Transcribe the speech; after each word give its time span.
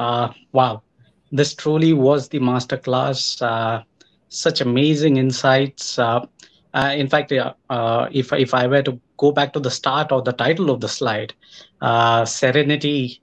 Uh, 0.00 0.32
wow, 0.52 0.82
this 1.30 1.54
truly 1.54 1.92
was 1.92 2.30
the 2.30 2.40
masterclass. 2.40 3.42
Uh, 3.42 3.82
such 4.30 4.62
amazing 4.62 5.18
insights. 5.18 5.98
Uh, 5.98 6.24
uh, 6.72 6.94
in 6.96 7.06
fact, 7.06 7.32
uh, 7.32 8.08
if 8.10 8.32
if 8.32 8.54
I 8.54 8.66
were 8.66 8.82
to 8.82 8.98
go 9.18 9.30
back 9.30 9.52
to 9.52 9.60
the 9.60 9.70
start 9.70 10.10
or 10.10 10.22
the 10.22 10.32
title 10.32 10.70
of 10.70 10.80
the 10.80 10.88
slide, 10.88 11.34
uh, 11.82 12.24
Serenity 12.24 13.20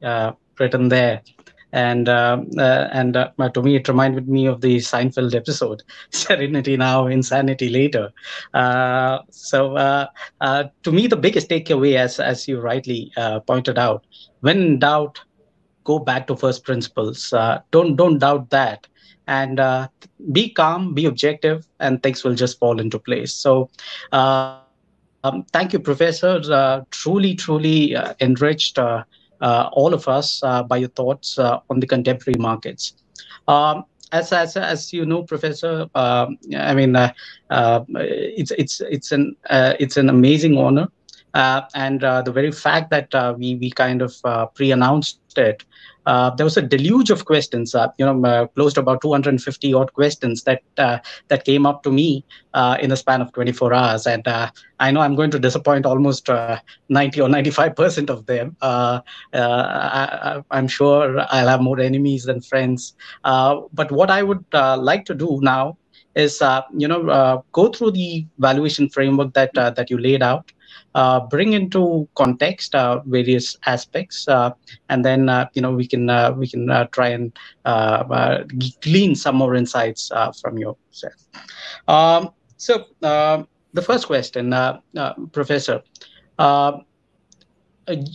written 0.59 0.89
there, 0.89 1.21
and 1.71 2.07
and 2.09 3.13
to 3.15 3.61
me 3.63 3.77
it 3.77 3.87
reminded 3.87 4.29
me 4.29 4.45
of 4.45 4.61
the 4.61 4.77
Seinfeld 4.77 5.33
episode, 5.33 5.81
Serenity 6.11 6.77
now, 6.77 7.07
insanity 7.07 7.69
later. 7.69 8.11
so 9.31 10.07
to 10.83 10.91
me, 10.91 11.07
the 11.07 11.15
biggest 11.15 11.49
takeaway, 11.49 11.95
as 11.95 12.19
as 12.19 12.47
you 12.47 12.59
rightly 12.59 13.11
pointed 13.47 13.79
out, 13.79 14.05
when 14.41 14.61
in 14.61 14.79
doubt, 14.79 15.19
go 15.87 15.97
back 16.09 16.27
to 16.27 16.35
first 16.35 16.63
principles. 16.69 17.33
don't 17.71 17.95
don't 17.95 18.19
doubt 18.19 18.49
that 18.51 18.87
and 19.27 19.59
uh, 19.59 19.87
be 20.31 20.49
calm, 20.49 20.93
be 20.93 21.05
objective, 21.05 21.67
and 21.79 22.01
things 22.01 22.23
will 22.23 22.35
just 22.35 22.57
fall 22.59 22.79
into 22.79 22.97
place. 22.97 23.33
So, 23.33 23.69
uh, 24.11 24.59
um, 25.23 25.43
thank 25.51 25.73
you, 25.73 25.79
Professor. 25.79 26.41
Uh, 26.49 26.81
truly, 26.91 27.35
truly 27.35 27.95
uh, 27.95 28.13
enriched 28.21 28.79
uh, 28.79 29.03
uh, 29.41 29.69
all 29.73 29.93
of 29.93 30.07
us 30.07 30.41
by 30.67 30.77
your 30.77 30.89
thoughts 30.89 31.37
on 31.37 31.79
the 31.79 31.87
contemporary 31.87 32.39
markets. 32.39 32.93
Um, 33.47 33.83
as, 34.13 34.31
as 34.31 34.55
as 34.55 34.93
you 34.93 35.05
know, 35.05 35.23
Professor, 35.23 35.87
um, 35.95 36.37
I 36.57 36.73
mean, 36.73 36.95
it's 37.49 38.51
it's 38.51 38.81
it's 38.81 39.11
an 39.11 39.35
it's 39.51 39.97
an 39.97 40.09
amazing 40.09 40.57
honor. 40.57 40.87
And 41.33 42.01
the 42.01 42.31
very 42.33 42.51
fact 42.51 42.89
that 42.91 43.09
we 43.37 43.55
we 43.55 43.69
kind 43.71 44.01
of 44.01 44.13
pre-announced 44.55 45.19
it 45.37 45.63
uh, 46.07 46.29
there 46.35 46.45
was 46.45 46.55
a 46.55 46.61
deluge 46.61 47.09
of 47.09 47.25
questions. 47.25 47.75
Uh, 47.75 47.89
you 47.97 48.05
know, 48.05 48.23
uh, 48.25 48.47
close 48.47 48.73
to 48.73 48.79
about 48.79 49.01
250 49.01 49.73
odd 49.73 49.91
questions 49.93 50.43
that 50.43 50.63
uh, 50.77 50.97
that 51.27 51.43
came 51.43 51.65
up 51.65 51.83
to 51.83 51.91
me 51.91 52.23
uh, 52.53 52.77
in 52.79 52.89
the 52.89 52.95
span 52.95 53.21
of 53.21 53.31
24 53.33 53.73
hours, 53.73 54.07
and 54.07 54.25
uh, 54.25 54.49
I 54.79 54.89
know 54.89 55.01
I'm 55.01 55.15
going 55.15 55.31
to 55.31 55.39
disappoint 55.39 55.85
almost 55.85 56.29
90 56.89 57.21
or 57.21 57.27
95 57.27 57.75
percent 57.75 58.09
of 58.09 58.25
them. 58.25 58.55
I, 58.61 59.01
am 60.51 60.67
sure 60.69 61.19
I'll 61.29 61.49
have 61.49 61.61
more 61.61 61.79
enemies 61.79 62.23
than 62.23 62.39
friends. 62.41 62.95
but 63.23 63.91
what 63.91 64.09
I 64.09 64.23
would 64.23 64.45
like 64.53 65.03
to 65.05 65.13
do 65.13 65.39
now 65.41 65.77
is, 66.15 66.41
you 66.77 66.87
know, 66.87 67.43
go 67.51 67.67
through 67.67 67.91
the 67.91 68.25
valuation 68.39 68.89
framework 68.89 69.33
that 69.33 69.53
that 69.53 69.89
you 69.89 69.97
laid 69.97 70.23
out 70.23 70.51
uh, 70.51 70.53
bring 71.29 71.53
into 71.53 72.07
context 72.15 72.73
uh, 72.73 73.01
various 73.05 73.55
aspects, 73.65 74.27
uh, 74.27 74.51
and 74.89 75.05
then 75.05 75.29
uh, 75.29 75.47
you 75.53 75.61
know 75.61 75.71
we 75.71 75.87
can 75.87 76.09
uh, 76.09 76.31
we 76.31 76.47
can 76.47 76.69
uh, 76.69 76.85
try 76.85 77.09
and 77.09 77.37
glean 78.81 79.15
some 79.15 79.35
more 79.35 79.55
insights 79.55 80.11
from 80.41 80.57
yourself. 80.57 81.19
Um, 81.87 82.31
so 82.57 82.85
the 83.01 83.81
first 83.81 84.07
question, 84.07 84.55
Professor. 85.31 85.81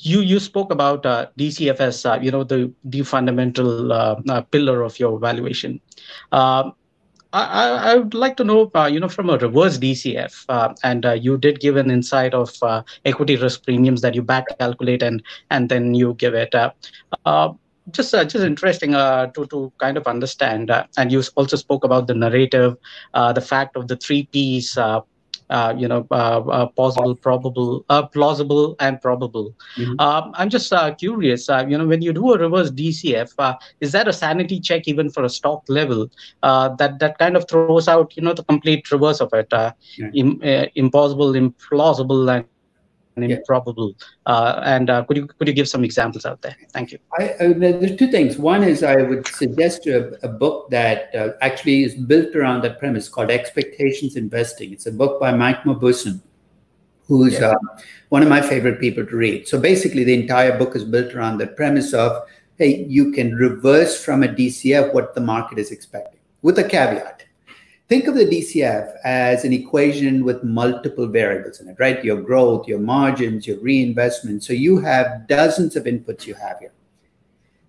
you 0.05 0.21
you 0.21 0.39
spoke 0.39 0.71
about 0.73 1.03
DCFS, 1.39 2.23
you 2.25 2.31
know 2.31 2.45
the 2.45 2.73
the 2.85 3.03
fundamental 3.03 4.17
pillar 4.51 4.83
of 4.83 4.99
your 4.99 5.19
valuation. 5.19 5.81
Um, 6.33 6.75
I, 7.33 7.93
I, 7.93 7.97
would 7.97 8.15
like 8.15 8.37
to 8.37 8.45
know, 8.45 8.71
uh, 8.75 8.87
you 8.93 9.01
know, 9.01 9.09
from 9.09 9.31
a 9.31 9.39
reverse 9.39 9.79
DCF, 9.79 10.45
uh, 10.49 10.75
and 10.83 11.07
uh, 11.07 11.13
you 11.13 11.39
did 11.39 11.61
give 11.61 11.77
an 11.77 11.91
insight 11.91 12.35
of 12.35 12.51
uh, 12.63 12.83
equity 13.07 13.37
risk 13.37 13.65
premiums 13.65 14.03
that 14.03 14.15
you 14.15 14.23
back 14.23 14.45
calculate 14.59 15.03
and 15.03 15.23
and 15.51 15.69
then 15.69 15.95
you 15.95 16.15
give 16.15 16.35
it. 16.35 16.55
Uh, 16.55 16.71
uh, 17.25 17.53
just 17.91 18.13
just 18.13 18.37
interesting 18.37 18.93
to 18.93 19.47
to 19.51 19.73
kind 19.79 19.97
of 19.97 20.07
understand, 20.07 20.71
and 20.97 21.11
you 21.11 21.23
also 21.35 21.57
spoke 21.57 21.85
about 21.85 22.07
the 22.07 22.15
narrative, 22.15 22.77
the 23.15 23.41
fact 23.41 23.77
of 23.77 23.89
the 23.89 23.97
three 23.97 24.25
P's 24.25 24.79
uh, 25.53 25.75
you 25.77 25.87
know, 25.87 26.07
uh, 26.11 26.41
uh, 26.59 26.67
possible, 26.67 27.15
probable, 27.15 27.85
plausible, 28.13 28.75
and 28.81 29.01
probable. 29.01 29.55
Mm-hmm. 29.77 30.01
Um, 30.01 30.33
I'm 30.35 30.49
just 30.49 30.73
curious. 30.99 31.49
you 31.69 31.77
know, 31.79 31.87
when 31.87 32.03
you 32.03 32.13
do 32.13 32.33
a 32.33 32.39
reverse 32.39 32.71
DCF, 32.71 33.59
is 33.81 33.93
that 33.93 34.09
a 34.09 34.13
sanity 34.13 34.59
check 34.61 34.89
even 34.89 35.11
for 35.11 35.25
a 35.25 35.29
stock 35.29 35.63
level 35.69 36.11
that 36.43 36.99
that 36.99 37.19
kind 37.19 37.37
of 37.37 37.47
throws 37.49 37.87
out, 37.87 38.17
you 38.17 38.23
know, 38.23 38.33
the 38.33 38.45
complete 38.45 38.91
reverse 38.91 39.21
of 39.21 39.33
it, 39.35 39.49
yeah. 39.53 39.73
Im- 40.15 40.41
impossible, 40.75 41.33
implausible, 41.33 42.35
and 42.35 42.47
and 43.17 43.29
yeah. 43.29 43.37
improbable. 43.37 43.95
Uh, 44.27 44.61
and 44.65 44.91
uh, 44.91 45.05
could 45.05 45.17
you 45.17 45.27
could 45.27 45.49
you 45.49 45.55
give 45.55 45.69
some 45.69 45.85
examples 45.85 46.25
out 46.25 46.41
there? 46.43 46.57
Thank 46.73 46.93
you. 46.93 46.99
I, 47.19 47.31
uh, 47.31 47.53
there's 47.57 47.97
two 47.97 48.11
things. 48.11 48.39
One 48.39 48.63
is 48.63 48.83
I 48.83 48.97
would 48.97 49.27
suggest 49.27 49.87
a, 49.87 50.19
a 50.25 50.29
book 50.29 50.71
that 50.71 51.15
uh, 51.15 51.31
actually 51.41 51.85
is 51.85 51.95
built 51.95 52.35
around 52.35 52.63
that 52.65 52.79
premise 52.79 53.09
called 53.09 53.31
Expectations 53.31 54.17
Investing. 54.17 54.73
It's 54.73 54.87
a 54.87 54.93
book 54.93 55.21
by 55.21 55.33
Mike 55.33 55.63
Mauboussin, 55.65 56.21
who's 57.07 57.35
yeah. 57.35 57.51
Uh, 57.51 57.59
one 58.09 58.23
of 58.23 58.29
my 58.29 58.41
favorite 58.41 58.81
people 58.81 59.07
to 59.07 59.17
read. 59.17 59.49
So 59.49 59.59
basically, 59.59 60.05
the 60.05 60.15
entire 60.15 60.57
book 60.59 60.77
is 60.77 60.85
built 60.85 61.15
around 61.15 61.39
the 61.39 61.47
premise 61.47 61.93
of 61.93 62.23
hey, 62.59 62.85
you 62.85 63.11
can 63.13 63.35
reverse 63.35 64.05
from 64.05 64.23
a 64.23 64.29
DCF 64.29 64.93
what 64.95 65.15
the 65.15 65.21
market 65.21 65.59
is 65.59 65.73
expecting, 65.73 66.21
with 66.43 66.59
a 66.59 66.65
caveat 66.65 67.25
think 67.93 68.07
of 68.07 68.15
the 68.15 68.25
DCF 68.25 68.97
as 69.05 69.45
an 69.45 69.53
equation 69.53 70.25
with 70.25 70.43
multiple 70.43 71.07
variables 71.07 71.61
in 71.61 71.69
it, 71.69 71.77
right? 71.79 72.03
Your 72.03 72.23
growth, 72.23 72.67
your 72.67 72.79
margins, 72.79 73.47
your 73.47 73.61
reinvestment. 73.61 74.43
So 74.43 74.55
you 74.55 74.81
have 74.81 75.29
dozens 75.29 75.77
of 75.77 75.85
inputs 75.85 76.27
you 76.27 76.33
have 76.33 76.59
here. 76.59 76.73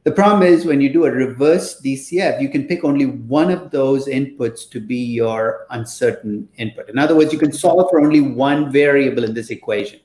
The 0.05 0.13
problem 0.13 0.43
is 0.43 0.63
when 0.63 0.79
you 0.79 0.93
do 0.93 1.03
a 1.03 1.11
reverse 1.11 1.81
DCF, 1.81 2.41
you 2.41 2.47
can 2.47 2.69
pick 2.69 2.85
only 2.85 3.07
one 3.07 3.51
of 3.51 3.69
those 3.71 4.07
inputs 4.07 4.69
to 4.69 4.79
be 4.79 4.95
your 4.95 5.67
uncertain 5.71 6.47
input. 6.55 6.89
In 6.89 6.97
other 6.97 7.17
words, 7.17 7.33
you 7.33 7.39
can 7.39 7.51
solve 7.51 7.89
for 7.89 7.99
only 7.99 8.21
one 8.21 8.71
variable 8.71 9.25
in 9.25 9.33
this 9.33 9.49
equation. 9.49 9.99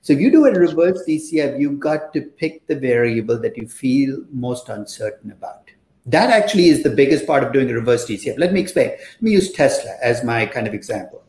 So 0.00 0.14
if 0.14 0.20
you 0.20 0.30
do 0.30 0.46
a 0.46 0.52
reverse 0.52 1.02
DCF, 1.06 1.60
you've 1.60 1.80
got 1.80 2.14
to 2.14 2.22
pick 2.22 2.66
the 2.66 2.76
variable 2.76 3.38
that 3.42 3.58
you 3.58 3.68
feel 3.68 4.24
most 4.32 4.70
uncertain 4.70 5.32
about. 5.32 5.69
That 6.06 6.30
actually 6.30 6.68
is 6.68 6.82
the 6.82 6.90
biggest 6.90 7.26
part 7.26 7.44
of 7.44 7.52
doing 7.52 7.70
a 7.70 7.74
reverse 7.74 8.06
DCF. 8.06 8.38
Let 8.38 8.52
me 8.52 8.60
explain. 8.60 8.88
Let 8.88 9.22
me 9.22 9.32
use 9.32 9.52
Tesla 9.52 9.96
as 10.02 10.24
my 10.24 10.46
kind 10.46 10.66
of 10.66 10.74
example. 10.74 11.22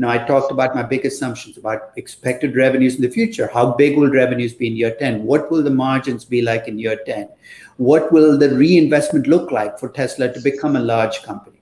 Now, 0.00 0.10
I 0.10 0.18
talked 0.18 0.52
about 0.52 0.76
my 0.76 0.84
big 0.84 1.04
assumptions 1.04 1.56
about 1.56 1.90
expected 1.96 2.54
revenues 2.54 2.94
in 2.94 3.02
the 3.02 3.10
future. 3.10 3.50
How 3.52 3.72
big 3.72 3.98
will 3.98 4.10
revenues 4.10 4.54
be 4.54 4.68
in 4.68 4.76
year 4.76 4.94
10? 4.94 5.24
What 5.24 5.50
will 5.50 5.62
the 5.62 5.70
margins 5.70 6.24
be 6.24 6.40
like 6.40 6.68
in 6.68 6.78
year 6.78 7.00
10? 7.04 7.28
What 7.78 8.12
will 8.12 8.38
the 8.38 8.54
reinvestment 8.54 9.26
look 9.26 9.50
like 9.50 9.78
for 9.78 9.88
Tesla 9.88 10.32
to 10.32 10.40
become 10.40 10.76
a 10.76 10.80
large 10.80 11.22
company? 11.24 11.58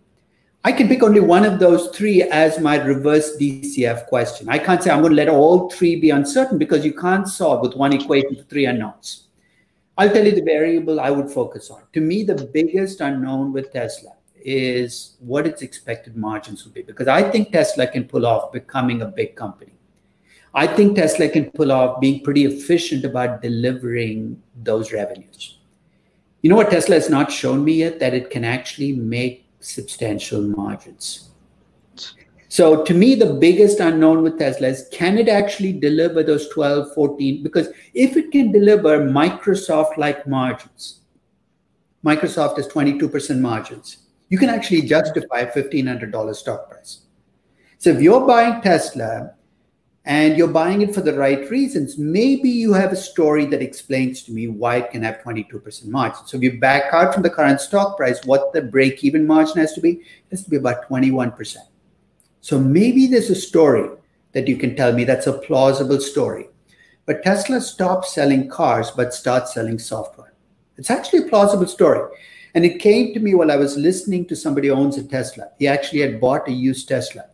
I 0.64 0.72
can 0.72 0.88
pick 0.88 1.02
only 1.02 1.20
one 1.20 1.44
of 1.44 1.60
those 1.60 1.88
three 1.96 2.24
as 2.24 2.58
my 2.58 2.76
reverse 2.76 3.36
DCF 3.38 4.06
question. 4.06 4.48
I 4.48 4.58
can't 4.58 4.82
say 4.82 4.90
I'm 4.90 5.00
going 5.00 5.12
to 5.12 5.16
let 5.16 5.28
all 5.28 5.70
three 5.70 5.96
be 5.96 6.10
uncertain 6.10 6.58
because 6.58 6.84
you 6.84 6.92
can't 6.92 7.28
solve 7.28 7.62
with 7.62 7.74
one 7.74 7.92
equation 7.92 8.34
for 8.36 8.42
three 8.42 8.66
unknowns. 8.66 9.25
I'll 9.98 10.10
tell 10.10 10.24
you 10.24 10.34
the 10.34 10.42
variable 10.42 11.00
I 11.00 11.10
would 11.10 11.30
focus 11.30 11.70
on. 11.70 11.82
To 11.94 12.00
me, 12.00 12.22
the 12.22 12.34
biggest 12.34 13.00
unknown 13.00 13.52
with 13.52 13.72
Tesla 13.72 14.12
is 14.36 15.16
what 15.20 15.46
its 15.46 15.62
expected 15.62 16.16
margins 16.16 16.64
will 16.64 16.72
be 16.72 16.82
because 16.82 17.08
I 17.08 17.30
think 17.30 17.50
Tesla 17.50 17.86
can 17.86 18.04
pull 18.04 18.26
off 18.26 18.52
becoming 18.52 19.02
a 19.02 19.06
big 19.06 19.34
company. 19.34 19.72
I 20.54 20.66
think 20.66 20.96
Tesla 20.96 21.28
can 21.28 21.50
pull 21.50 21.72
off 21.72 22.00
being 22.00 22.22
pretty 22.22 22.44
efficient 22.44 23.04
about 23.04 23.42
delivering 23.42 24.40
those 24.62 24.92
revenues. 24.92 25.58
You 26.42 26.50
know 26.50 26.56
what 26.56 26.70
Tesla 26.70 26.94
has 26.94 27.10
not 27.10 27.32
shown 27.32 27.64
me 27.64 27.74
yet? 27.74 27.98
That 27.98 28.14
it 28.14 28.30
can 28.30 28.44
actually 28.44 28.92
make 28.92 29.46
substantial 29.60 30.42
margins. 30.42 31.30
So 32.56 32.82
to 32.84 32.94
me, 32.94 33.14
the 33.14 33.34
biggest 33.34 33.80
unknown 33.80 34.22
with 34.22 34.38
Tesla 34.38 34.68
is 34.68 34.88
can 34.90 35.18
it 35.18 35.28
actually 35.28 35.74
deliver 35.74 36.22
those 36.22 36.48
12, 36.48 36.94
14? 36.94 37.42
Because 37.42 37.68
if 37.92 38.16
it 38.16 38.32
can 38.32 38.50
deliver 38.50 38.98
Microsoft 38.98 39.98
like 39.98 40.26
margins, 40.26 41.00
Microsoft 42.02 42.56
has 42.56 42.66
22% 42.68 43.40
margins, 43.40 43.98
you 44.30 44.38
can 44.38 44.48
actually 44.48 44.80
justify 44.80 45.40
a 45.40 45.52
$1,500 45.52 46.34
stock 46.34 46.70
price. 46.70 47.00
So 47.76 47.90
if 47.90 48.00
you're 48.00 48.26
buying 48.26 48.62
Tesla 48.62 49.34
and 50.06 50.38
you're 50.38 50.48
buying 50.48 50.80
it 50.80 50.94
for 50.94 51.02
the 51.02 51.12
right 51.12 51.50
reasons, 51.50 51.98
maybe 51.98 52.48
you 52.48 52.72
have 52.72 52.90
a 52.90 52.96
story 52.96 53.44
that 53.44 53.60
explains 53.60 54.22
to 54.22 54.32
me 54.32 54.48
why 54.48 54.76
it 54.76 54.92
can 54.92 55.02
have 55.02 55.20
22% 55.20 55.88
margin. 55.88 56.26
So 56.26 56.38
if 56.38 56.42
you 56.42 56.58
back 56.58 56.94
out 56.94 57.12
from 57.12 57.22
the 57.22 57.28
current 57.28 57.60
stock 57.60 57.98
price, 57.98 58.24
what 58.24 58.54
the 58.54 58.62
break 58.62 59.04
even 59.04 59.26
margin 59.26 59.58
has 59.58 59.74
to 59.74 59.82
be, 59.82 59.90
it 59.90 60.30
has 60.30 60.44
to 60.44 60.48
be 60.48 60.56
about 60.56 60.88
21%. 60.88 61.58
So 62.46 62.60
maybe 62.60 63.08
there's 63.08 63.28
a 63.28 63.34
story 63.34 63.90
that 64.30 64.46
you 64.46 64.56
can 64.56 64.76
tell 64.76 64.92
me 64.92 65.02
that's 65.02 65.26
a 65.26 65.32
plausible 65.32 66.00
story. 66.00 66.46
But 67.04 67.24
Tesla 67.24 67.60
stopped 67.60 68.06
selling 68.06 68.48
cars 68.48 68.92
but 68.92 69.12
starts 69.12 69.54
selling 69.54 69.80
software. 69.80 70.32
It's 70.76 70.88
actually 70.88 71.24
a 71.24 71.28
plausible 71.28 71.66
story. 71.66 72.08
And 72.54 72.64
it 72.64 72.78
came 72.78 73.12
to 73.14 73.18
me 73.18 73.34
while 73.34 73.50
I 73.50 73.56
was 73.56 73.76
listening 73.76 74.26
to 74.26 74.36
somebody 74.36 74.68
who 74.68 74.74
owns 74.74 74.96
a 74.96 75.02
Tesla. 75.02 75.48
He 75.58 75.66
actually 75.66 76.02
had 76.02 76.20
bought 76.20 76.46
a 76.46 76.52
used 76.52 76.86
Tesla. 76.86 77.24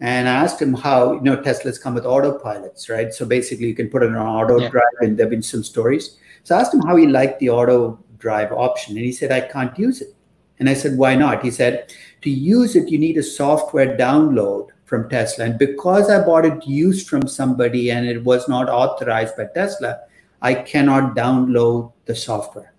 And 0.00 0.28
I 0.28 0.34
asked 0.34 0.60
him 0.60 0.74
how, 0.74 1.14
you 1.14 1.22
know, 1.22 1.38
Teslas 1.38 1.80
come 1.80 1.94
with 1.94 2.04
autopilots, 2.04 2.90
right? 2.90 3.10
So 3.14 3.24
basically 3.24 3.68
you 3.68 3.74
can 3.74 3.88
put 3.88 4.02
it 4.02 4.10
on 4.10 4.16
auto 4.16 4.60
yeah. 4.60 4.68
drive 4.68 4.98
and 5.00 5.16
there 5.16 5.24
have 5.24 5.30
been 5.30 5.40
some 5.40 5.64
stories. 5.64 6.18
So 6.44 6.54
I 6.54 6.60
asked 6.60 6.74
him 6.74 6.82
how 6.82 6.96
he 6.96 7.06
liked 7.06 7.40
the 7.40 7.48
auto 7.48 7.98
drive 8.18 8.52
option. 8.52 8.96
And 8.98 9.06
he 9.06 9.12
said, 9.12 9.32
I 9.32 9.40
can't 9.40 9.78
use 9.78 10.02
it. 10.02 10.14
And 10.62 10.68
I 10.68 10.74
said, 10.74 10.96
why 10.96 11.16
not? 11.16 11.42
He 11.42 11.50
said, 11.50 11.92
to 12.20 12.30
use 12.30 12.76
it, 12.76 12.88
you 12.88 12.96
need 12.96 13.16
a 13.16 13.22
software 13.24 13.98
download 13.98 14.68
from 14.84 15.10
Tesla. 15.10 15.46
And 15.46 15.58
because 15.58 16.08
I 16.08 16.24
bought 16.24 16.44
it 16.44 16.64
used 16.64 17.08
from 17.08 17.26
somebody 17.26 17.90
and 17.90 18.06
it 18.06 18.22
was 18.22 18.48
not 18.48 18.68
authorized 18.68 19.36
by 19.36 19.46
Tesla, 19.46 20.02
I 20.40 20.54
cannot 20.54 21.16
download 21.16 21.90
the 22.04 22.14
software. 22.14 22.72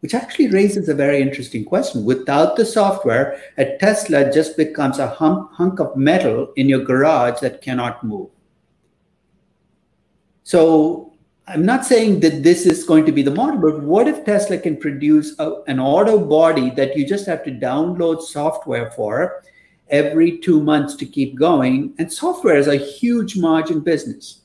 Which 0.00 0.14
actually 0.14 0.48
raises 0.48 0.88
a 0.88 0.94
very 0.94 1.20
interesting 1.20 1.66
question. 1.66 2.06
Without 2.06 2.56
the 2.56 2.64
software, 2.64 3.38
a 3.58 3.76
Tesla 3.76 4.32
just 4.32 4.56
becomes 4.56 4.98
a 4.98 5.08
hunk, 5.08 5.52
hunk 5.52 5.78
of 5.78 5.94
metal 5.94 6.54
in 6.56 6.70
your 6.70 6.82
garage 6.82 7.40
that 7.40 7.60
cannot 7.60 8.02
move. 8.02 8.30
So 10.42 11.09
I'm 11.52 11.66
not 11.66 11.84
saying 11.84 12.20
that 12.20 12.44
this 12.44 12.64
is 12.64 12.84
going 12.84 13.04
to 13.06 13.12
be 13.12 13.22
the 13.22 13.32
model, 13.32 13.60
but 13.60 13.82
what 13.82 14.06
if 14.06 14.24
Tesla 14.24 14.56
can 14.56 14.76
produce 14.76 15.36
a, 15.40 15.62
an 15.66 15.80
auto 15.80 16.16
body 16.16 16.70
that 16.70 16.96
you 16.96 17.04
just 17.04 17.26
have 17.26 17.42
to 17.42 17.50
download 17.50 18.22
software 18.22 18.92
for 18.92 19.42
every 19.88 20.38
two 20.38 20.62
months 20.62 20.94
to 20.94 21.06
keep 21.06 21.34
going? 21.34 21.92
And 21.98 22.12
software 22.12 22.56
is 22.56 22.68
a 22.68 22.76
huge 22.76 23.36
margin 23.36 23.80
business. 23.80 24.42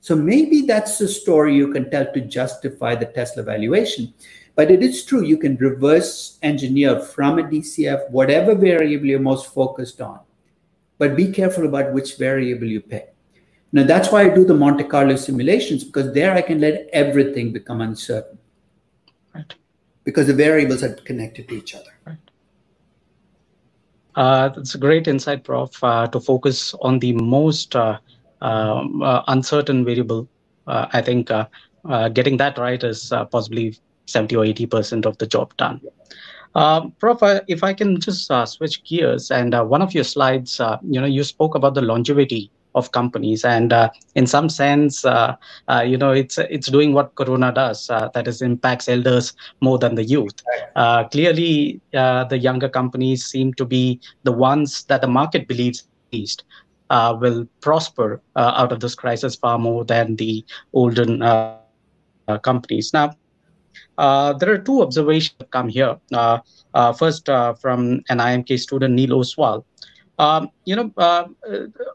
So 0.00 0.16
maybe 0.16 0.62
that's 0.62 0.98
the 0.98 1.06
story 1.06 1.54
you 1.54 1.72
can 1.72 1.90
tell 1.90 2.12
to 2.12 2.20
justify 2.22 2.96
the 2.96 3.06
Tesla 3.06 3.44
valuation. 3.44 4.12
But 4.56 4.72
it 4.72 4.82
is 4.82 5.04
true, 5.04 5.22
you 5.22 5.36
can 5.36 5.54
reverse 5.58 6.40
engineer 6.42 6.98
from 6.98 7.38
a 7.38 7.44
DCF 7.44 8.10
whatever 8.10 8.56
variable 8.56 9.06
you're 9.06 9.20
most 9.20 9.54
focused 9.54 10.00
on. 10.00 10.18
But 10.98 11.14
be 11.14 11.30
careful 11.30 11.66
about 11.66 11.92
which 11.92 12.16
variable 12.16 12.66
you 12.66 12.80
pick. 12.80 13.14
Now 13.72 13.84
that's 13.84 14.10
why 14.10 14.22
I 14.22 14.28
do 14.34 14.44
the 14.44 14.54
Monte 14.54 14.84
Carlo 14.84 15.16
simulations 15.16 15.84
because 15.84 16.14
there 16.14 16.32
I 16.32 16.40
can 16.40 16.60
let 16.60 16.88
everything 16.92 17.52
become 17.52 17.80
uncertain. 17.80 18.38
Right. 19.34 19.54
Because 20.04 20.26
the 20.26 20.34
variables 20.34 20.82
are 20.82 20.94
connected 20.94 21.48
to 21.48 21.54
each 21.54 21.74
other. 21.74 21.92
Right. 22.06 22.16
Uh, 24.16 24.48
that's 24.48 24.74
a 24.74 24.78
great 24.78 25.06
insight, 25.06 25.44
Prof. 25.44 25.72
Uh, 25.84 26.06
to 26.08 26.18
focus 26.18 26.74
on 26.80 26.98
the 26.98 27.12
most 27.12 27.76
uh, 27.76 27.98
um, 28.40 29.02
uh 29.02 29.22
uncertain 29.28 29.84
variable. 29.84 30.28
Uh, 30.66 30.86
I 30.92 31.02
think 31.02 31.30
uh, 31.30 31.46
getting 32.08 32.36
that 32.38 32.56
right 32.58 32.82
is 32.82 33.12
possibly 33.30 33.76
70 34.06 34.36
or 34.36 34.44
80 34.44 34.66
percent 34.66 35.06
of 35.06 35.18
the 35.18 35.26
job 35.26 35.54
done. 35.58 35.80
Um, 36.54 36.92
Prof, 36.98 37.42
if 37.48 37.62
I 37.62 37.74
can 37.74 38.00
just 38.00 38.30
switch 38.46 38.82
gears, 38.84 39.30
and 39.30 39.52
one 39.68 39.82
of 39.82 39.92
your 39.92 40.04
slides, 40.04 40.58
you 40.82 41.00
know, 41.00 41.06
you 41.06 41.22
spoke 41.22 41.54
about 41.54 41.74
the 41.74 41.82
longevity 41.82 42.50
of 42.78 42.92
companies. 42.92 43.44
And 43.44 43.72
uh, 43.72 43.90
in 44.14 44.26
some 44.26 44.48
sense 44.48 45.04
uh, 45.04 45.36
uh, 45.68 45.82
you 45.86 45.98
know 45.98 46.12
it's 46.12 46.38
it's 46.38 46.70
doing 46.70 46.92
what 46.92 47.14
corona 47.16 47.52
does 47.52 47.90
uh, 47.90 48.08
that 48.14 48.26
is 48.26 48.40
impacts 48.40 48.88
elders 48.88 49.34
more 49.60 49.78
than 49.78 49.94
the 49.94 50.04
youth. 50.04 50.36
Uh, 50.76 51.04
clearly 51.08 51.80
uh, 51.94 52.24
the 52.24 52.38
younger 52.38 52.68
companies 52.68 53.26
seem 53.26 53.52
to 53.54 53.64
be 53.64 54.00
the 54.22 54.32
ones 54.32 54.84
that 54.84 55.00
the 55.02 55.08
market 55.08 55.46
believes 55.48 55.86
least 56.12 56.44
will 57.20 57.46
prosper 57.60 58.22
out 58.36 58.72
of 58.72 58.80
this 58.80 58.94
crisis 58.94 59.36
far 59.36 59.58
more 59.58 59.84
than 59.84 60.16
the 60.16 60.44
older 60.72 61.04
companies. 62.42 62.92
Now 62.94 63.12
there 64.40 64.50
are 64.54 64.58
two 64.58 64.80
observations 64.80 65.36
that 65.38 65.50
come 65.50 65.68
here. 65.68 65.96
First 66.98 67.26
from 67.60 68.00
an 68.08 68.18
imk 68.18 68.58
student 68.58 68.94
neil 68.94 69.18
oswal 69.20 69.64
um, 70.18 70.50
you 70.64 70.74
know, 70.76 70.92
uh, 70.96 71.24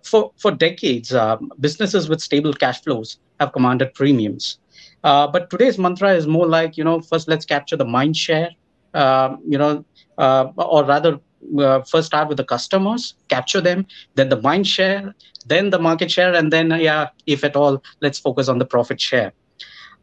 for 0.03 0.31
for 0.37 0.51
decades, 0.51 1.13
uh, 1.13 1.37
businesses 1.59 2.09
with 2.09 2.21
stable 2.21 2.53
cash 2.53 2.81
flows 2.81 3.17
have 3.39 3.51
commanded 3.51 3.93
premiums. 3.93 4.59
Uh, 5.03 5.27
but 5.27 5.49
today's 5.49 5.77
mantra 5.77 6.13
is 6.13 6.25
more 6.25 6.47
like, 6.47 6.77
you 6.77 6.83
know, 6.83 7.01
first 7.01 7.27
let's 7.27 7.45
capture 7.45 7.75
the 7.75 7.85
mind 7.85 8.15
share, 8.15 8.49
um, 8.93 9.41
you 9.45 9.57
know, 9.57 9.83
uh, 10.17 10.45
or 10.55 10.85
rather, 10.85 11.19
uh, 11.59 11.81
first 11.81 12.07
start 12.07 12.29
with 12.29 12.37
the 12.37 12.43
customers, 12.45 13.15
capture 13.27 13.59
them, 13.59 13.85
then 14.15 14.29
the 14.29 14.41
mind 14.41 14.65
share, 14.65 15.13
then 15.45 15.69
the 15.71 15.79
market 15.79 16.09
share, 16.09 16.33
and 16.33 16.53
then, 16.53 16.71
yeah, 16.79 17.09
if 17.25 17.43
at 17.43 17.57
all, 17.57 17.83
let's 18.01 18.17
focus 18.17 18.47
on 18.47 18.59
the 18.59 18.65
profit 18.65 19.01
share. 19.01 19.33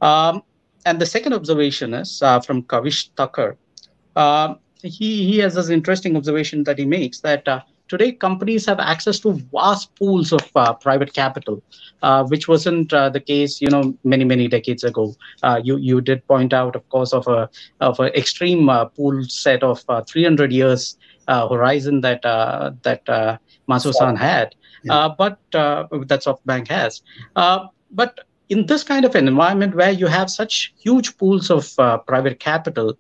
Um, 0.03 0.43
and 0.85 1.01
the 1.01 1.07
second 1.07 1.33
observation 1.33 1.95
is 1.95 2.21
uh, 2.21 2.41
from 2.41 2.63
Kavish 2.65 3.09
Thakur. 3.17 3.57
he 4.83 5.25
he 5.31 5.39
has 5.39 5.55
this 5.55 5.69
interesting 5.69 6.17
observation 6.17 6.65
that 6.65 6.79
he 6.79 6.85
makes 6.85 7.21
that 7.21 7.47
today 7.91 8.13
companies 8.13 8.65
have 8.67 8.79
access 8.79 9.19
to 9.19 9.33
vast 9.53 9.93
pools 9.97 10.33
of 10.33 10.49
uh, 10.55 10.73
private 10.75 11.13
capital, 11.13 11.61
uh, 12.03 12.25
which 12.25 12.47
wasn't 12.47 12.93
uh, 12.93 13.11
the 13.11 13.21
case, 13.21 13.61
you 13.61 13.69
know, 13.69 13.83
many 14.05 14.25
many 14.25 14.47
decades 14.47 14.85
ago. 14.85 15.15
Uh, 15.43 15.61
you 15.63 15.77
you 15.77 16.01
did 16.01 16.27
point 16.29 16.53
out, 16.53 16.77
of 16.77 16.89
course, 16.89 17.13
of 17.13 17.27
a 17.27 17.51
of 17.81 17.99
an 17.99 18.13
extreme 18.23 18.69
uh, 18.69 18.85
pool 18.85 19.23
set 19.25 19.65
of 19.65 19.85
uh, 19.89 20.03
300 20.03 20.53
years 20.53 20.97
horizon 21.29 22.01
that 22.01 22.23
that 22.83 23.09
uh, 23.09 23.37
Masayoshi 23.69 24.17
had, 24.19 24.55
yeah. 24.85 25.09
but 25.19 25.39
that 25.53 26.27
SoftBank 26.27 26.69
has. 26.69 27.03
but 28.01 28.21
in 28.55 28.67
this 28.67 28.83
kind 28.83 29.05
of 29.05 29.15
an 29.15 29.29
environment 29.29 29.77
where 29.77 29.93
you 29.93 30.09
have 30.09 30.29
such 30.29 30.73
huge 30.85 31.17
pools 31.19 31.51
of 31.51 31.69
private 32.07 32.41
capital, 32.41 32.97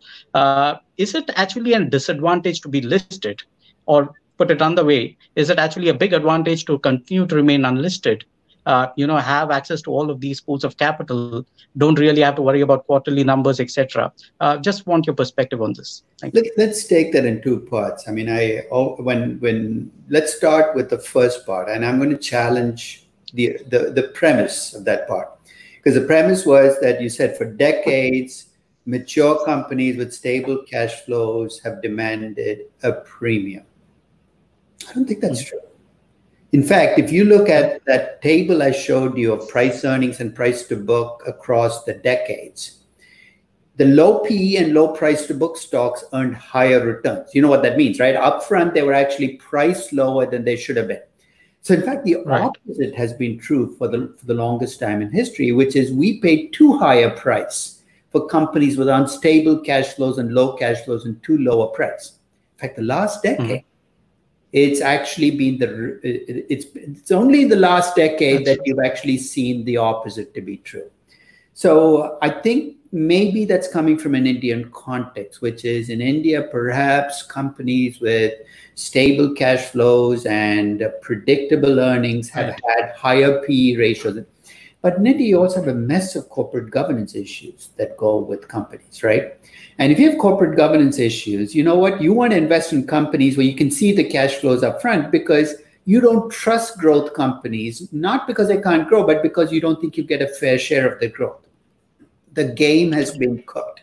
is 0.96 1.14
it 1.14 1.32
actually 1.44 1.72
a 1.74 1.84
disadvantage 1.96 2.60
to 2.60 2.68
be 2.68 2.82
listed? 2.82 3.42
or 3.90 4.14
put 4.40 4.50
it 4.50 4.62
on 4.62 4.74
the 4.74 4.84
way, 4.84 5.18
is 5.36 5.50
it 5.50 5.58
actually 5.58 5.90
a 5.90 5.94
big 6.02 6.14
advantage 6.14 6.64
to 6.64 6.78
continue 6.78 7.26
to 7.26 7.34
remain 7.34 7.66
unlisted? 7.66 8.24
Uh, 8.64 8.86
you 8.96 9.06
know, 9.06 9.16
have 9.16 9.50
access 9.50 9.82
to 9.82 9.90
all 9.90 10.10
of 10.10 10.20
these 10.20 10.40
pools 10.40 10.64
of 10.64 10.76
capital, 10.76 11.44
don't 11.76 11.98
really 11.98 12.22
have 12.22 12.36
to 12.36 12.42
worry 12.42 12.62
about 12.62 12.86
quarterly 12.86 13.24
numbers, 13.24 13.58
etc. 13.58 14.12
Uh, 14.40 14.56
just 14.58 14.86
want 14.86 15.06
your 15.06 15.14
perspective 15.14 15.60
on 15.60 15.72
this. 15.74 16.02
Let, 16.22 16.44
let's 16.56 16.86
take 16.86 17.12
that 17.12 17.24
in 17.24 17.42
two 17.42 17.60
parts. 17.60 18.08
I 18.08 18.12
mean, 18.12 18.28
I 18.30 18.62
oh, 18.70 18.96
when 19.08 19.38
when 19.40 19.90
let's 20.08 20.34
start 20.34 20.74
with 20.74 20.90
the 20.90 20.98
first 20.98 21.46
part, 21.46 21.68
and 21.68 21.84
I'm 21.84 21.98
going 21.98 22.10
to 22.10 22.24
challenge 22.34 23.06
the 23.32 23.58
the, 23.72 23.80
the 23.98 24.04
premise 24.20 24.74
of 24.74 24.84
that 24.84 25.08
part 25.08 25.28
because 25.76 25.98
the 26.00 26.06
premise 26.06 26.44
was 26.44 26.78
that 26.80 27.00
you 27.00 27.08
said 27.08 27.36
for 27.38 27.46
decades 27.46 28.46
mature 28.86 29.44
companies 29.44 29.96
with 29.96 30.12
stable 30.12 30.58
cash 30.70 30.94
flows 31.04 31.60
have 31.64 31.82
demanded 31.82 32.60
a 32.82 32.92
premium 32.92 33.64
I 34.88 34.92
don't 34.92 35.06
think 35.06 35.20
that's 35.20 35.42
true. 35.42 35.60
In 36.52 36.64
fact, 36.64 36.98
if 36.98 37.12
you 37.12 37.24
look 37.24 37.48
at 37.48 37.84
that 37.84 38.20
table 38.22 38.62
I 38.62 38.72
showed 38.72 39.16
you 39.16 39.32
of 39.32 39.48
price 39.48 39.84
earnings 39.84 40.20
and 40.20 40.34
price 40.34 40.64
to 40.64 40.76
book 40.76 41.22
across 41.26 41.84
the 41.84 41.94
decades, 41.94 42.78
the 43.76 43.84
low 43.84 44.18
PE 44.20 44.56
and 44.56 44.74
low 44.74 44.88
price 44.88 45.26
to 45.26 45.34
book 45.34 45.56
stocks 45.56 46.04
earned 46.12 46.34
higher 46.34 46.84
returns. 46.84 47.34
You 47.34 47.42
know 47.42 47.48
what 47.48 47.62
that 47.62 47.76
means, 47.76 48.00
right? 48.00 48.16
Upfront, 48.16 48.74
they 48.74 48.82
were 48.82 48.92
actually 48.92 49.36
priced 49.36 49.92
lower 49.92 50.26
than 50.26 50.44
they 50.44 50.56
should 50.56 50.76
have 50.76 50.88
been. 50.88 51.02
So, 51.62 51.74
in 51.74 51.82
fact, 51.82 52.04
the 52.04 52.16
right. 52.24 52.42
opposite 52.42 52.94
has 52.96 53.12
been 53.12 53.38
true 53.38 53.76
for 53.76 53.86
the, 53.86 54.12
for 54.18 54.26
the 54.26 54.34
longest 54.34 54.80
time 54.80 55.02
in 55.02 55.10
history, 55.10 55.52
which 55.52 55.76
is 55.76 55.92
we 55.92 56.20
paid 56.20 56.52
too 56.52 56.78
high 56.78 56.96
a 56.96 57.16
price 57.16 57.82
for 58.10 58.26
companies 58.26 58.76
with 58.76 58.88
unstable 58.88 59.60
cash 59.60 59.94
flows 59.94 60.18
and 60.18 60.34
low 60.34 60.56
cash 60.56 60.80
flows 60.84 61.04
and 61.04 61.22
too 61.22 61.38
low 61.38 61.62
a 61.62 61.74
price. 61.74 62.18
In 62.56 62.60
fact, 62.60 62.76
the 62.76 62.82
last 62.82 63.22
decade, 63.22 63.46
mm-hmm 63.46 63.69
it's 64.52 64.80
actually 64.80 65.30
been 65.30 65.58
the 65.58 66.00
it's 66.02 66.66
it's 66.74 67.12
only 67.12 67.42
in 67.42 67.48
the 67.48 67.56
last 67.56 67.94
decade 67.94 68.44
that's 68.44 68.58
that 68.58 68.66
you've 68.66 68.84
actually 68.84 69.16
seen 69.16 69.64
the 69.64 69.76
opposite 69.76 70.34
to 70.34 70.40
be 70.40 70.56
true 70.58 70.90
so 71.54 72.18
i 72.20 72.28
think 72.28 72.76
maybe 72.92 73.44
that's 73.44 73.68
coming 73.68 73.96
from 73.96 74.16
an 74.16 74.26
indian 74.26 74.68
context 74.72 75.40
which 75.40 75.64
is 75.64 75.88
in 75.88 76.00
india 76.00 76.42
perhaps 76.50 77.22
companies 77.22 78.00
with 78.00 78.34
stable 78.74 79.32
cash 79.34 79.66
flows 79.66 80.26
and 80.26 80.82
predictable 81.00 81.78
earnings 81.78 82.28
have 82.28 82.48
right. 82.48 82.60
had 82.78 82.92
higher 82.96 83.40
pe 83.46 83.76
ratios 83.76 84.18
but 84.82 84.96
in 84.96 85.06
india 85.06 85.26
you 85.26 85.40
also 85.40 85.60
have 85.60 85.68
a 85.68 85.74
mess 85.74 86.16
of 86.16 86.28
corporate 86.28 86.70
governance 86.70 87.14
issues 87.14 87.70
that 87.76 87.96
go 87.96 88.18
with 88.18 88.48
companies 88.48 89.02
right 89.02 89.40
and 89.80 89.90
if 89.90 89.98
you 89.98 90.10
have 90.10 90.18
corporate 90.18 90.58
governance 90.58 90.98
issues, 90.98 91.54
you 91.54 91.64
know 91.64 91.74
what? 91.76 92.02
You 92.02 92.12
want 92.12 92.32
to 92.32 92.36
invest 92.36 92.74
in 92.74 92.86
companies 92.86 93.38
where 93.38 93.46
you 93.46 93.56
can 93.56 93.70
see 93.70 93.92
the 93.96 94.04
cash 94.04 94.34
flows 94.34 94.62
up 94.62 94.82
front 94.82 95.10
because 95.10 95.54
you 95.86 96.02
don't 96.02 96.30
trust 96.30 96.76
growth 96.76 97.14
companies, 97.14 97.88
not 97.90 98.26
because 98.26 98.48
they 98.48 98.60
can't 98.60 98.86
grow, 98.86 99.06
but 99.06 99.22
because 99.22 99.50
you 99.50 99.58
don't 99.58 99.80
think 99.80 99.96
you 99.96 100.04
get 100.04 100.20
a 100.20 100.28
fair 100.28 100.58
share 100.58 100.92
of 100.92 101.00
the 101.00 101.08
growth. 101.08 101.46
The 102.34 102.44
game 102.44 102.92
has 102.92 103.16
been 103.16 103.42
cooked. 103.44 103.80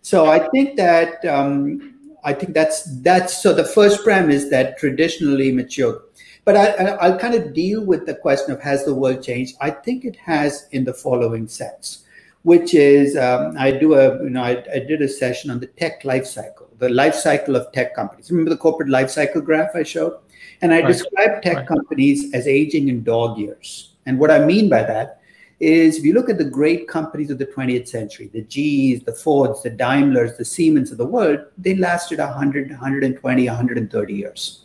So 0.00 0.30
I 0.30 0.48
think 0.48 0.78
that 0.78 1.22
um, 1.26 2.16
I 2.24 2.32
think 2.32 2.54
that's 2.54 2.84
that's 3.02 3.42
so 3.42 3.52
the 3.52 3.64
first 3.64 4.02
premise 4.04 4.48
that 4.48 4.78
traditionally 4.78 5.52
mature. 5.52 6.04
But 6.48 6.56
I, 6.56 6.92
I'll 7.02 7.18
kind 7.18 7.34
of 7.34 7.52
deal 7.52 7.84
with 7.84 8.06
the 8.06 8.14
question 8.14 8.52
of 8.52 8.62
has 8.62 8.82
the 8.86 8.94
world 8.94 9.22
changed? 9.22 9.56
I 9.60 9.70
think 9.70 10.06
it 10.06 10.16
has 10.16 10.66
in 10.70 10.84
the 10.84 10.94
following 10.94 11.46
sense 11.46 12.06
which 12.42 12.72
is 12.72 13.18
um, 13.18 13.54
I 13.58 13.70
do 13.70 13.92
a 13.94 14.22
you 14.22 14.30
know 14.30 14.42
I, 14.42 14.64
I, 14.74 14.78
did 14.78 15.02
a 15.02 15.08
session 15.08 15.50
on 15.50 15.60
the 15.60 15.66
tech 15.66 16.04
life 16.04 16.24
cycle, 16.24 16.70
the 16.78 16.88
life 16.88 17.14
cycle 17.14 17.54
of 17.54 17.70
tech 17.72 17.94
companies. 17.94 18.30
Remember 18.30 18.48
the 18.48 18.56
corporate 18.56 18.88
life 18.88 19.10
cycle 19.10 19.42
graph 19.42 19.74
I 19.74 19.82
showed, 19.82 20.16
and 20.62 20.72
I 20.72 20.78
right. 20.78 20.86
described 20.86 21.42
tech 21.42 21.56
right. 21.56 21.68
companies 21.68 22.32
as 22.32 22.46
aging 22.46 22.88
in 22.88 23.04
dog 23.04 23.36
years. 23.36 23.92
And 24.06 24.18
what 24.18 24.30
I 24.30 24.38
mean 24.38 24.70
by 24.70 24.84
that 24.84 25.20
is 25.60 25.98
if 25.98 26.04
you 26.04 26.14
look 26.14 26.30
at 26.30 26.38
the 26.38 26.44
great 26.58 26.88
companies 26.88 27.30
of 27.30 27.36
the 27.36 27.44
20th 27.44 27.88
century, 27.88 28.30
the 28.32 28.40
GEs, 28.42 29.04
the 29.04 29.12
Fords, 29.12 29.62
the 29.62 29.70
Daimlers, 29.70 30.38
the 30.38 30.46
Siemens 30.46 30.90
of 30.90 30.96
the 30.96 31.06
world, 31.06 31.40
they 31.58 31.74
lasted 31.74 32.20
100, 32.20 32.70
120, 32.70 33.46
130 33.46 34.14
years. 34.14 34.64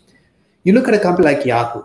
You 0.64 0.74
look 0.74 0.88
at 0.88 0.94
a 0.94 1.00
company 1.00 1.28
like 1.28 1.46
Yahoo, 1.46 1.84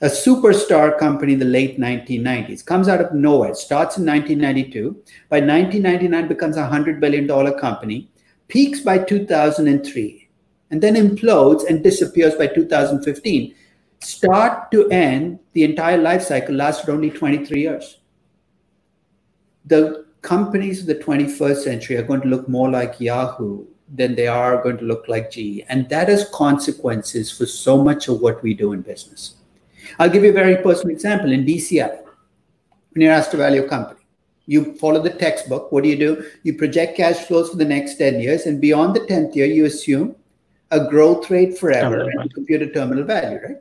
a 0.00 0.06
superstar 0.06 0.98
company 0.98 1.34
in 1.34 1.38
the 1.38 1.44
late 1.44 1.78
1990s, 1.78 2.64
comes 2.64 2.88
out 2.88 3.00
of 3.00 3.12
nowhere, 3.14 3.54
starts 3.54 3.96
in 3.96 4.04
1992, 4.04 4.90
by 5.28 5.40
1999 5.40 6.28
becomes 6.28 6.56
a 6.56 6.68
$100 6.68 7.00
billion 7.00 7.26
company, 7.58 8.10
peaks 8.48 8.80
by 8.80 8.98
2003, 8.98 10.28
and 10.70 10.82
then 10.82 10.94
implodes 10.94 11.66
and 11.68 11.82
disappears 11.82 12.34
by 12.34 12.46
2015. 12.46 13.54
Start 14.00 14.70
to 14.70 14.88
end, 14.90 15.38
the 15.54 15.64
entire 15.64 15.96
life 15.96 16.22
cycle 16.22 16.54
lasted 16.54 16.90
only 16.90 17.10
23 17.10 17.60
years 17.60 17.98
the 19.64 20.06
companies 20.22 20.80
of 20.80 20.86
the 20.86 20.94
21st 20.94 21.56
century 21.56 21.96
are 21.96 22.02
going 22.02 22.20
to 22.20 22.28
look 22.28 22.48
more 22.48 22.70
like 22.70 23.00
Yahoo 23.00 23.64
than 23.88 24.14
they 24.14 24.26
are 24.26 24.62
going 24.62 24.78
to 24.78 24.84
look 24.84 25.06
like 25.08 25.30
GE. 25.30 25.60
And 25.68 25.88
that 25.88 26.08
has 26.08 26.28
consequences 26.30 27.30
for 27.30 27.46
so 27.46 27.82
much 27.82 28.08
of 28.08 28.20
what 28.20 28.42
we 28.42 28.54
do 28.54 28.72
in 28.72 28.82
business. 28.82 29.34
I'll 29.98 30.10
give 30.10 30.24
you 30.24 30.30
a 30.30 30.32
very 30.34 30.56
personal 30.62 30.94
example. 30.94 31.30
In 31.30 31.44
DCF, 31.44 32.02
when 32.92 33.02
you're 33.02 33.12
asked 33.12 33.32
to 33.32 33.36
value 33.36 33.64
a 33.64 33.68
company, 33.68 34.00
you 34.46 34.74
follow 34.74 35.00
the 35.00 35.10
textbook. 35.10 35.72
What 35.72 35.84
do 35.84 35.90
you 35.90 35.96
do? 35.96 36.24
You 36.42 36.54
project 36.54 36.96
cash 36.96 37.16
flows 37.16 37.50
for 37.50 37.56
the 37.56 37.64
next 37.64 37.96
10 37.96 38.20
years, 38.20 38.46
and 38.46 38.60
beyond 38.60 38.94
the 38.94 39.00
10th 39.00 39.34
year, 39.34 39.46
you 39.46 39.64
assume 39.64 40.16
a 40.70 40.88
growth 40.88 41.30
rate 41.30 41.56
forever 41.56 42.08
and 42.10 42.34
compute 42.34 42.62
a 42.62 42.70
terminal 42.70 43.04
value, 43.04 43.38
right? 43.42 43.56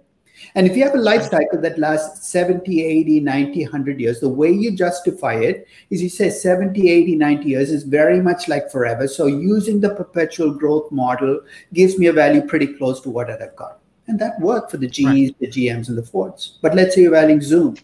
And 0.56 0.68
if 0.68 0.76
you 0.76 0.84
have 0.84 0.96
a 0.96 0.98
life 0.98 1.30
cycle 1.30 1.60
that 1.62 1.80
lasts 1.80 2.28
70, 2.28 2.84
80, 2.84 3.20
90, 3.20 3.64
100 3.64 4.00
years, 4.00 4.20
the 4.20 4.30
way 4.30 4.52
you 4.52 4.76
justify 4.76 5.36
it 5.36 5.68
is 5.90 6.02
you 6.02 6.10
say 6.10 6.30
70, 6.30 6.90
80, 6.90 7.16
90 7.16 7.46
years 7.46 7.72
is 7.72 7.84
very 7.84 8.22
much 8.22 8.48
like 8.48 8.72
forever. 8.72 9.08
So 9.08 9.28
using 9.28 9.80
the 9.80 9.96
perpetual 9.96 10.52
growth 10.52 10.92
model 10.92 11.42
gives 11.74 11.98
me 11.98 12.08
a 12.08 12.14
value 12.14 12.42
pretty 12.42 12.68
close 12.68 13.02
to 13.02 13.10
what 13.10 13.30
I've 13.30 13.56
got. 13.56 13.80
And 14.08 14.20
that 14.20 14.40
worked 14.40 14.72
for 14.72 14.78
the 14.78 14.88
GEs, 14.88 15.06
right. 15.06 15.40
the 15.40 15.48
GMs, 15.48 15.88
and 15.88 15.98
the 15.98 16.04
Fords. 16.04 16.58
But 16.62 16.76
let's 16.76 16.96
say 16.96 17.02
you're 17.02 17.12
valuing 17.12 17.42
Zoom. 17.42 17.78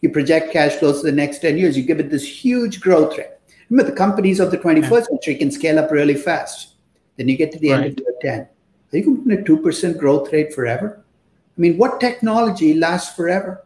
You 0.00 0.10
project 0.10 0.52
cash 0.52 0.76
flows 0.76 1.00
for 1.00 1.06
the 1.06 1.12
next 1.12 1.40
10 1.40 1.58
years, 1.58 1.76
you 1.76 1.82
give 1.82 1.98
it 1.98 2.10
this 2.10 2.26
huge 2.26 2.80
growth 2.80 3.18
rate. 3.18 3.30
Remember, 3.68 3.90
the 3.90 3.96
companies 3.96 4.40
of 4.40 4.50
the 4.50 4.58
21st 4.58 4.90
yeah. 4.90 5.02
century 5.02 5.34
can 5.34 5.50
scale 5.50 5.78
up 5.78 5.90
really 5.90 6.14
fast. 6.14 6.74
Then 7.16 7.28
you 7.28 7.36
get 7.36 7.52
to 7.52 7.58
the 7.58 7.72
right. 7.72 7.84
end 7.84 8.00
of 8.00 8.06
year 8.06 8.14
10. 8.22 8.40
Are 8.40 8.96
you 8.96 9.04
going 9.04 9.44
to 9.44 9.58
put 9.58 9.74
a 9.74 9.92
2% 9.92 9.98
growth 9.98 10.32
rate 10.32 10.54
forever? 10.54 11.04
I 11.58 11.60
mean, 11.60 11.76
what 11.76 11.98
technology 11.98 12.74
lasts 12.74 13.16
forever? 13.16 13.64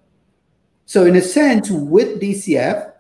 So, 0.87 1.05
in 1.05 1.17
a 1.17 1.21
sense, 1.21 1.71
with 1.71 2.21
DCF, 2.21 2.91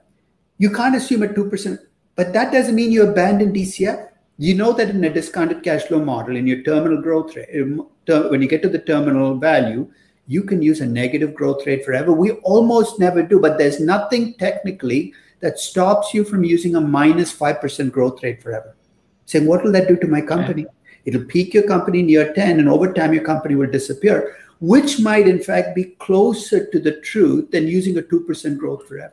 you 0.58 0.70
can't 0.70 0.94
assume 0.94 1.22
a 1.22 1.28
2%, 1.28 1.78
but 2.14 2.34
that 2.34 2.52
doesn't 2.52 2.74
mean 2.74 2.92
you 2.92 3.08
abandon 3.08 3.54
DCF. 3.54 4.08
You 4.36 4.54
know 4.54 4.72
that 4.74 4.90
in 4.90 5.02
a 5.04 5.12
discounted 5.12 5.62
cash 5.62 5.84
flow 5.84 6.04
model, 6.04 6.36
in 6.36 6.46
your 6.46 6.62
terminal 6.62 7.00
growth 7.00 7.34
rate, 7.34 7.48
um, 7.60 7.88
when 8.30 8.42
you 8.42 8.48
get 8.48 8.62
to 8.62 8.68
the 8.68 8.78
terminal 8.78 9.36
value, 9.36 9.90
you 10.26 10.42
can 10.42 10.60
use 10.60 10.80
a 10.80 10.86
negative 10.86 11.34
growth 11.34 11.66
rate 11.66 11.84
forever. 11.84 12.12
We 12.12 12.32
almost 12.42 12.98
never 12.98 13.22
do, 13.22 13.40
but 13.40 13.58
there's 13.58 13.80
nothing 13.80 14.34
technically 14.34 15.14
that 15.40 15.58
stops 15.58 16.12
you 16.14 16.22
from 16.22 16.44
using 16.44 16.76
a 16.76 16.80
minus 16.80 17.34
5% 17.34 17.90
growth 17.90 18.22
rate 18.22 18.42
forever. 18.42 18.76
Saying, 19.24 19.46
what 19.46 19.64
will 19.64 19.72
that 19.72 19.88
do 19.88 19.96
to 19.96 20.06
my 20.06 20.20
company? 20.20 20.66
It'll 21.04 21.24
peak 21.24 21.54
your 21.54 21.64
company 21.64 22.00
in 22.00 22.08
year 22.08 22.32
10, 22.32 22.60
and 22.60 22.68
over 22.68 22.92
time, 22.92 23.12
your 23.12 23.24
company 23.24 23.54
will 23.54 23.70
disappear 23.70 24.36
which 24.62 25.00
might 25.00 25.26
in 25.26 25.42
fact 25.42 25.74
be 25.74 25.82
closer 25.98 26.64
to 26.70 26.78
the 26.78 26.92
truth 27.00 27.50
than 27.50 27.66
using 27.66 27.98
a 27.98 28.00
2% 28.00 28.56
growth 28.56 28.86
forever. 28.86 29.12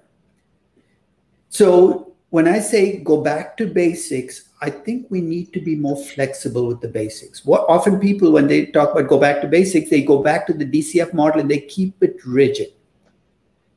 So 1.50 2.14
when 2.30 2.48
I 2.48 2.60
say 2.60 2.98
go 3.00 3.22
back 3.22 3.58
to 3.58 3.66
basics, 3.66 4.50
I 4.62 4.70
think 4.70 5.08
we 5.10 5.22
need 5.22 5.52
to 5.54 5.60
be 5.60 5.76
more 5.76 5.98
flexible 5.98 6.68
with 6.68 6.82
the 6.82 6.88
basics. 6.88 7.44
What 7.44 7.66
often 7.68 8.00
people, 8.00 8.32
when 8.32 8.46
they 8.46 8.68
talk 8.68 8.92
about 8.92 9.10
go 9.10 9.20
back 9.20 9.42
to 9.42 9.48
basics, 9.48 9.90
they 9.90 10.04
go 10.04 10.22
back 10.22 10.46
to 10.48 10.54
the 10.54 10.66
DCF 10.66 11.14
model 11.14 11.42
and 11.42 11.50
they 11.50 11.62
keep 11.62 11.96
it 12.04 12.18
rigid. 12.24 12.72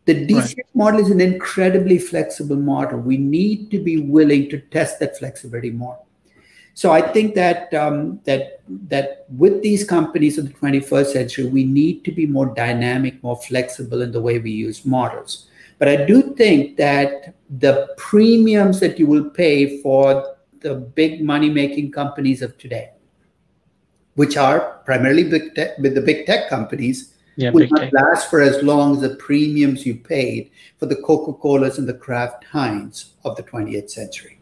The 0.05 0.27
DCF 0.27 0.57
right. 0.59 0.75
model 0.75 1.01
is 1.01 1.11
an 1.11 1.23
incredibly 1.23 1.97
flexible 1.97 2.57
model. 2.57 2.99
We 2.99 3.17
need 3.17 3.71
to 3.71 3.79
be 3.79 3.97
willing 3.97 4.51
to 4.51 4.59
test 4.59 5.01
that 5.01 5.17
flexibility 5.17 5.71
more. 5.71 5.99
So 6.75 6.91
I 6.91 7.03
think 7.03 7.35
that 7.35 7.73
um, 7.75 8.21
that 8.25 8.63
that 8.89 9.27
with 9.37 9.63
these 9.63 9.85
companies 9.85 10.39
of 10.39 10.47
the 10.47 10.55
21st 10.55 11.07
century, 11.07 11.47
we 11.47 11.65
need 11.65 12.05
to 12.05 12.13
be 12.13 12.27
more 12.27 12.47
dynamic, 12.47 13.23
more 13.23 13.37
flexible 13.37 14.01
in 14.01 14.13
the 14.13 14.21
way 14.21 14.39
we 14.39 14.51
use 14.51 14.87
models. 14.87 15.49
But 15.79 15.89
I 15.89 16.05
do 16.05 16.35
think 16.35 16.77
that 16.77 17.35
the 17.51 17.89
premiums 17.97 18.81
that 18.81 18.99
you 18.99 19.07
will 19.07 19.29
pay 19.29 19.83
for 19.83 20.37
the 20.61 20.77
big 20.77 21.23
money-making 21.23 21.91
companies 21.91 22.41
of 22.41 22.57
today, 22.57 22.93
which 24.15 24.37
are 24.37 24.81
primarily 24.87 25.25
big 25.25 25.55
tech, 25.55 25.77
with 25.79 25.95
the 25.95 26.01
big 26.01 26.25
tech 26.25 26.49
companies, 26.49 27.15
yeah, 27.37 27.51
will 27.51 27.67
not 27.69 27.81
tech. 27.81 27.93
last 27.93 28.31
for 28.31 28.41
as 28.41 28.63
long 28.63 28.95
as 28.95 29.01
the 29.01 29.17
premiums 29.17 29.85
you 29.85 29.97
paid 29.97 30.51
for 30.79 30.87
the 30.87 30.97
Coca-Colas 30.97 31.79
and 31.79 31.89
the 31.89 31.95
Kraft 31.95 32.45
Heinz 32.45 33.15
of 33.25 33.37
the 33.37 33.43
20th 33.43 33.91
century. 33.91 34.39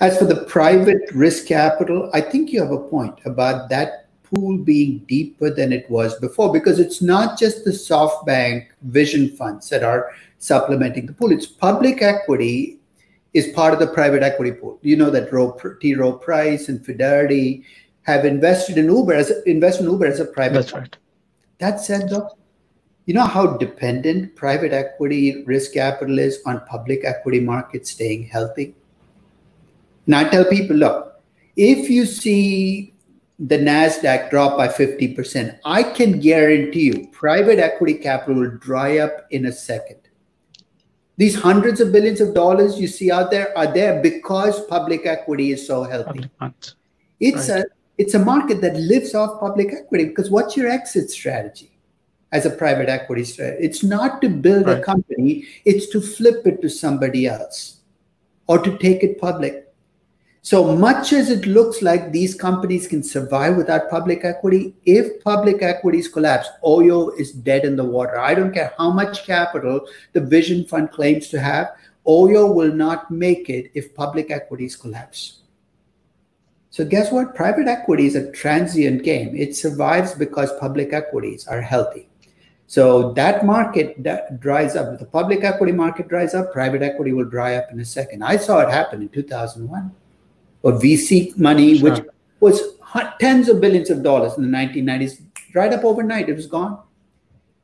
As 0.00 0.16
for 0.16 0.26
the 0.26 0.44
private 0.44 1.10
risk 1.12 1.46
capital, 1.46 2.08
I 2.14 2.20
think 2.20 2.52
you 2.52 2.60
have 2.60 2.70
a 2.70 2.78
point 2.78 3.18
about 3.24 3.68
that 3.70 4.06
pool 4.22 4.58
being 4.58 4.98
deeper 5.08 5.50
than 5.50 5.72
it 5.72 5.90
was 5.90 6.18
before 6.20 6.52
because 6.52 6.78
it's 6.78 7.02
not 7.02 7.38
just 7.38 7.64
the 7.64 7.70
SoftBank 7.70 8.68
vision 8.82 9.36
funds 9.36 9.68
that 9.70 9.82
are 9.82 10.12
supplementing 10.38 11.06
the 11.06 11.12
pool. 11.12 11.32
It's 11.32 11.46
public 11.46 12.00
equity 12.02 12.78
is 13.34 13.48
part 13.48 13.74
of 13.74 13.80
the 13.80 13.88
private 13.88 14.22
equity 14.22 14.52
pool. 14.52 14.78
You 14.82 14.96
know 14.96 15.10
that 15.10 15.30
T. 15.80 15.94
Rowe 15.94 16.12
Price 16.12 16.68
and 16.68 16.84
Fidelity 16.84 17.64
have 18.02 18.24
invested 18.24 18.78
in 18.78 18.86
Uber 18.86 19.14
as 19.14 19.32
invest 19.46 19.80
in 19.80 19.86
Uber 19.86 20.06
as 20.06 20.20
a 20.20 20.24
private. 20.24 20.54
That's 20.54 20.72
right. 20.72 20.96
That 21.58 21.80
said, 21.80 22.08
though, 22.08 22.30
you 23.06 23.14
know 23.14 23.24
how 23.24 23.56
dependent 23.56 24.36
private 24.36 24.72
equity 24.72 25.42
risk 25.44 25.72
capital 25.72 26.18
is 26.18 26.40
on 26.46 26.64
public 26.66 27.04
equity 27.04 27.40
markets 27.40 27.90
staying 27.90 28.28
healthy. 28.28 28.74
Now 30.08 30.20
I 30.20 30.24
tell 30.24 30.46
people, 30.46 30.74
look, 30.74 31.22
if 31.54 31.90
you 31.90 32.06
see 32.06 32.94
the 33.38 33.58
NASDAQ 33.58 34.30
drop 34.30 34.56
by 34.56 34.66
50%, 34.66 35.58
I 35.64 35.82
can 35.82 36.18
guarantee 36.18 36.86
you 36.86 37.08
private 37.12 37.58
equity 37.58 37.94
capital 37.94 38.40
will 38.40 38.56
dry 38.56 38.98
up 38.98 39.26
in 39.30 39.46
a 39.46 39.52
second. 39.52 40.00
These 41.18 41.34
hundreds 41.34 41.80
of 41.80 41.92
billions 41.92 42.20
of 42.20 42.32
dollars 42.32 42.80
you 42.80 42.88
see 42.88 43.10
out 43.10 43.30
there 43.30 43.56
are 43.56 43.72
there 43.72 44.00
because 44.02 44.64
public 44.66 45.04
equity 45.04 45.52
is 45.52 45.66
so 45.66 45.82
healthy. 45.84 46.30
It's 47.20 47.50
right. 47.50 47.64
a 47.64 47.66
it's 47.98 48.14
a 48.14 48.18
market 48.20 48.60
that 48.60 48.76
lives 48.76 49.14
off 49.14 49.40
public 49.40 49.72
equity 49.72 50.04
because 50.04 50.30
what's 50.30 50.56
your 50.56 50.68
exit 50.68 51.10
strategy 51.10 51.72
as 52.30 52.46
a 52.46 52.50
private 52.50 52.88
equity 52.88 53.24
strategy? 53.24 53.64
It's 53.64 53.82
not 53.82 54.22
to 54.22 54.28
build 54.28 54.68
right. 54.68 54.78
a 54.78 54.82
company, 54.82 55.44
it's 55.64 55.88
to 55.90 56.00
flip 56.00 56.46
it 56.46 56.62
to 56.62 56.70
somebody 56.70 57.26
else 57.26 57.80
or 58.46 58.58
to 58.58 58.78
take 58.78 59.02
it 59.02 59.20
public. 59.20 59.67
So 60.42 60.76
much 60.76 61.12
as 61.12 61.30
it 61.30 61.46
looks 61.46 61.82
like 61.82 62.12
these 62.12 62.34
companies 62.34 62.86
can 62.86 63.02
survive 63.02 63.56
without 63.56 63.90
public 63.90 64.24
equity, 64.24 64.74
if 64.84 65.22
public 65.22 65.62
equities 65.62 66.08
collapse, 66.08 66.48
Oyo 66.64 67.18
is 67.18 67.32
dead 67.32 67.64
in 67.64 67.76
the 67.76 67.84
water. 67.84 68.18
I 68.18 68.34
don't 68.34 68.54
care 68.54 68.72
how 68.78 68.90
much 68.90 69.24
capital 69.24 69.80
the 70.12 70.20
Vision 70.20 70.64
Fund 70.64 70.90
claims 70.92 71.28
to 71.28 71.40
have, 71.40 71.72
Oyo 72.06 72.54
will 72.54 72.72
not 72.72 73.10
make 73.10 73.50
it 73.50 73.70
if 73.74 73.94
public 73.94 74.30
equities 74.30 74.76
collapse. 74.76 75.40
So 76.70 76.84
guess 76.84 77.10
what? 77.10 77.34
Private 77.34 77.66
equity 77.66 78.06
is 78.06 78.14
a 78.14 78.30
transient 78.30 79.02
game. 79.02 79.34
It 79.34 79.56
survives 79.56 80.14
because 80.14 80.52
public 80.60 80.92
equities 80.92 81.46
are 81.48 81.60
healthy. 81.60 82.08
So 82.68 83.12
that 83.14 83.44
market 83.44 84.02
that 84.04 84.40
dries 84.40 84.76
up. 84.76 84.98
The 84.98 85.06
public 85.06 85.42
equity 85.42 85.72
market 85.72 86.08
dries 86.08 86.34
up, 86.34 86.52
private 86.52 86.82
equity 86.82 87.12
will 87.12 87.24
dry 87.24 87.56
up 87.56 87.72
in 87.72 87.80
a 87.80 87.84
second. 87.84 88.22
I 88.22 88.36
saw 88.36 88.60
it 88.60 88.70
happen 88.70 89.02
in 89.02 89.08
2001 89.08 89.90
or 90.62 90.72
VC 90.72 91.36
money, 91.36 91.78
sure. 91.78 91.90
which 91.90 92.04
was 92.40 92.60
tens 93.20 93.48
of 93.48 93.60
billions 93.60 93.90
of 93.90 94.02
dollars 94.02 94.36
in 94.36 94.50
the 94.50 94.56
1990s, 94.56 95.22
dried 95.52 95.72
up 95.72 95.84
overnight. 95.84 96.28
It 96.28 96.36
was 96.36 96.46
gone. 96.46 96.80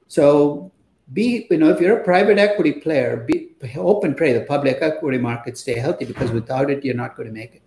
So 0.06 0.70
be 1.12 1.46
you 1.50 1.58
know 1.58 1.70
if 1.70 1.80
you're 1.80 1.98
a 1.98 2.04
private 2.04 2.38
equity 2.38 2.72
player, 2.72 3.24
be 3.26 3.50
hope 3.68 4.04
and 4.04 4.16
pray 4.16 4.32
the 4.32 4.42
public 4.42 4.78
equity 4.80 5.18
markets 5.18 5.60
stay 5.60 5.78
healthy 5.78 6.04
because 6.04 6.30
without 6.30 6.70
it, 6.70 6.84
you're 6.84 6.94
not 6.94 7.16
going 7.16 7.28
to 7.28 7.32
make 7.32 7.54
it. 7.54 7.62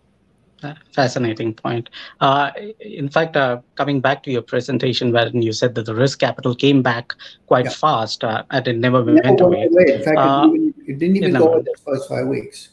Fascinating 0.91 1.53
point. 1.53 1.89
Uh, 2.19 2.51
in 2.79 3.09
fact, 3.09 3.37
uh, 3.37 3.61
coming 3.75 4.01
back 4.01 4.23
to 4.23 4.31
your 4.31 4.41
presentation, 4.41 5.11
wherein 5.11 5.41
you 5.41 5.53
said 5.53 5.75
that 5.75 5.85
the 5.85 5.93
risk 5.93 6.19
capital 6.19 6.55
came 6.55 6.81
back 6.81 7.13
quite 7.45 7.65
yeah. 7.65 7.71
fast 7.71 8.23
uh, 8.23 8.43
and 8.49 8.67
it 8.67 8.77
never, 8.77 9.03
never 9.03 9.21
went 9.23 9.41
away. 9.41 9.65
away. 9.65 9.93
In 9.93 10.03
fact, 10.03 10.07
it, 10.07 10.17
uh, 10.17 10.47
didn't 10.47 10.55
even, 10.55 10.73
it 10.87 10.99
didn't 10.99 11.15
even 11.17 11.33
go 11.33 11.57
in 11.57 11.63
the 11.63 11.75
first 11.85 12.09
five 12.09 12.25
weeks. 12.25 12.69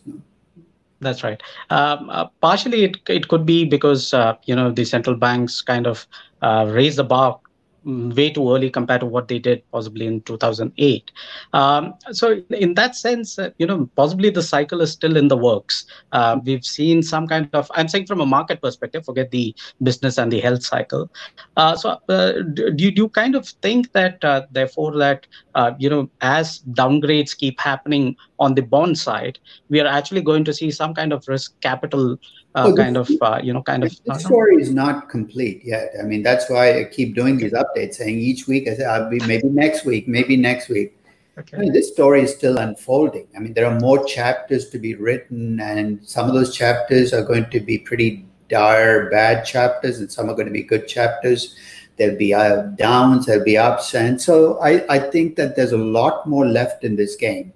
That's 1.04 1.22
right. 1.22 1.40
Um, 1.70 2.10
uh, 2.10 2.26
partially, 2.40 2.84
it 2.84 2.96
it 3.08 3.28
could 3.28 3.46
be 3.46 3.64
because 3.64 4.12
uh, 4.14 4.34
you 4.44 4.56
know 4.56 4.70
the 4.72 4.84
central 4.84 5.16
banks 5.16 5.62
kind 5.62 5.86
of 5.86 6.06
uh, 6.42 6.66
raise 6.70 6.96
the 6.96 7.04
bar 7.04 7.40
way 7.84 8.30
too 8.30 8.50
early 8.54 8.70
compared 8.70 9.00
to 9.00 9.06
what 9.06 9.28
they 9.28 9.38
did 9.38 9.62
possibly 9.70 10.06
in 10.06 10.20
2008. 10.22 11.10
Um, 11.52 11.94
so 12.12 12.42
in 12.50 12.74
that 12.74 12.96
sense, 12.96 13.38
uh, 13.38 13.50
you 13.58 13.66
know, 13.66 13.88
possibly 13.96 14.30
the 14.30 14.42
cycle 14.42 14.80
is 14.80 14.92
still 14.92 15.16
in 15.16 15.28
the 15.28 15.36
works. 15.36 15.86
Uh, 16.12 16.38
we've 16.44 16.64
seen 16.64 17.02
some 17.02 17.26
kind 17.26 17.48
of, 17.52 17.70
I'm 17.74 17.88
saying 17.88 18.06
from 18.06 18.20
a 18.20 18.26
market 18.26 18.60
perspective, 18.62 19.04
forget 19.04 19.30
the 19.30 19.54
business 19.82 20.18
and 20.18 20.32
the 20.32 20.40
health 20.40 20.62
cycle. 20.62 21.10
Uh, 21.56 21.76
so 21.76 21.98
uh, 22.08 22.32
do, 22.54 22.70
do 22.72 22.84
you 22.84 23.08
kind 23.08 23.34
of 23.34 23.48
think 23.62 23.92
that 23.92 24.24
uh, 24.24 24.42
therefore 24.50 24.96
that, 24.96 25.26
uh, 25.54 25.72
you 25.78 25.90
know, 25.90 26.08
as 26.20 26.60
downgrades 26.72 27.36
keep 27.36 27.60
happening 27.60 28.16
on 28.38 28.54
the 28.54 28.62
bond 28.62 28.98
side, 28.98 29.38
we 29.68 29.80
are 29.80 29.86
actually 29.86 30.22
going 30.22 30.44
to 30.44 30.52
see 30.52 30.70
some 30.70 30.94
kind 30.94 31.12
of 31.12 31.26
risk 31.28 31.58
capital 31.60 32.18
uh, 32.54 32.62
well, 32.66 32.76
kind 32.76 32.96
of 32.96 33.10
uh, 33.20 33.40
you 33.42 33.52
know 33.52 33.62
kind 33.62 33.82
of 33.82 33.92
the 34.04 34.14
story 34.14 34.56
is 34.56 34.72
not 34.72 35.08
complete 35.08 35.62
yet. 35.64 35.92
I 35.98 36.02
mean 36.02 36.22
that's 36.22 36.48
why 36.48 36.80
i 36.80 36.84
keep 36.84 37.14
doing 37.14 37.36
these 37.36 37.52
updates 37.52 37.94
saying 37.94 38.18
each 38.18 38.46
week 38.46 38.68
i 38.68 38.74
say 38.74 38.84
i'll 38.84 39.10
be 39.10 39.18
maybe 39.26 39.48
next 39.48 39.84
week 39.84 40.06
maybe 40.06 40.36
next 40.36 40.68
week. 40.68 40.96
Okay. 41.36 41.56
I 41.56 41.60
mean, 41.60 41.72
this 41.72 41.92
story 41.92 42.22
is 42.22 42.32
still 42.32 42.58
unfolding. 42.58 43.26
I 43.36 43.40
mean 43.40 43.54
there 43.54 43.66
are 43.66 43.80
more 43.80 44.04
chapters 44.04 44.70
to 44.70 44.78
be 44.78 44.94
written 44.94 45.58
and 45.60 46.06
some 46.06 46.28
of 46.28 46.34
those 46.34 46.54
chapters 46.54 47.12
are 47.12 47.24
going 47.24 47.50
to 47.50 47.58
be 47.58 47.78
pretty 47.78 48.24
dire 48.48 49.10
bad 49.10 49.44
chapters 49.44 49.98
and 49.98 50.10
some 50.12 50.30
are 50.30 50.34
going 50.34 50.46
to 50.46 50.52
be 50.52 50.62
good 50.62 50.86
chapters. 50.86 51.56
There'll 51.96 52.16
be 52.16 52.34
uh, 52.34 52.62
downs 52.76 53.26
there'll 53.26 53.44
be 53.44 53.58
ups 53.58 53.94
and 53.94 54.20
so 54.20 54.60
I, 54.60 54.84
I 54.88 54.98
think 54.98 55.34
that 55.36 55.56
there's 55.56 55.72
a 55.72 55.78
lot 55.78 56.28
more 56.28 56.46
left 56.46 56.84
in 56.84 56.94
this 56.94 57.16
game 57.16 57.52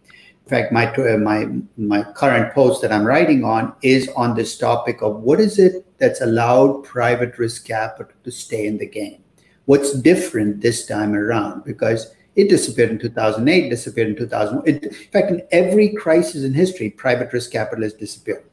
in 0.49 0.57
fact, 0.57 0.73
my 0.73 0.91
uh, 0.95 1.19
my 1.19 1.47
my 1.77 2.03
current 2.15 2.55
post 2.55 2.81
that 2.81 2.91
I'm 2.91 3.05
writing 3.05 3.45
on 3.45 3.75
is 3.83 4.09
on 4.17 4.35
this 4.35 4.57
topic 4.57 5.03
of 5.03 5.17
what 5.21 5.41
is 5.41 5.59
it 5.59 5.85
that's 5.99 6.23
allowed 6.23 6.85
private 6.85 7.37
risk 7.37 7.67
capital 7.67 8.15
to 8.25 8.31
stay 8.31 8.67
in 8.67 8.79
the 8.79 8.87
game. 8.87 9.23
What's 9.67 9.93
different 9.93 10.63
this 10.63 10.87
time 10.87 11.15
around? 11.15 11.65
Because 11.65 12.15
it 12.35 12.49
disappeared 12.49 12.89
in 12.89 12.99
2008, 12.99 13.69
disappeared 13.69 14.09
in 14.09 14.17
2000. 14.17 14.63
It, 14.67 14.85
in 14.85 14.93
fact, 15.13 15.31
in 15.31 15.43
every 15.53 15.91
crisis 15.91 16.45
in 16.45 16.55
history, 16.55 16.89
private 16.89 17.31
risk 17.35 17.53
capital 17.53 17.85
has 17.85 17.93
disappeared. 17.93 18.45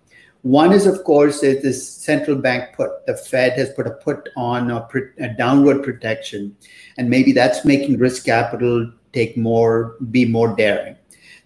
One 0.41 0.73
is, 0.73 0.85
of 0.87 1.01
course, 1.05 1.43
is 1.43 1.63
this 1.63 1.87
central 1.89 2.35
bank 2.35 2.75
put. 2.75 3.05
The 3.05 3.15
Fed 3.15 3.53
has 3.53 3.69
put 3.69 3.87
a 3.87 3.91
put 3.91 4.27
on 4.35 4.69
a, 4.69 4.85
a 5.19 5.29
downward 5.29 5.81
protection, 5.81 6.57
and 6.97 7.09
maybe 7.09 7.31
that's 7.31 7.63
making 7.63 7.99
risk 7.99 8.25
capital 8.25 8.91
take 9.13 9.37
more, 9.37 9.95
be 10.11 10.25
more 10.25 10.53
daring. 10.53 10.97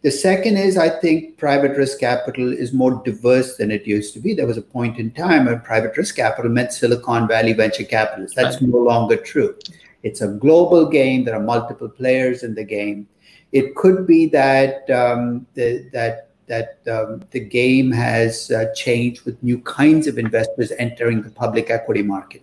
The 0.02 0.12
second 0.12 0.56
is 0.56 0.78
I 0.78 0.90
think 0.90 1.38
private 1.38 1.76
risk 1.76 2.00
capital 2.00 2.54
is 2.54 2.72
more 2.72 3.02
diverse 3.04 3.58
than 3.58 3.70
it 3.70 3.86
used 3.86 4.14
to 4.14 4.22
be. 4.22 4.34
There 4.34 4.48
was 4.48 4.58
a 4.58 4.62
point 4.62 4.98
in 4.98 5.12
time 5.12 5.46
when 5.46 5.60
private 5.60 5.98
risk 5.98 6.16
capital 6.16 6.50
meant 6.50 6.72
Silicon 6.72 7.28
Valley 7.28 7.52
venture 7.52 7.84
capitalists. 7.84 8.36
That's 8.36 8.62
right. 8.62 8.70
no 8.70 8.78
longer 8.78 9.18
true. 9.18 9.56
It's 10.04 10.22
a 10.22 10.30
global 10.30 10.88
game. 10.88 11.26
There 11.26 11.36
are 11.36 11.44
multiple 11.44 11.90
players 11.90 12.44
in 12.44 12.56
the 12.56 12.64
game. 12.64 13.10
It 13.52 13.76
could 13.76 14.08
be 14.08 14.28
that 14.28 14.90
um, 14.90 15.46
the, 15.56 15.90
that 15.92 16.30
that 16.48 16.80
um, 16.92 17.22
the 17.30 17.40
game 17.42 17.92
has 17.92 18.50
uh, 18.52 18.74
changed 18.74 19.24
with 19.26 19.42
new 19.44 19.60
kinds 19.62 20.08
of 20.08 20.18
investors 20.18 20.72
entering 20.80 21.22
the 21.22 21.30
public 21.30 21.70
equity 21.70 22.02
market. 22.02 22.42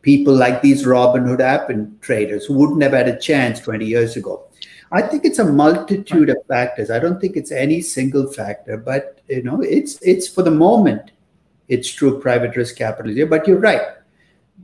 People 0.00 0.34
like 0.34 0.62
these 0.62 0.84
Robinhood 0.84 1.40
app 1.40 1.68
and 1.68 2.00
traders 2.00 2.46
who 2.46 2.54
wouldn't 2.54 2.82
have 2.82 2.92
had 2.92 3.08
a 3.08 3.18
chance 3.18 3.60
20 3.60 3.84
years 3.84 4.16
ago 4.16 4.46
I 4.92 5.00
think 5.00 5.24
it's 5.24 5.38
a 5.38 5.44
multitude 5.44 6.28
of 6.28 6.36
factors. 6.46 6.90
I 6.90 6.98
don't 6.98 7.18
think 7.18 7.36
it's 7.36 7.50
any 7.50 7.80
single 7.80 8.30
factor, 8.30 8.76
but 8.76 9.22
you 9.26 9.42
know, 9.42 9.62
it's 9.62 10.00
it's 10.02 10.28
for 10.28 10.42
the 10.42 10.50
moment, 10.50 11.12
it's 11.68 11.88
true 11.88 12.20
private 12.20 12.54
risk 12.56 12.76
capital 12.76 13.10
here. 13.10 13.26
But 13.26 13.48
you're 13.48 13.58
right. 13.58 13.80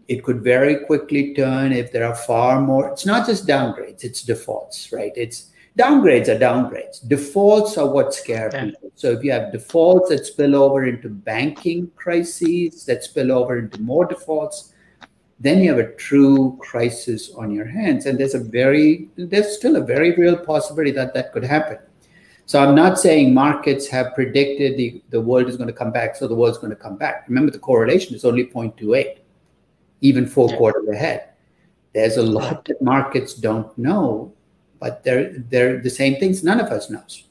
It 0.07 0.23
could 0.23 0.43
very 0.43 0.85
quickly 0.85 1.35
turn 1.35 1.73
if 1.73 1.93
there 1.93 2.07
are 2.07 2.15
far 2.15 2.61
more. 2.61 2.91
It's 2.91 3.07
not 3.07 3.27
just 3.27 3.47
downgrades, 3.47 4.05
it's 4.05 4.23
defaults, 4.23 4.93
right? 4.93 5.13
It's 5.17 5.51
downgrades 5.79 6.29
are 6.29 6.39
downgrades. 6.39 7.07
Defaults 7.09 7.79
are 7.79 7.89
what 7.89 8.13
scare 8.13 8.51
yeah. 8.53 8.67
people. 8.67 8.93
So 8.97 9.13
if 9.13 9.25
you 9.25 9.33
have 9.33 9.51
defaults 9.51 10.11
that 10.11 10.27
spill 10.27 10.57
over 10.57 10.85
into 10.85 11.09
banking 11.09 11.91
crises, 11.97 12.85
that 12.85 13.03
spill 13.03 13.33
over 13.33 13.59
into 13.59 13.81
more 13.81 14.05
defaults, 14.05 14.75
then 15.41 15.63
you 15.63 15.71
have 15.71 15.79
a 15.79 15.93
true 15.95 16.57
crisis 16.61 17.31
on 17.35 17.51
your 17.51 17.65
hands. 17.65 18.07
And 18.07 18.19
there's 18.19 18.35
a 18.35 18.41
very 18.41 19.09
there's 19.17 19.57
still 19.57 19.77
a 19.77 19.81
very 19.81 20.15
real 20.17 20.37
possibility 20.37 20.91
that 20.93 21.15
that 21.15 21.33
could 21.33 21.45
happen. 21.45 21.79
So 22.47 22.63
i'm 22.63 22.75
not 22.75 22.99
saying 22.99 23.35
markets 23.35 23.87
have 23.89 24.15
predicted 24.15 24.79
the, 24.79 25.03
the 25.11 25.21
world 25.21 25.49
is 25.49 25.59
going 25.59 25.67
to 25.67 25.75
come 25.75 25.93
back 25.93 26.17
so 26.17 26.27
the 26.27 26.35
world's 26.35 26.59
going 26.59 26.71
to 26.71 26.77
come 26.77 26.97
back. 26.97 27.25
Remember 27.29 27.51
the 27.53 27.59
correlation 27.59 28.15
is 28.15 28.25
only 28.25 28.47
0.28 28.47 29.19
even 30.01 30.27
four 30.27 30.49
quarters 30.57 30.89
ahead. 30.89 31.31
There's 31.93 32.17
a 32.17 32.23
lot 32.23 32.65
that 32.67 32.81
markets 32.81 33.35
don't 33.35 33.77
know 33.77 34.33
but 34.81 35.05
they're 35.05 35.33
they're 35.51 35.81
the 35.81 35.91
same 35.91 36.19
things 36.19 36.43
none 36.43 36.61
of 36.61 36.69
us 36.69 36.91
knows. 36.91 37.25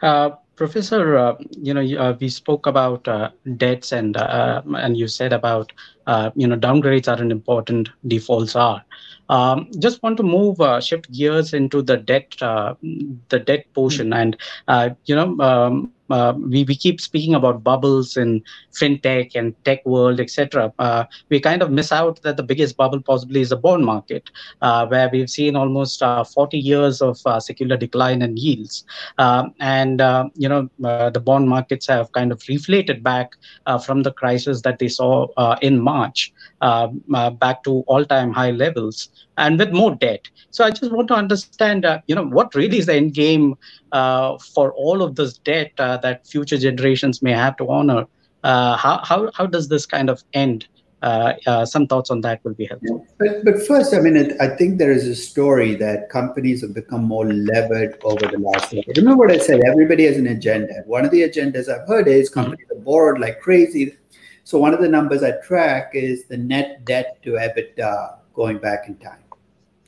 Uh, 0.00 0.30
Professor, 0.56 1.16
uh, 1.16 1.34
you 1.60 1.74
know, 1.74 1.82
uh, 1.98 2.16
we 2.20 2.28
spoke 2.28 2.66
about 2.66 3.06
uh, 3.08 3.30
debts, 3.56 3.92
and 3.92 4.16
uh, 4.16 4.62
and 4.76 4.96
you 4.96 5.08
said 5.08 5.32
about 5.32 5.72
uh, 6.06 6.30
you 6.34 6.46
know 6.46 6.56
downgrades 6.56 7.08
are 7.08 7.20
an 7.20 7.30
important, 7.30 7.90
defaults 8.06 8.54
are. 8.56 8.84
Um, 9.28 9.68
just 9.78 10.02
want 10.02 10.16
to 10.18 10.22
move 10.22 10.60
uh, 10.60 10.80
shift 10.80 11.10
gears 11.12 11.52
into 11.54 11.82
the 11.82 11.96
debt, 11.96 12.36
the 12.40 13.42
debt 13.46 13.66
portion, 13.74 14.10
mm-hmm. 14.10 14.34
and 14.68 14.96
you 15.06 15.16
know, 15.16 15.38
um, 15.40 15.92
uh, 16.10 16.34
we, 16.36 16.64
we 16.64 16.74
keep 16.74 17.00
speaking 17.00 17.34
about 17.34 17.64
bubbles 17.64 18.16
in 18.16 18.42
fintech 18.72 19.32
and 19.34 19.54
tech 19.64 19.84
world, 19.86 20.20
etc. 20.20 20.72
Uh, 20.78 21.04
we 21.30 21.40
kind 21.40 21.62
of 21.62 21.70
miss 21.70 21.92
out 21.92 22.20
that 22.22 22.36
the 22.36 22.42
biggest 22.42 22.76
bubble 22.76 23.00
possibly 23.00 23.40
is 23.40 23.50
the 23.50 23.56
bond 23.56 23.84
market, 23.84 24.30
uh, 24.60 24.86
where 24.86 25.08
we've 25.12 25.30
seen 25.30 25.56
almost 25.56 26.02
uh, 26.02 26.24
40 26.24 26.58
years 26.58 27.00
of 27.00 27.18
uh, 27.26 27.40
secular 27.40 27.76
decline 27.76 28.20
in 28.22 28.36
yields. 28.36 28.84
Um, 29.18 29.54
and, 29.60 30.00
uh, 30.00 30.28
you 30.34 30.48
know, 30.48 30.68
the 30.78 31.22
bond 31.24 31.48
markets 31.48 31.86
have 31.86 32.12
kind 32.12 32.32
of 32.32 32.40
reflated 32.40 33.02
back 33.02 33.36
from 33.84 34.02
the 34.02 34.12
crisis 34.12 34.62
that 34.62 34.78
they 34.78 34.88
saw 34.88 35.28
in 35.62 35.80
March 35.80 36.32
back 36.60 37.62
to 37.64 37.84
all-time 37.86 38.32
high 38.32 38.50
levels 38.50 39.08
and 39.36 39.58
with 39.58 39.72
more 39.72 39.94
debt. 39.96 40.26
So 40.50 40.64
I 40.64 40.70
just 40.70 40.92
want 40.92 41.08
to 41.08 41.14
understand, 41.14 41.84
uh, 41.84 42.00
you 42.06 42.14
know, 42.14 42.24
what 42.24 42.54
really 42.54 42.78
is 42.78 42.86
the 42.86 42.94
end 42.94 43.14
game 43.14 43.56
uh, 43.92 44.38
for 44.38 44.72
all 44.72 45.02
of 45.02 45.16
this 45.16 45.38
debt 45.38 45.72
uh, 45.78 45.96
that 45.98 46.26
future 46.26 46.56
generations 46.56 47.22
may 47.22 47.32
have 47.32 47.56
to 47.56 47.68
honor? 47.68 48.06
Uh, 48.44 48.76
how, 48.76 49.00
how, 49.04 49.30
how 49.34 49.46
does 49.46 49.68
this 49.68 49.86
kind 49.86 50.08
of 50.08 50.22
end? 50.32 50.66
Uh, 51.02 51.34
uh, 51.46 51.66
some 51.66 51.86
thoughts 51.86 52.10
on 52.10 52.22
that 52.22 52.42
will 52.44 52.54
be 52.54 52.64
helpful. 52.64 53.06
But, 53.18 53.44
but 53.44 53.66
first, 53.66 53.92
I 53.92 54.00
mean, 54.00 54.16
it, 54.16 54.40
I 54.40 54.56
think 54.56 54.78
there 54.78 54.90
is 54.90 55.06
a 55.06 55.14
story 55.14 55.74
that 55.74 56.08
companies 56.08 56.62
have 56.62 56.72
become 56.72 57.04
more 57.04 57.30
levered 57.30 58.00
over 58.04 58.26
the 58.26 58.38
last 58.38 58.70
decade. 58.70 58.96
Remember 58.96 59.18
what 59.18 59.30
I 59.30 59.36
said? 59.36 59.60
Everybody 59.66 60.06
has 60.06 60.16
an 60.16 60.28
agenda. 60.28 60.82
One 60.86 61.04
of 61.04 61.10
the 61.10 61.20
agendas 61.20 61.68
I've 61.68 61.86
heard 61.86 62.08
is 62.08 62.30
companies 62.30 62.66
are 62.74 62.80
borrowed 62.80 63.20
like 63.20 63.40
crazy. 63.40 63.98
So 64.44 64.58
one 64.58 64.74
of 64.74 64.80
the 64.80 64.88
numbers 64.88 65.22
I 65.22 65.32
track 65.46 65.92
is 65.94 66.24
the 66.24 66.36
net 66.36 66.84
debt 66.84 67.22
to 67.22 67.32
EBITDA 67.32 68.18
going 68.34 68.58
back 68.58 68.88
in 68.88 68.96
time. 68.96 69.18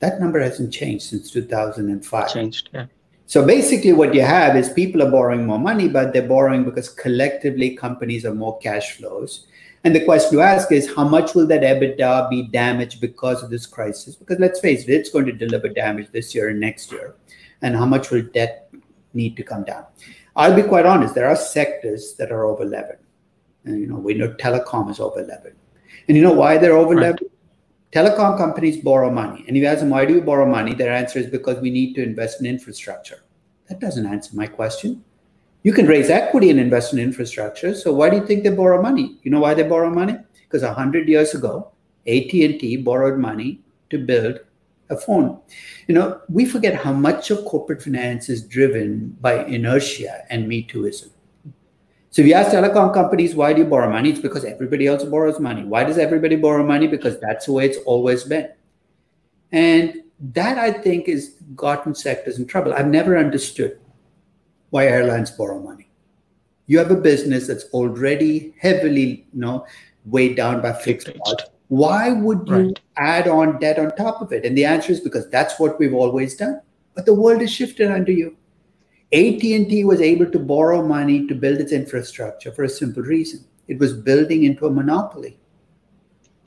That 0.01 0.21
number 0.21 0.41
hasn't 0.41 0.73
changed 0.73 1.05
since 1.05 1.31
2005. 1.31 2.33
Changed, 2.33 2.71
yeah. 2.73 2.87
So 3.27 3.45
basically, 3.45 3.93
what 3.93 4.15
you 4.15 4.23
have 4.23 4.57
is 4.57 4.69
people 4.69 5.03
are 5.03 5.11
borrowing 5.11 5.47
more 5.47 5.59
money, 5.59 5.89
but 5.89 6.13
they're 6.13 6.29
borrowing 6.29 6.65
because 6.65 6.89
collectively 6.89 7.75
companies 7.77 8.23
have 8.23 8.37
more 8.37 8.59
cash 8.59 8.97
flows. 8.97 9.47
And 9.85 9.95
the 9.95 10.05
question 10.05 10.33
to 10.33 10.41
ask 10.41 10.73
is 10.73 10.95
how 10.95 11.07
much 11.07 11.35
will 11.35 11.47
that 11.49 11.63
EBITDA 11.63 12.31
be 12.31 12.45
damaged 12.45 13.01
because 13.01 13.43
of 13.43 13.51
this 13.51 13.67
crisis? 13.67 14.17
Because 14.17 14.39
let's 14.39 14.61
face 14.61 14.85
it, 14.85 14.91
it's 14.91 15.11
going 15.11 15.27
to 15.27 15.33
deliver 15.33 15.69
damage 15.69 16.09
this 16.13 16.35
year 16.35 16.49
and 16.49 16.61
next 16.61 16.93
year. 16.93 17.15
And 17.63 17.75
how 17.75 17.87
much 17.87 18.11
will 18.11 18.23
debt 18.23 18.73
need 19.13 19.37
to 19.37 19.43
come 19.43 19.65
down? 19.65 19.85
I'll 20.35 20.55
be 20.55 20.63
quite 20.63 20.87
honest, 20.87 21.15
there 21.15 21.29
are 21.29 21.37
sectors 21.37 22.15
that 22.15 22.31
are 22.31 22.45
over 22.45 22.65
levered. 22.65 22.99
And 23.67 23.79
you 23.81 23.87
know, 23.87 23.97
we 23.97 24.15
know 24.15 24.33
telecom 24.35 24.91
is 24.91 25.01
over 25.01 25.23
levered. 25.23 25.57
And 26.09 26.17
you 26.17 26.23
know 26.23 26.33
why 26.33 26.57
they're 26.57 26.77
over 26.77 26.95
levered? 26.95 27.21
Right 27.21 27.31
telecom 27.97 28.37
companies 28.37 28.77
borrow 28.77 29.11
money. 29.11 29.43
And 29.49 29.57
if 29.57 29.63
you 29.63 29.67
ask 29.67 29.81
them, 29.81 29.89
why 29.89 30.05
do 30.05 30.13
you 30.13 30.21
borrow 30.21 30.47
money? 30.47 30.75
Their 30.75 30.93
answer 30.93 31.19
is 31.19 31.27
because 31.29 31.61
we 31.61 31.71
need 31.71 31.95
to 31.95 32.03
invest 32.03 32.41
in 32.41 32.47
infrastructure. 32.47 33.23
That 33.69 33.81
doesn't 33.81 34.07
answer 34.07 34.37
my 34.37 34.47
question. 34.47 35.03
You 35.63 35.73
can 35.73 35.87
raise 35.87 36.11
equity 36.11 36.51
and 36.51 36.61
invest 36.61 36.93
in 36.93 36.99
infrastructure. 36.99 37.75
So 37.75 37.95
why 37.95 38.11
do 38.11 38.17
you 38.17 38.27
think 38.27 38.45
they 38.45 38.51
borrow 38.51 38.83
money? 38.83 39.19
You 39.23 39.31
know 39.31 39.41
why 39.41 39.55
they 39.55 39.63
borrow 39.63 39.91
money? 39.91 40.17
Because 40.43 40.63
100 40.63 41.09
years 41.09 41.35
ago, 41.35 41.73
AT&T 42.07 42.77
borrowed 42.85 43.19
money 43.19 43.61
to 43.89 43.99
build 43.99 44.41
a 44.91 44.97
phone. 44.97 45.41
You 45.89 45.95
know, 45.95 46.21
we 46.29 46.45
forget 46.45 46.75
how 46.75 46.93
much 46.93 47.31
of 47.31 47.45
corporate 47.47 47.83
finance 47.83 48.29
is 48.29 48.43
driven 48.43 49.17
by 49.21 49.45
inertia 49.47 50.25
and 50.31 50.47
Me 50.47 50.65
Tooism. 50.65 51.11
So 52.17 52.23
if 52.23 52.29
you 52.29 52.33
ask 52.33 52.51
telecom 52.51 52.95
companies, 52.95 53.35
why 53.35 53.53
do 53.53 53.61
you 53.61 53.67
borrow 53.67 53.91
money? 53.91 54.09
It's 54.09 54.21
because 54.21 54.43
everybody 54.43 54.87
else 54.87 55.05
borrows 55.05 55.39
money. 55.39 55.65
Why 55.65 55.85
does 55.85 55.99
everybody 55.99 56.35
borrow 56.35 56.65
money? 56.65 56.87
Because 56.87 57.21
that's 57.21 57.45
the 57.45 57.53
way 57.53 57.67
it's 57.67 57.77
always 57.85 58.25
been. 58.25 58.49
And 59.53 60.03
that 60.33 60.57
I 60.57 60.73
think 60.73 61.09
has 61.09 61.35
gotten 61.55 61.95
sectors 61.95 62.39
in 62.39 62.47
trouble. 62.47 62.73
I've 62.73 62.87
never 62.87 63.19
understood 63.19 63.79
why 64.71 64.87
airlines 64.87 65.31
borrow 65.31 65.61
money. 65.61 65.91
You 66.69 66.79
have 66.79 66.91
a 66.91 66.97
business 66.97 67.47
that's 67.47 67.65
already 67.65 68.55
heavily, 68.59 69.27
you 69.35 69.41
know, 69.41 69.67
weighed 70.07 70.39
down 70.39 70.63
by 70.63 70.73
fixed 70.73 71.11
costs. 71.23 71.51
Why 71.69 72.13
would 72.13 72.49
you 72.49 72.69
right. 72.69 72.81
add 72.97 73.29
on 73.29 73.59
debt 73.59 73.79
on 73.79 73.95
top 73.95 74.23
of 74.23 74.33
it? 74.33 74.47
And 74.47 74.57
the 74.57 74.65
answer 74.65 74.91
is 74.91 75.01
because 75.01 75.29
that's 75.29 75.61
what 75.61 75.79
we've 75.79 75.93
always 75.93 76.35
done. 76.35 76.63
But 76.95 77.05
the 77.05 77.13
world 77.13 77.43
has 77.43 77.53
shifted 77.53 77.91
under 77.91 78.13
you. 78.13 78.39
AT&T 79.13 79.85
was 79.85 80.01
able 80.01 80.31
to 80.31 80.39
borrow 80.39 80.83
money 80.83 81.29
to 81.29 81.35
build 81.35 81.59
its 81.59 81.71
infrastructure 81.71 82.51
for 82.51 82.65
a 82.65 82.69
simple 82.69 83.05
reason. 83.05 83.45
It 83.69 83.79
was 83.79 83.93
building 83.93 84.45
into 84.45 84.67
a 84.67 84.71
monopoly, 84.71 85.39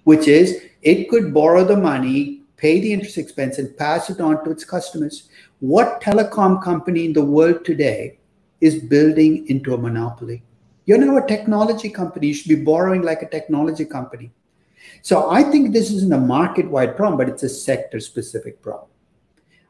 which 0.04 0.28
is 0.28 0.62
it 0.82 1.10
could 1.10 1.34
borrow 1.34 1.64
the 1.64 1.78
money, 1.78 2.42
pay 2.58 2.82
the 2.82 2.92
interest 2.92 3.18
expense, 3.18 3.60
and 3.60 3.78
pass 3.78 4.10
it 4.10 4.20
on 4.20 4.44
to 4.44 4.52
its 4.52 4.66
customers. 4.66 5.30
What 5.60 6.02
telecom 6.02 6.62
company 6.62 7.06
in 7.06 7.14
the 7.14 7.24
world 7.24 7.64
today 7.64 8.18
is 8.60 8.84
building 8.84 9.48
into 9.48 9.74
a 9.74 9.78
monopoly? 9.78 10.44
You're 10.86 10.98
now 10.98 11.18
a 11.18 11.28
technology 11.28 11.90
company. 11.90 12.28
You 12.28 12.34
should 12.34 12.50
be 12.50 12.64
borrowing 12.64 13.04
like 13.04 13.22
a 13.22 13.30
technology 13.30 13.86
company. 13.86 14.32
So 15.02 15.30
I 15.30 15.44
think 15.44 15.72
this 15.72 15.92
isn't 15.92 16.12
a 16.12 16.18
market 16.18 16.70
wide 16.70 16.98
problem, 16.98 17.18
but 17.18 17.30
it's 17.30 17.44
a 17.44 17.50
sector 17.50 18.02
specific 18.02 18.62
problem. 18.62 18.90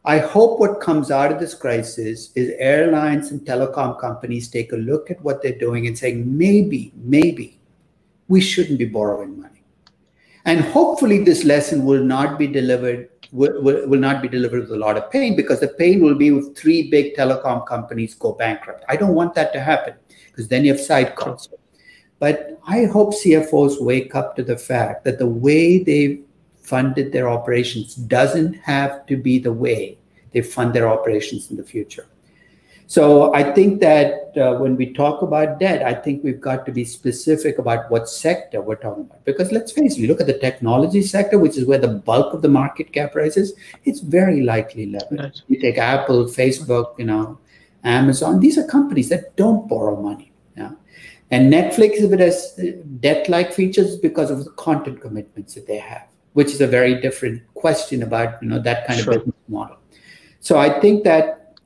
I 0.06 0.20
hope 0.20 0.60
what 0.60 0.80
comes 0.80 1.12
out 1.12 1.32
of 1.32 1.40
this 1.40 1.54
crisis 1.54 2.32
is 2.34 2.54
airlines 2.58 3.32
and 3.32 3.42
telecom 3.42 4.00
companies 4.00 4.48
take 4.48 4.72
a 4.72 4.78
look 4.78 5.12
at 5.12 5.22
what 5.22 5.42
they're 5.42 5.58
doing 5.58 5.88
and 5.88 5.98
saying, 5.98 6.38
maybe, 6.38 6.94
maybe 6.96 7.60
we 8.30 8.40
shouldn't 8.40 8.80
be 8.80 8.86
borrowing 8.86 9.40
money. 9.40 9.64
And 10.46 10.62
hopefully 10.62 11.24
this 11.24 11.44
lesson 11.44 11.84
will 11.84 12.04
not 12.04 12.40
be 12.40 12.48
delivered 12.48 13.10
will, 13.32 13.62
will, 13.62 13.88
will 13.88 14.00
not 14.00 14.22
be 14.22 14.28
delivered 14.28 14.62
with 14.62 14.72
a 14.72 14.78
lot 14.78 14.98
of 14.98 15.12
pain 15.12 15.36
because 15.36 15.60
the 15.60 15.68
pain 15.68 16.02
will 16.02 16.16
be 16.16 16.30
if 16.30 16.56
three 16.56 16.90
big 16.90 17.16
telecom 17.16 17.66
companies 17.68 18.16
go 18.16 18.34
bankrupt. 18.34 18.84
I 18.90 18.96
don't 18.96 19.14
want 19.14 19.36
that 19.36 19.54
to 19.54 19.60
happen 19.60 19.96
because 20.28 20.48
then 20.48 20.66
you 20.66 20.72
have 20.72 20.82
side 20.82 21.16
costs. 21.16 21.54
But 22.20 22.60
I 22.68 22.86
hope 22.86 23.14
CFOs 23.14 23.82
wake 23.82 24.16
up 24.16 24.36
to 24.36 24.44
the 24.44 24.58
fact 24.58 25.06
that 25.06 25.20
the 25.20 25.28
way 25.28 25.84
they 25.84 26.22
funded 26.70 27.12
their 27.12 27.28
operations 27.38 27.96
doesn't 28.18 28.54
have 28.74 29.06
to 29.10 29.16
be 29.28 29.40
the 29.40 29.56
way 29.66 29.98
they 30.32 30.42
fund 30.42 30.74
their 30.74 30.88
operations 30.96 31.50
in 31.52 31.58
the 31.58 31.64
future. 31.64 32.06
So 32.86 33.34
I 33.36 33.44
think 33.54 33.82
that 33.82 34.36
uh, 34.36 34.58
when 34.62 34.76
we 34.76 34.94
talk 34.94 35.22
about 35.22 35.60
debt, 35.60 35.84
I 35.86 35.94
think 35.94 36.24
we've 36.24 36.42
got 36.42 36.66
to 36.66 36.72
be 36.72 36.84
specific 36.84 37.60
about 37.60 37.92
what 37.92 38.10
sector 38.10 38.62
we're 38.62 38.82
talking 38.86 39.04
about. 39.04 39.24
Because 39.26 39.52
let's 39.52 39.72
face 39.72 39.94
it, 39.94 40.00
you 40.00 40.08
look 40.08 40.22
at 40.22 40.26
the 40.26 40.40
technology 40.48 41.04
sector, 41.04 41.38
which 41.38 41.56
is 41.56 41.66
where 41.66 41.78
the 41.78 41.94
bulk 42.10 42.34
of 42.34 42.42
the 42.42 42.50
market 42.50 42.92
cap 42.92 43.14
rises, 43.14 43.54
it's 43.86 44.00
very 44.00 44.42
likely 44.42 44.88
leveraged. 44.88 45.20
Right. 45.20 45.42
You 45.48 45.60
take 45.62 45.78
Apple, 45.78 46.26
Facebook, 46.26 46.98
you 46.98 47.06
know, 47.06 47.38
Amazon. 47.84 48.40
These 48.40 48.58
are 48.58 48.66
companies 48.66 49.10
that 49.10 49.36
don't 49.36 49.70
borrow 49.70 49.96
money. 50.02 50.32
Yeah. 50.58 50.72
And 51.30 51.54
Netflix, 51.54 52.02
if 52.02 52.12
it 52.12 52.20
has 52.20 52.60
debt-like 53.06 53.54
features, 53.54 53.98
because 53.98 54.32
of 54.32 54.44
the 54.46 54.52
content 54.52 55.00
commitments 55.00 55.54
that 55.54 55.68
they 55.68 55.78
have, 55.78 56.08
which 56.34 56.48
is 56.48 56.62
a 56.62 56.68
very 56.68 57.00
different 57.02 57.42
question 57.54 58.04
about 58.04 58.42
you 58.42 58.50
know 58.50 58.60
that 58.60 58.88
kind 58.88 59.00
sure. 59.00 59.14
of 59.14 59.20
business 59.20 59.36
model. 59.48 59.78
So 60.40 60.58
I 60.58 60.80
think 60.80 61.04
that 61.04 61.58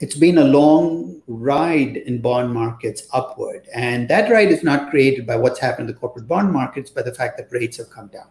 it's 0.00 0.16
been 0.16 0.38
a 0.38 0.44
long 0.44 1.22
ride 1.26 1.96
in 1.96 2.20
bond 2.20 2.52
markets 2.52 3.08
upward. 3.12 3.66
And 3.74 4.08
that 4.08 4.30
ride 4.30 4.50
is 4.50 4.62
not 4.62 4.90
created 4.90 5.26
by 5.26 5.36
what's 5.36 5.58
happened 5.58 5.88
in 5.88 5.94
the 5.94 6.00
corporate 6.00 6.28
bond 6.28 6.52
markets, 6.52 6.90
by 6.90 7.02
the 7.02 7.14
fact 7.14 7.38
that 7.38 7.50
rates 7.50 7.76
have 7.78 7.90
come 7.90 8.08
down. 8.08 8.28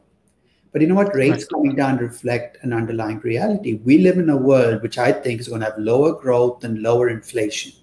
But 0.71 0.81
you 0.81 0.87
know 0.87 0.95
what? 0.95 1.15
Rates 1.15 1.43
right. 1.43 1.49
coming 1.49 1.75
down 1.75 1.97
reflect 1.97 2.57
an 2.63 2.73
underlying 2.73 3.19
reality. 3.19 3.75
We 3.75 3.99
live 3.99 4.17
in 4.17 4.29
a 4.29 4.37
world 4.37 4.81
which 4.81 4.97
I 4.97 5.11
think 5.11 5.39
is 5.39 5.47
going 5.47 5.61
to 5.61 5.67
have 5.67 5.77
lower 5.77 6.13
growth 6.13 6.63
and 6.63 6.81
lower 6.81 7.09
inflation 7.09 7.73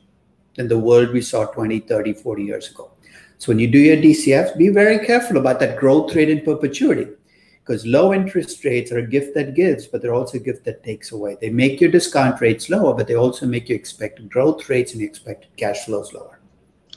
than 0.56 0.68
the 0.68 0.78
world 0.78 1.10
we 1.10 1.22
saw 1.22 1.46
20, 1.46 1.80
30, 1.80 2.12
40 2.14 2.42
years 2.42 2.70
ago. 2.70 2.90
So 3.38 3.50
when 3.50 3.58
you 3.58 3.68
do 3.68 3.78
your 3.78 3.96
DCFs, 3.96 4.58
be 4.58 4.68
very 4.68 5.04
careful 5.06 5.36
about 5.36 5.60
that 5.60 5.78
growth 5.78 6.14
rate 6.14 6.28
in 6.28 6.42
perpetuity 6.42 7.08
because 7.62 7.86
low 7.86 8.12
interest 8.12 8.64
rates 8.64 8.90
are 8.90 8.98
a 8.98 9.06
gift 9.06 9.34
that 9.34 9.54
gives, 9.54 9.86
but 9.86 10.02
they're 10.02 10.14
also 10.14 10.38
a 10.38 10.40
gift 10.40 10.64
that 10.64 10.82
takes 10.82 11.12
away. 11.12 11.36
They 11.40 11.50
make 11.50 11.80
your 11.80 11.90
discount 11.90 12.40
rates 12.40 12.68
lower, 12.68 12.94
but 12.94 13.06
they 13.06 13.14
also 13.14 13.46
make 13.46 13.68
your 13.68 13.78
expected 13.78 14.30
growth 14.30 14.68
rates 14.68 14.92
and 14.94 15.02
expected 15.02 15.56
cash 15.56 15.84
flows 15.84 16.12
lower. 16.12 16.40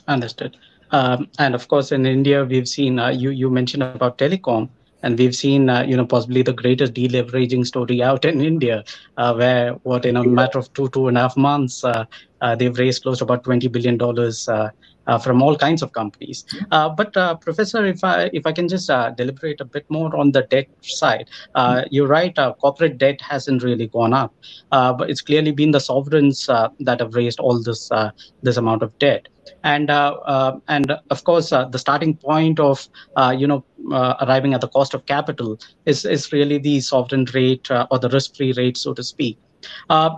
Understood. 0.08 0.56
Um, 0.90 1.28
and 1.38 1.54
of 1.54 1.68
course, 1.68 1.92
in 1.92 2.06
India, 2.06 2.44
we've 2.44 2.68
seen 2.68 2.98
uh, 2.98 3.08
you 3.08 3.30
you 3.30 3.50
mentioned 3.50 3.82
about 3.82 4.18
telecom, 4.18 4.68
and 5.04 5.18
we've 5.18 5.36
seen 5.36 5.68
uh, 5.68 5.82
you 5.82 5.96
know 5.96 6.06
possibly 6.06 6.42
the 6.42 6.52
greatest 6.52 6.94
deleveraging 6.94 7.66
story 7.66 8.02
out 8.02 8.24
in 8.24 8.40
India, 8.40 8.82
uh, 9.16 9.34
where 9.34 9.72
what 9.90 10.04
in 10.04 10.16
a 10.16 10.24
matter 10.24 10.58
of 10.58 10.72
two 10.72 10.88
two 10.88 11.08
and 11.08 11.18
a 11.18 11.20
half 11.20 11.36
months, 11.36 11.84
uh, 11.84 12.04
uh, 12.40 12.54
they've 12.56 12.78
raised 12.78 13.02
close 13.02 13.18
to 13.18 13.24
about 13.24 13.44
twenty 13.44 13.68
billion 13.68 13.98
dollars 13.98 14.48
uh, 14.48 14.70
uh, 15.06 15.18
from 15.18 15.42
all 15.42 15.56
kinds 15.56 15.82
of 15.82 15.92
companies. 15.92 16.44
Uh, 16.70 16.88
but 16.88 17.16
uh, 17.16 17.34
Professor, 17.34 17.84
if 17.84 18.02
I 18.02 18.30
if 18.32 18.46
I 18.46 18.52
can 18.52 18.68
just 18.68 18.90
uh, 18.90 19.10
deliberate 19.10 19.60
a 19.60 19.64
bit 19.64 19.84
more 19.88 20.16
on 20.16 20.32
the 20.32 20.42
debt 20.42 20.68
side, 20.82 21.28
uh, 21.54 21.76
mm-hmm. 21.76 21.88
you're 21.90 22.08
right. 22.08 22.38
Uh, 22.38 22.54
corporate 22.54 22.98
debt 22.98 23.20
hasn't 23.20 23.62
really 23.62 23.88
gone 23.88 24.12
up, 24.12 24.34
but 24.70 25.10
it's 25.10 25.20
clearly 25.20 25.52
been 25.52 25.70
the 25.70 25.80
sovereigns 25.80 26.46
that 26.46 27.00
have 27.00 27.14
raised 27.14 27.40
all 27.40 27.62
this 27.62 27.90
this 28.42 28.56
amount 28.56 28.82
of 28.82 28.98
debt. 28.98 29.28
And 29.62 29.90
and 29.90 30.92
of 31.10 31.24
course, 31.24 31.50
the 31.50 31.78
starting 31.78 32.16
point 32.16 32.60
of 32.60 32.88
you 33.36 33.46
know 33.46 33.64
arriving 34.20 34.54
at 34.54 34.60
the 34.60 34.68
cost 34.68 34.94
of 34.94 35.06
capital 35.06 35.58
is 35.86 36.04
is 36.04 36.32
really 36.32 36.58
the 36.58 36.80
sovereign 36.80 37.26
rate 37.34 37.68
or 37.90 37.98
the 37.98 38.08
risk-free 38.08 38.52
rate, 38.56 38.76
so 38.76 38.94
to 38.94 39.02
speak. 39.02 39.38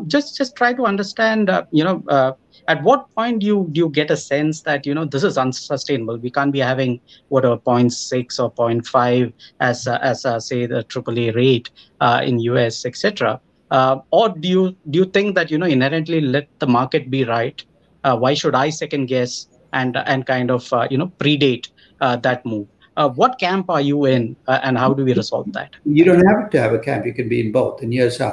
just 0.06 0.36
just 0.36 0.56
try 0.56 0.72
to 0.72 0.84
understand, 0.84 1.50
you 1.70 1.84
know 1.84 2.36
at 2.68 2.82
what 2.82 3.10
point 3.14 3.40
do 3.40 3.46
you 3.46 3.68
do 3.72 3.80
you 3.80 3.88
get 3.88 4.10
a 4.10 4.16
sense 4.16 4.62
that 4.62 4.86
you 4.86 4.94
know 4.94 5.04
this 5.04 5.22
is 5.22 5.38
unsustainable? 5.38 6.18
We 6.18 6.30
can't 6.30 6.52
be 6.52 6.58
having 6.58 7.00
whatever 7.28 7.56
0.6 7.58 8.40
or 8.42 8.50
0.5 8.52 9.32
as 9.60 9.86
uh, 9.86 9.98
as 10.02 10.24
uh, 10.24 10.40
say 10.40 10.66
the 10.66 10.84
AAA 10.84 11.34
rate 11.34 11.70
uh, 12.00 12.22
in 12.24 12.40
US 12.40 12.84
etc 12.84 13.40
uh, 13.70 13.98
or 14.10 14.28
do 14.28 14.48
you 14.48 14.76
do 14.90 14.98
you 15.00 15.04
think 15.04 15.34
that 15.36 15.50
you 15.50 15.58
know 15.58 15.66
inherently 15.66 16.20
let 16.20 16.48
the 16.58 16.66
market 16.66 17.10
be 17.10 17.24
right? 17.24 17.64
uh, 17.64 17.75
Uh, 18.06 18.16
why 18.16 18.32
should 18.40 18.54
I 18.54 18.70
second 18.70 19.06
guess 19.06 19.48
and 19.72 19.96
and 20.12 20.26
kind 20.26 20.50
of 20.50 20.72
uh, 20.72 20.86
you 20.90 20.98
know 20.98 21.08
predate 21.22 21.68
uh, 22.00 22.16
that 22.26 22.46
move 22.46 22.68
uh, 22.96 23.08
what 23.20 23.38
camp 23.38 23.68
are 23.68 23.80
you 23.80 24.04
in 24.06 24.36
and 24.46 24.78
how 24.78 24.94
do 24.94 25.04
we 25.08 25.14
resolve 25.14 25.52
that 25.58 25.74
you 25.84 26.04
don't 26.04 26.24
have 26.26 26.48
to 26.54 26.60
have 26.60 26.72
a 26.72 26.78
camp 26.78 27.04
you 27.10 27.14
can 27.20 27.28
be 27.28 27.40
in 27.40 27.52
both 27.58 27.82
and 27.82 27.92
here's 27.92 28.18
how 28.18 28.32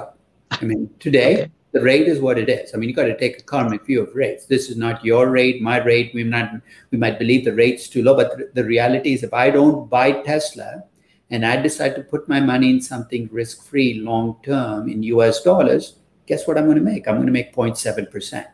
I 0.51 0.63
mean 0.71 0.89
today 1.07 1.33
okay 1.33 1.51
the 1.73 1.81
rate 1.81 2.07
is 2.07 2.19
what 2.19 2.37
it 2.37 2.49
is. 2.49 2.73
I 2.73 2.77
mean, 2.77 2.87
you 2.87 2.95
got 2.95 3.05
to 3.05 3.17
take 3.17 3.39
a 3.39 3.43
karmic 3.43 3.85
view 3.85 4.01
of 4.01 4.15
rates. 4.15 4.45
This 4.45 4.69
is 4.69 4.77
not 4.77 5.03
your 5.03 5.29
rate, 5.29 5.59
my 5.61 5.83
rate. 5.83 6.11
We 6.13 6.23
not 6.23 6.51
we 6.91 6.99
might 6.99 7.17
believe 7.17 7.45
the 7.45 7.53
rate's 7.53 7.89
too 7.89 8.03
low, 8.03 8.15
but 8.15 8.53
the 8.53 8.63
reality 8.63 9.13
is, 9.13 9.23
if 9.23 9.33
I 9.33 9.49
don't 9.49 9.89
buy 9.89 10.21
Tesla 10.21 10.83
and 11.31 11.43
I 11.43 11.57
decide 11.57 11.95
to 11.95 12.03
put 12.03 12.29
my 12.29 12.39
money 12.39 12.69
in 12.69 12.79
something 12.79 13.27
risk-free, 13.31 13.95
long-term 13.95 14.87
in 14.87 15.01
U.S. 15.17 15.41
dollars, 15.41 15.95
guess 16.27 16.47
what 16.47 16.59
I'm 16.59 16.65
going 16.65 16.77
to 16.77 16.83
make? 16.83 17.07
I'm 17.07 17.15
going 17.15 17.25
to 17.25 17.33
make 17.33 17.55
0.7 17.55 18.11
percent. 18.11 18.47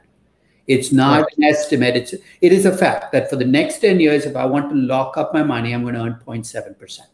It's 0.70 0.92
not 0.94 1.24
right. 1.24 1.38
an 1.38 1.44
estimate. 1.44 1.98
It's 1.98 2.14
it 2.14 2.54
is 2.54 2.66
a 2.66 2.78
fact 2.78 3.12
that 3.12 3.30
for 3.30 3.36
the 3.36 3.46
next 3.46 3.80
10 3.80 4.00
years, 4.00 4.26
if 4.26 4.36
I 4.36 4.46
want 4.46 4.70
to 4.70 4.76
lock 4.76 5.18
up 5.18 5.34
my 5.34 5.44
money, 5.44 5.74
I'm 5.74 5.82
going 5.82 5.96
to 5.96 6.02
earn 6.02 6.22
0.7 6.26 6.80
percent. 6.80 7.10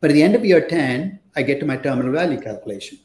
But 0.00 0.10
at 0.10 0.14
the 0.14 0.22
end 0.22 0.34
of 0.34 0.44
year 0.44 0.66
10, 0.66 1.18
I 1.36 1.42
get 1.42 1.60
to 1.60 1.66
my 1.66 1.76
terminal 1.76 2.12
value 2.12 2.40
calculation 2.40 2.98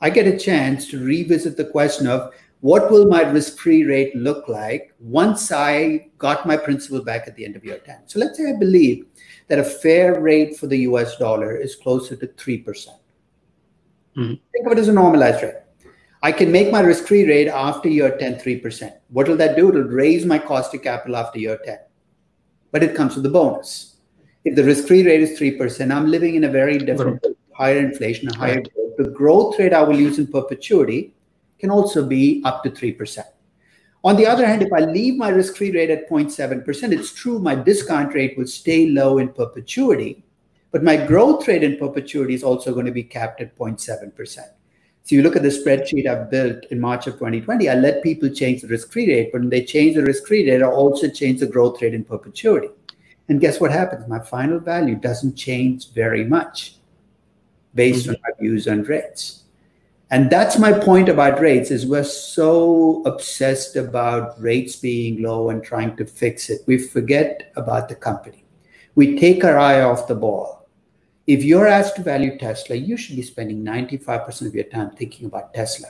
I 0.00 0.08
get 0.10 0.26
a 0.26 0.38
chance 0.38 0.88
to 0.88 1.04
revisit 1.04 1.56
the 1.56 1.64
question 1.64 2.06
of 2.06 2.32
what 2.60 2.90
will 2.90 3.06
my 3.06 3.22
risk-free 3.22 3.84
rate 3.84 4.14
look 4.16 4.48
like 4.48 4.94
once 4.98 5.52
I 5.52 6.08
got 6.18 6.46
my 6.46 6.56
principal 6.56 7.02
back 7.02 7.26
at 7.26 7.36
the 7.36 7.44
end 7.44 7.56
of 7.56 7.64
year 7.64 7.78
10. 7.78 8.02
So 8.06 8.18
let's 8.18 8.38
say 8.38 8.50
I 8.50 8.58
believe 8.58 9.06
that 9.48 9.58
a 9.58 9.64
fair 9.64 10.20
rate 10.20 10.56
for 10.56 10.66
the 10.66 10.78
US 10.78 11.16
dollar 11.16 11.56
is 11.56 11.74
closer 11.74 12.16
to 12.16 12.26
3%. 12.26 12.64
mm 12.64 12.96
hmm 14.14 14.34
Think 14.52 14.66
of 14.66 14.72
it 14.72 14.78
as 14.78 14.88
a 14.88 14.92
normalized 14.92 15.42
rate. 15.42 15.54
I 16.22 16.32
can 16.32 16.52
make 16.52 16.70
my 16.70 16.80
risk-free 16.80 17.26
rate 17.28 17.48
after 17.48 17.88
year 17.88 18.16
10 18.16 18.36
3%. 18.36 18.92
What 19.08 19.28
will 19.28 19.36
that 19.36 19.56
do? 19.56 19.70
It'll 19.70 19.82
raise 19.84 20.26
my 20.26 20.38
cost 20.38 20.74
of 20.74 20.82
capital 20.82 21.16
after 21.16 21.38
year 21.38 21.58
10. 21.64 21.78
But 22.72 22.82
it 22.82 22.94
comes 22.94 23.16
with 23.16 23.26
a 23.26 23.30
bonus. 23.30 23.96
If 24.44 24.54
the 24.54 24.64
risk-free 24.64 25.06
rate 25.06 25.22
is 25.22 25.38
3%, 25.38 25.94
I'm 25.94 26.10
living 26.10 26.34
in 26.34 26.44
a 26.44 26.48
very 26.48 26.78
different, 26.78 27.24
higher 27.52 27.78
inflation, 27.78 28.28
higher 28.28 28.56
right 28.56 28.68
the 29.02 29.10
growth 29.10 29.58
rate 29.58 29.72
I 29.72 29.82
will 29.82 29.98
use 29.98 30.18
in 30.18 30.26
perpetuity 30.26 31.14
can 31.58 31.70
also 31.70 32.06
be 32.06 32.42
up 32.44 32.62
to 32.64 32.70
3%. 32.70 33.24
On 34.04 34.16
the 34.16 34.26
other 34.26 34.46
hand, 34.46 34.62
if 34.62 34.72
I 34.72 34.80
leave 34.80 35.16
my 35.16 35.30
risk 35.30 35.56
free 35.56 35.70
rate 35.70 35.90
at 35.90 36.08
0.7%, 36.08 36.92
it's 36.92 37.12
true 37.12 37.38
my 37.38 37.54
discount 37.54 38.14
rate 38.14 38.36
will 38.36 38.46
stay 38.46 38.88
low 38.90 39.16
in 39.18 39.28
perpetuity, 39.30 40.22
but 40.70 40.82
my 40.82 40.96
growth 40.96 41.48
rate 41.48 41.62
in 41.62 41.78
perpetuity 41.78 42.34
is 42.34 42.42
also 42.42 42.74
going 42.74 42.86
to 42.86 42.92
be 42.92 43.02
capped 43.02 43.40
at 43.40 43.56
0.7%. 43.56 44.38
So 45.10 45.16
you 45.16 45.22
look 45.24 45.34
at 45.34 45.42
the 45.42 45.48
spreadsheet 45.48 46.06
I've 46.06 46.30
built 46.30 46.66
in 46.66 46.78
March 46.78 47.08
of 47.08 47.14
2020, 47.14 47.68
I 47.68 47.74
let 47.74 48.00
people 48.00 48.28
change 48.28 48.62
the 48.62 48.68
risk 48.68 48.92
free 48.92 49.12
rate, 49.12 49.30
but 49.32 49.40
when 49.40 49.50
they 49.50 49.64
change 49.64 49.96
the 49.96 50.04
risk 50.04 50.28
free 50.28 50.48
rate, 50.48 50.62
I 50.62 50.68
also 50.68 51.10
change 51.10 51.40
the 51.40 51.48
growth 51.48 51.82
rate 51.82 51.94
in 51.94 52.04
perpetuity. 52.04 52.68
And 53.28 53.40
guess 53.40 53.58
what 53.60 53.72
happens? 53.72 54.06
My 54.06 54.20
final 54.20 54.60
value 54.60 54.94
doesn't 54.94 55.34
change 55.34 55.92
very 55.94 56.22
much 56.22 56.76
based 57.74 58.06
mm-hmm. 58.06 58.10
on 58.10 58.18
my 58.22 58.30
views 58.40 58.68
on 58.68 58.84
rates. 58.84 59.42
And 60.12 60.30
that's 60.30 60.60
my 60.60 60.72
point 60.72 61.08
about 61.08 61.40
rates 61.40 61.72
is 61.72 61.86
we're 61.86 62.04
so 62.04 63.02
obsessed 63.04 63.74
about 63.74 64.40
rates 64.40 64.76
being 64.76 65.22
low 65.24 65.50
and 65.50 65.60
trying 65.60 65.96
to 65.96 66.06
fix 66.06 66.50
it. 66.50 66.60
We 66.68 66.78
forget 66.78 67.50
about 67.56 67.88
the 67.88 67.96
company. 67.96 68.44
We 68.94 69.18
take 69.18 69.42
our 69.42 69.58
eye 69.58 69.82
off 69.82 70.06
the 70.06 70.14
ball. 70.14 70.59
If 71.32 71.44
you're 71.44 71.68
asked 71.68 71.94
to 71.94 72.02
value 72.02 72.36
Tesla, 72.36 72.74
you 72.74 72.96
should 72.96 73.14
be 73.14 73.22
spending 73.22 73.62
95% 73.62 74.48
of 74.48 74.54
your 74.54 74.64
time 74.64 74.90
thinking 74.90 75.26
about 75.26 75.54
Tesla, 75.54 75.88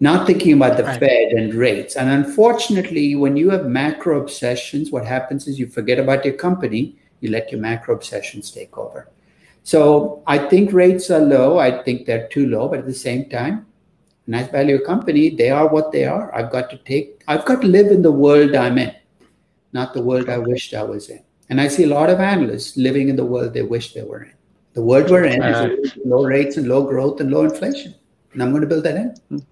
not 0.00 0.26
thinking 0.26 0.54
about 0.54 0.76
the 0.76 0.82
right. 0.82 0.98
Fed 0.98 1.32
and 1.32 1.54
rates. 1.54 1.94
And 1.94 2.10
unfortunately, 2.10 3.14
when 3.14 3.36
you 3.36 3.50
have 3.50 3.66
macro 3.66 4.20
obsessions, 4.20 4.90
what 4.90 5.06
happens 5.06 5.46
is 5.46 5.56
you 5.56 5.68
forget 5.68 6.00
about 6.00 6.24
your 6.24 6.34
company, 6.34 6.96
you 7.20 7.30
let 7.30 7.52
your 7.52 7.60
macro 7.60 7.94
obsessions 7.94 8.50
take 8.50 8.76
over. 8.76 9.08
So 9.62 10.24
I 10.26 10.38
think 10.48 10.72
rates 10.72 11.08
are 11.08 11.20
low. 11.20 11.60
I 11.60 11.80
think 11.84 12.04
they're 12.04 12.26
too 12.26 12.48
low, 12.48 12.66
but 12.66 12.80
at 12.80 12.86
the 12.86 12.94
same 12.94 13.30
time, 13.30 13.66
nice 14.26 14.50
value 14.50 14.84
company, 14.84 15.30
they 15.30 15.50
are 15.50 15.68
what 15.68 15.92
they 15.92 16.06
are. 16.06 16.34
I've 16.34 16.50
got 16.50 16.70
to 16.70 16.78
take, 16.78 17.22
I've 17.28 17.44
got 17.44 17.60
to 17.60 17.68
live 17.68 17.92
in 17.92 18.02
the 18.02 18.10
world 18.10 18.56
I'm 18.56 18.78
in, 18.78 18.92
not 19.72 19.94
the 19.94 20.02
world 20.02 20.28
I 20.28 20.38
wished 20.38 20.74
I 20.74 20.82
was 20.82 21.08
in. 21.08 21.22
And 21.48 21.60
I 21.60 21.68
see 21.68 21.84
a 21.84 21.88
lot 21.88 22.10
of 22.10 22.20
analysts 22.20 22.76
living 22.76 23.08
in 23.08 23.16
the 23.16 23.24
world 23.24 23.52
they 23.52 23.62
wish 23.62 23.94
they 23.94 24.02
were 24.02 24.24
in. 24.24 24.32
The 24.74 24.82
world 24.82 25.10
we're 25.10 25.24
in 25.24 25.42
uh, 25.42 25.68
is 25.82 25.98
low 26.04 26.24
rates 26.24 26.56
and 26.56 26.66
low 26.66 26.84
growth 26.84 27.20
and 27.20 27.30
low 27.30 27.44
inflation. 27.44 27.94
And 28.32 28.42
I'm 28.42 28.50
going 28.50 28.62
to 28.62 28.66
build 28.66 28.84
that 28.84 28.96
in. 28.96 29.44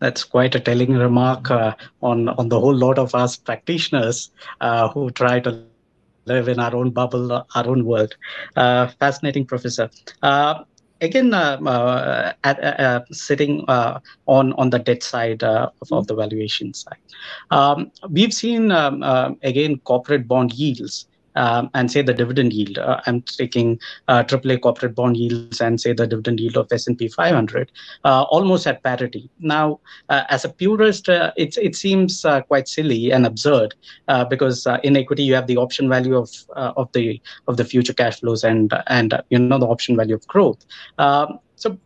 That's 0.00 0.22
quite 0.22 0.54
a 0.54 0.60
telling 0.60 0.94
remark 0.94 1.50
uh, 1.50 1.74
on, 2.02 2.28
on 2.28 2.48
the 2.48 2.60
whole 2.60 2.74
lot 2.74 2.98
of 2.98 3.14
us 3.14 3.36
practitioners 3.36 4.30
uh, 4.60 4.88
who 4.88 5.10
try 5.10 5.40
to 5.40 5.64
live 6.26 6.48
in 6.48 6.60
our 6.60 6.76
own 6.76 6.90
bubble, 6.90 7.32
our 7.32 7.66
own 7.66 7.84
world. 7.84 8.14
Uh, 8.54 8.88
fascinating, 9.00 9.46
Professor. 9.46 9.90
Uh, 11.00 11.04
again, 11.06 11.34
uh, 11.34 11.58
uh, 11.66 12.32
at, 12.44 12.62
uh, 12.62 13.00
sitting 13.10 13.64
uh, 13.68 14.00
on 14.26 14.52
on 14.54 14.70
the 14.70 14.78
debt 14.78 15.02
side 15.02 15.42
of, 15.42 15.72
of, 15.92 16.06
the 16.06 16.14
valuation 16.14 16.74
side, 16.74 16.98
um, 17.50 17.90
we've 18.10 18.32
seen 18.32 18.70
um, 18.72 19.02
again 19.42 19.78
corporate 19.84 20.26
bond 20.28 20.52
yields 20.52 21.06
um, 21.38 21.70
and 21.74 21.90
say 21.90 22.02
the 22.02 22.12
dividend 22.12 22.52
yield. 22.52 22.78
Uh, 22.78 23.00
I'm 23.06 23.22
taking 23.22 23.80
uh, 24.08 24.24
AAA 24.24 24.60
corporate 24.60 24.94
bond 24.94 25.16
yields 25.16 25.60
and 25.60 25.80
say 25.80 25.92
the 25.92 26.06
dividend 26.06 26.40
yield 26.40 26.56
of 26.56 26.66
S&P 26.70 27.08
500, 27.08 27.70
uh, 28.04 28.22
almost 28.22 28.66
at 28.66 28.82
parity. 28.82 29.30
Now, 29.38 29.80
uh, 30.08 30.24
as 30.28 30.44
a 30.44 30.48
purist, 30.48 31.08
uh, 31.08 31.32
it 31.36 31.56
it 31.58 31.76
seems 31.76 32.24
uh, 32.24 32.42
quite 32.42 32.68
silly 32.68 33.12
and 33.12 33.24
absurd 33.24 33.74
because 34.28 34.66
in 34.82 34.96
equity 34.96 35.22
you 35.22 35.34
have 35.34 35.46
the 35.46 35.56
option 35.56 35.88
value 35.88 36.16
of 36.16 36.30
of 36.54 36.90
the 36.92 37.20
of 37.46 37.56
the 37.56 37.64
future 37.64 37.94
cash 37.94 38.20
flows 38.20 38.44
and 38.44 38.72
and 38.88 39.14
you 39.30 39.38
know 39.38 39.58
the 39.58 39.66
option 39.66 39.96
value 39.96 40.16
of 40.16 40.26
growth. 40.26 40.64
Um, 40.98 41.38
so 41.56 41.78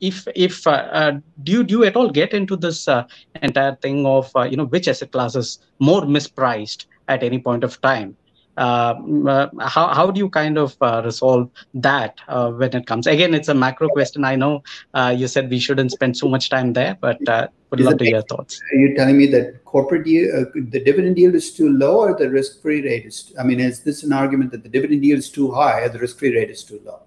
if 0.00 0.26
if 0.34 0.66
uh, 0.66 0.86
uh, 1.00 1.12
do 1.42 1.52
you 1.52 1.64
do 1.64 1.78
you 1.78 1.84
at 1.84 1.96
all 1.96 2.10
get 2.10 2.32
into 2.32 2.56
this 2.56 2.88
uh, 2.88 3.04
entire 3.42 3.76
thing 3.76 4.06
of 4.06 4.30
you 4.50 4.56
know 4.56 4.66
which 4.66 4.88
asset 4.88 5.12
class 5.12 5.34
is 5.34 5.58
more 5.78 6.02
mispriced 6.02 6.86
at 7.08 7.22
any 7.22 7.38
point 7.38 7.64
of 7.64 7.80
time 7.80 8.16
how, 8.56 9.88
how 9.94 10.10
do 10.10 10.18
you 10.18 10.28
kind 10.30 10.58
of 10.58 10.76
uh, 10.80 11.02
resolve 11.04 11.50
that 11.74 12.20
uh, 12.28 12.50
when 12.50 12.74
it 12.74 12.86
comes? 12.86 13.06
Again 13.06 13.34
it's 13.34 13.48
a 13.48 13.54
macro 13.54 13.88
question. 13.88 14.24
I 14.24 14.36
know 14.36 14.62
uh, 14.94 15.14
you 15.16 15.28
said 15.28 15.50
we 15.50 15.58
shouldn't 15.58 15.92
spend 15.92 16.16
so 16.16 16.28
much 16.28 16.50
time 16.50 16.72
there 16.72 16.96
but 17.00 17.28
uh, 17.28 17.48
would 17.70 17.80
is 17.80 17.86
love 17.86 17.98
to 17.98 18.04
hear 18.04 18.14
your 18.14 18.22
thoughts. 18.22 18.60
are 18.72 18.78
you 18.78 18.94
telling 18.94 19.18
me 19.18 19.26
that 19.26 19.64
corporate 19.64 20.06
yield, 20.06 20.52
the 20.54 20.80
dividend 20.80 21.18
yield 21.18 21.34
is 21.34 21.52
too 21.52 21.70
low 21.70 22.00
or 22.00 22.16
the 22.16 22.30
risk-free 22.30 22.82
rate 22.82 23.06
is 23.06 23.32
i 23.38 23.42
mean 23.42 23.58
is 23.58 23.80
this 23.80 24.02
an 24.02 24.12
argument 24.12 24.50
that 24.52 24.62
the 24.62 24.68
dividend 24.68 25.04
yield 25.04 25.18
is 25.18 25.30
too 25.30 25.50
high 25.50 25.80
or 25.80 25.88
the 25.88 25.98
risk-free 25.98 26.34
rate 26.34 26.50
is 26.50 26.62
too 26.62 26.80
low? 26.84 27.00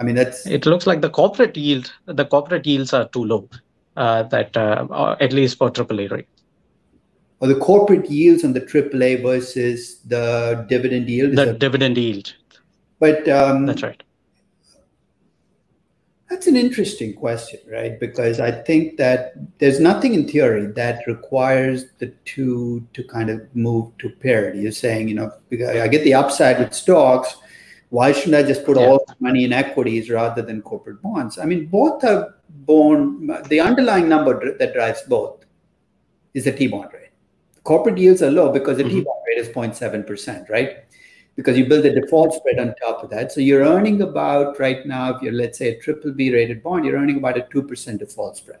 I 0.00 0.02
mean 0.02 0.14
that's 0.14 0.46
it 0.46 0.66
looks 0.66 0.86
like 0.86 1.00
the 1.00 1.10
corporate 1.10 1.56
yield 1.56 1.92
the 2.06 2.24
corporate 2.24 2.66
yields 2.66 2.92
are 2.92 3.08
too 3.08 3.24
low 3.24 3.48
that 3.96 4.56
at 5.20 5.32
least 5.32 5.58
for 5.58 5.70
aaa 5.70 6.10
rate 6.10 6.28
or 7.40 7.48
the 7.48 7.56
corporate 7.56 8.10
yields 8.10 8.44
on 8.44 8.52
the 8.52 8.60
AAA 8.60 9.22
versus 9.22 9.98
the 10.06 10.64
dividend 10.68 11.08
yield? 11.08 11.36
The 11.36 11.52
dividend 11.52 11.98
yield. 11.98 12.34
But 13.00 13.28
um, 13.28 13.66
that's 13.66 13.82
right. 13.82 14.02
That's 16.30 16.46
an 16.46 16.56
interesting 16.56 17.14
question, 17.14 17.60
right? 17.70 18.00
Because 18.00 18.40
I 18.40 18.50
think 18.50 18.96
that 18.96 19.34
there's 19.58 19.78
nothing 19.78 20.14
in 20.14 20.26
theory 20.26 20.66
that 20.68 21.06
requires 21.06 21.84
the 21.98 22.08
two 22.24 22.86
to 22.94 23.04
kind 23.04 23.30
of 23.30 23.54
move 23.54 23.96
to 23.98 24.08
parity. 24.08 24.60
You're 24.60 24.72
saying, 24.72 25.08
you 25.08 25.14
know, 25.14 25.32
I 25.52 25.86
get 25.86 26.02
the 26.02 26.14
upside 26.14 26.58
with 26.58 26.72
stocks. 26.72 27.36
Why 27.90 28.10
shouldn't 28.10 28.34
I 28.36 28.42
just 28.42 28.64
put 28.64 28.78
yeah. 28.78 28.86
all 28.86 29.04
money 29.20 29.44
in 29.44 29.52
equities 29.52 30.10
rather 30.10 30.42
than 30.42 30.62
corporate 30.62 31.02
bonds? 31.02 31.38
I 31.38 31.44
mean, 31.44 31.66
both 31.66 32.02
are 32.04 32.34
born, 32.48 33.26
the 33.48 33.60
underlying 33.60 34.08
number 34.08 34.56
that 34.58 34.72
drives 34.72 35.02
both 35.02 35.44
is 36.32 36.44
the 36.44 36.52
T 36.52 36.66
bond 36.66 36.90
rate 36.92 37.03
corporate 37.64 37.98
yields 37.98 38.22
are 38.22 38.30
low 38.30 38.52
because 38.52 38.76
the 38.76 38.84
mm-hmm. 38.84 38.98
Rate 39.26 39.38
is 39.38 39.48
0.7%, 39.48 40.48
right? 40.48 40.84
Because 41.34 41.58
you 41.58 41.66
build 41.66 41.84
a 41.84 42.00
default 42.00 42.34
spread 42.34 42.60
on 42.60 42.74
top 42.76 43.02
of 43.02 43.10
that. 43.10 43.32
So 43.32 43.40
you're 43.40 43.64
earning 43.64 44.02
about 44.02 44.60
right 44.60 44.86
now, 44.86 45.14
if 45.14 45.22
you're 45.22 45.32
let's 45.32 45.58
say 45.58 45.68
a 45.68 45.80
triple 45.80 46.12
B 46.12 46.32
rated 46.32 46.62
bond, 46.62 46.84
you're 46.84 46.96
earning 46.96 47.16
about 47.16 47.36
a 47.38 47.42
2% 47.42 47.98
default 47.98 48.36
spread. 48.36 48.60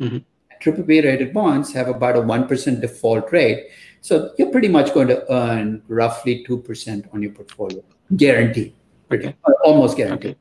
Mm-hmm. 0.00 0.18
Triple 0.60 0.82
B 0.82 1.00
rated 1.02 1.32
bonds 1.32 1.72
have 1.72 1.88
about 1.88 2.16
a 2.16 2.20
1% 2.20 2.80
default 2.80 3.30
rate. 3.30 3.68
So 4.00 4.32
you're 4.38 4.50
pretty 4.50 4.68
much 4.68 4.92
going 4.92 5.08
to 5.08 5.32
earn 5.32 5.82
roughly 5.88 6.44
2% 6.48 7.14
on 7.14 7.22
your 7.22 7.32
portfolio, 7.32 7.82
guaranteed, 8.16 8.74
okay. 9.12 9.36
almost 9.64 9.96
guaranteed. 9.96 10.32
Okay. 10.32 10.38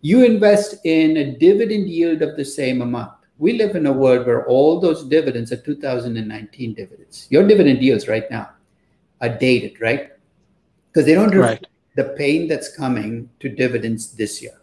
You 0.00 0.24
invest 0.24 0.76
in 0.84 1.16
a 1.16 1.36
dividend 1.38 1.88
yield 1.88 2.22
of 2.22 2.36
the 2.36 2.44
same 2.44 2.82
amount 2.82 3.12
we 3.38 3.54
live 3.54 3.74
in 3.76 3.86
a 3.86 3.92
world 3.92 4.26
where 4.26 4.46
all 4.46 4.80
those 4.80 5.04
dividends 5.04 5.50
are 5.52 5.56
2019 5.56 6.74
dividends. 6.74 7.26
Your 7.30 7.46
dividend 7.46 7.82
yields 7.82 8.06
right 8.06 8.30
now 8.30 8.50
are 9.20 9.28
dated, 9.28 9.80
right? 9.80 10.10
Because 10.92 11.06
they 11.06 11.14
don't 11.14 11.34
reflect 11.34 11.66
right. 11.96 12.06
the 12.06 12.14
pain 12.14 12.46
that's 12.46 12.74
coming 12.76 13.28
to 13.40 13.48
dividends 13.48 14.12
this 14.12 14.40
year. 14.40 14.60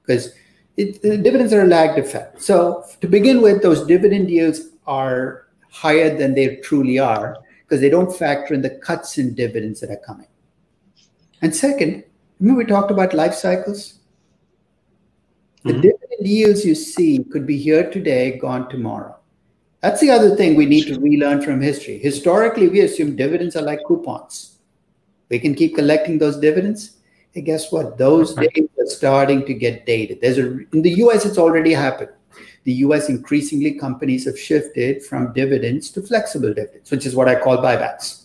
Because 0.00 0.32
the 0.76 1.18
dividends 1.20 1.52
are 1.52 1.62
a 1.62 1.66
lagged 1.66 1.98
effect. 1.98 2.40
So 2.40 2.84
to 3.00 3.08
begin 3.08 3.42
with, 3.42 3.62
those 3.62 3.84
dividend 3.86 4.30
yields 4.30 4.60
are 4.86 5.48
higher 5.70 6.16
than 6.16 6.34
they 6.34 6.56
truly 6.56 6.98
are 6.98 7.36
because 7.62 7.80
they 7.80 7.90
don't 7.90 8.16
factor 8.16 8.54
in 8.54 8.62
the 8.62 8.70
cuts 8.70 9.18
in 9.18 9.34
dividends 9.34 9.80
that 9.80 9.90
are 9.90 10.00
coming. 10.06 10.28
And 11.42 11.54
second, 11.54 12.04
remember 12.38 12.60
we 12.60 12.64
talked 12.64 12.90
about 12.90 13.12
life 13.12 13.34
cycles? 13.34 13.98
The 15.64 15.72
mm-hmm. 15.72 15.80
Yields 16.20 16.64
you 16.64 16.74
see 16.74 17.24
could 17.24 17.46
be 17.46 17.56
here 17.56 17.90
today, 17.90 18.38
gone 18.38 18.68
tomorrow. 18.68 19.16
That's 19.80 20.00
the 20.00 20.10
other 20.10 20.34
thing 20.34 20.56
we 20.56 20.66
need 20.66 20.86
to 20.86 20.98
relearn 20.98 21.40
from 21.40 21.60
history. 21.60 21.98
Historically, 21.98 22.68
we 22.68 22.80
assume 22.80 23.14
dividends 23.14 23.54
are 23.54 23.62
like 23.62 23.80
coupons. 23.86 24.58
We 25.28 25.38
can 25.38 25.54
keep 25.54 25.76
collecting 25.76 26.18
those 26.18 26.36
dividends. 26.36 26.96
And 27.34 27.44
guess 27.44 27.70
what? 27.70 27.98
Those 27.98 28.34
days 28.34 28.68
are 28.78 28.86
starting 28.86 29.46
to 29.46 29.54
get 29.54 29.86
dated. 29.86 30.20
There's 30.20 30.38
a 30.38 30.58
in 30.72 30.82
the 30.82 30.90
US, 31.04 31.24
it's 31.24 31.38
already 31.38 31.72
happened. 31.72 32.10
The 32.64 32.72
US 32.84 33.08
increasingly 33.08 33.72
companies 33.72 34.24
have 34.24 34.38
shifted 34.38 35.04
from 35.04 35.32
dividends 35.32 35.90
to 35.90 36.02
flexible 36.02 36.52
dividends, 36.52 36.90
which 36.90 37.06
is 37.06 37.14
what 37.14 37.28
I 37.28 37.36
call 37.36 37.58
buybacks. 37.58 38.24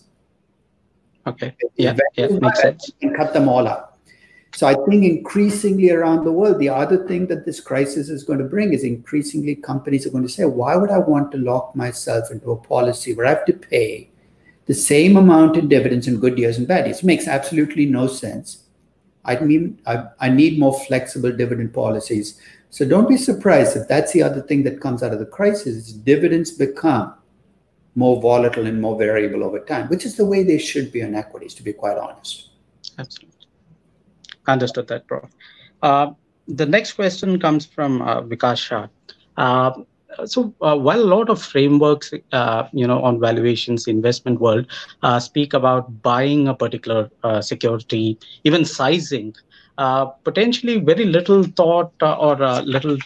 Okay. 1.26 1.54
Yeah, 1.76 1.96
yeah 2.14 2.28
makes 2.28 2.60
sense. 2.60 2.90
And 3.00 3.14
cut 3.16 3.32
them 3.32 3.48
all 3.48 3.68
out. 3.68 3.93
So 4.54 4.68
I 4.68 4.74
think 4.88 5.04
increasingly 5.04 5.90
around 5.90 6.24
the 6.24 6.30
world, 6.30 6.60
the 6.60 6.68
other 6.68 7.08
thing 7.08 7.26
that 7.26 7.44
this 7.44 7.58
crisis 7.58 8.08
is 8.08 8.22
going 8.22 8.38
to 8.38 8.44
bring 8.44 8.72
is 8.72 8.84
increasingly 8.84 9.56
companies 9.56 10.06
are 10.06 10.10
going 10.10 10.22
to 10.22 10.28
say, 10.28 10.44
why 10.44 10.76
would 10.76 10.90
I 10.90 10.98
want 10.98 11.32
to 11.32 11.38
lock 11.38 11.74
myself 11.74 12.30
into 12.30 12.52
a 12.52 12.56
policy 12.56 13.14
where 13.14 13.26
I 13.26 13.30
have 13.30 13.46
to 13.46 13.52
pay 13.52 14.10
the 14.66 14.74
same 14.74 15.16
amount 15.16 15.56
in 15.56 15.68
dividends 15.68 16.06
in 16.06 16.20
good 16.20 16.38
years 16.38 16.56
and 16.56 16.68
bad 16.68 16.86
years? 16.86 17.00
It 17.00 17.04
makes 17.04 17.26
absolutely 17.26 17.86
no 17.86 18.06
sense. 18.06 18.64
I 19.24 19.40
mean, 19.40 19.80
I, 19.86 20.04
I 20.20 20.28
need 20.28 20.60
more 20.60 20.78
flexible 20.80 21.32
dividend 21.32 21.74
policies. 21.74 22.40
So 22.70 22.86
don't 22.86 23.08
be 23.08 23.16
surprised 23.16 23.76
if 23.76 23.88
that's 23.88 24.12
the 24.12 24.22
other 24.22 24.42
thing 24.42 24.62
that 24.64 24.80
comes 24.80 25.02
out 25.02 25.12
of 25.12 25.18
the 25.18 25.26
crisis 25.26 25.66
is 25.66 25.92
dividends 25.92 26.52
become 26.52 27.14
more 27.96 28.20
volatile 28.20 28.66
and 28.66 28.80
more 28.80 28.96
variable 28.96 29.42
over 29.42 29.60
time, 29.60 29.88
which 29.88 30.04
is 30.04 30.16
the 30.16 30.24
way 30.24 30.44
they 30.44 30.58
should 30.58 30.92
be 30.92 31.02
on 31.02 31.16
equities, 31.16 31.54
to 31.54 31.62
be 31.64 31.72
quite 31.72 31.98
honest. 31.98 32.50
Absolutely. 32.98 33.33
Understood 34.46 34.88
that, 34.88 35.06
Prof. 35.06 35.30
Uh, 35.82 36.12
the 36.48 36.66
next 36.66 36.92
question 36.92 37.38
comes 37.38 37.64
from 37.64 38.02
uh, 38.02 38.22
Vikas 38.22 38.58
Shah. 38.58 38.88
Uh, 39.36 39.72
so 40.26 40.54
uh, 40.60 40.76
while 40.76 41.00
a 41.00 41.04
lot 41.16 41.28
of 41.28 41.42
frameworks, 41.42 42.12
uh, 42.32 42.68
you 42.72 42.86
know, 42.86 43.02
on 43.02 43.18
valuations, 43.18 43.86
investment 43.86 44.40
world 44.40 44.66
uh, 45.02 45.18
speak 45.18 45.54
about 45.54 46.02
buying 46.02 46.46
a 46.48 46.54
particular 46.54 47.10
security, 47.40 48.18
even 48.44 48.64
sizing, 48.64 49.34
potentially 50.24 50.78
very 50.78 51.04
little 51.04 51.42
thought 51.42 51.92
or 52.00 52.36
little 52.62 52.96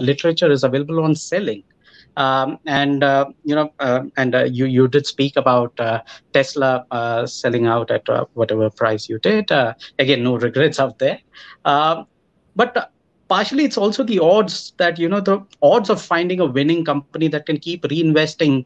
literature 0.00 0.50
is 0.50 0.64
available 0.64 1.04
on 1.04 1.14
selling. 1.14 1.62
Um, 2.16 2.58
and 2.66 3.04
uh, 3.04 3.26
you 3.44 3.54
know, 3.54 3.72
uh, 3.78 4.04
and 4.16 4.34
uh, 4.34 4.44
you 4.44 4.66
you 4.66 4.88
did 4.88 5.06
speak 5.06 5.36
about 5.36 5.78
uh, 5.78 6.02
Tesla 6.32 6.86
uh, 6.90 7.26
selling 7.26 7.66
out 7.66 7.90
at 7.90 8.08
uh, 8.08 8.24
whatever 8.34 8.70
price 8.70 9.08
you 9.08 9.18
did. 9.18 9.50
again, 9.98 10.22
no 10.24 10.36
regrets 10.36 10.80
out 10.80 10.98
there. 10.98 11.18
Um, 11.64 12.06
but 12.54 12.92
partially, 13.28 13.64
it's 13.64 13.76
also 13.76 14.02
the 14.02 14.18
odds 14.18 14.72
that 14.78 14.98
you 14.98 15.08
know 15.08 15.20
the 15.20 15.44
odds 15.62 15.90
of 15.90 16.00
finding 16.00 16.40
a 16.40 16.46
winning 16.46 16.84
company 16.84 17.28
that 17.28 17.46
can 17.46 17.58
keep 17.58 17.82
reinvesting 17.82 18.64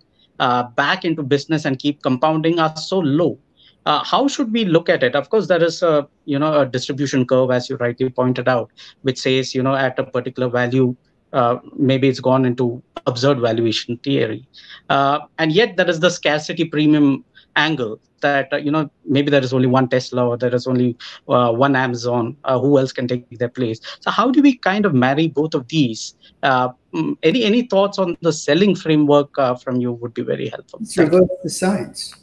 back 0.76 1.04
into 1.04 1.22
business 1.22 1.64
and 1.64 1.78
keep 1.78 2.02
compounding 2.02 2.58
are 2.60 2.76
so 2.76 2.98
low. 2.98 3.38
uh, 3.86 4.04
how 4.04 4.28
should 4.28 4.52
we 4.52 4.64
look 4.64 4.88
at 4.88 5.02
it 5.02 5.14
of 5.14 5.30
course 5.30 5.46
there 5.48 5.62
is 5.62 5.82
a 5.82 6.06
you 6.24 6.38
know 6.38 6.60
a 6.60 6.66
distribution 6.66 7.26
curve 7.26 7.50
as 7.50 7.68
you 7.68 7.76
rightly 7.76 8.08
pointed 8.08 8.48
out 8.48 8.70
which 9.02 9.18
says 9.18 9.54
you 9.54 9.62
know 9.62 9.74
at 9.74 9.98
a 9.98 10.04
particular 10.04 10.48
value 10.48 10.94
uh, 11.32 11.56
maybe 11.76 12.08
it's 12.08 12.20
gone 12.20 12.44
into 12.44 12.82
absurd 13.06 13.40
valuation 13.40 13.96
theory 13.98 14.46
uh, 14.88 15.20
and 15.38 15.52
yet 15.52 15.76
there 15.76 15.88
is 15.88 16.00
the 16.00 16.10
scarcity 16.10 16.64
premium 16.64 17.24
angle 17.56 17.98
that 18.20 18.52
uh, 18.52 18.56
you 18.56 18.70
know 18.70 18.88
maybe 19.04 19.30
there 19.30 19.42
is 19.42 19.52
only 19.52 19.66
one 19.66 19.88
tesla 19.88 20.26
or 20.28 20.36
there 20.36 20.54
is 20.54 20.66
only 20.66 20.96
uh, 21.28 21.50
one 21.50 21.74
amazon 21.74 22.36
uh, 22.44 22.58
who 22.58 22.78
else 22.78 22.92
can 22.92 23.08
take 23.08 23.26
their 23.38 23.48
place 23.48 23.80
so 24.00 24.10
how 24.10 24.30
do 24.30 24.42
we 24.42 24.56
kind 24.56 24.84
of 24.84 24.94
marry 24.94 25.26
both 25.26 25.54
of 25.54 25.66
these 25.68 26.14
mm, 26.42 27.16
any 27.22 27.44
any 27.44 27.62
thoughts 27.62 27.98
on 27.98 28.16
the 28.20 28.32
selling 28.32 28.74
framework 28.74 29.34
from 29.62 29.80
you 29.80 29.92
would 29.92 30.14
be 30.14 30.22
very 30.22 30.48
helpful 30.48 30.78
it's 30.82 30.96
reverse 30.98 31.28
the 31.42 31.50
science 31.50 32.14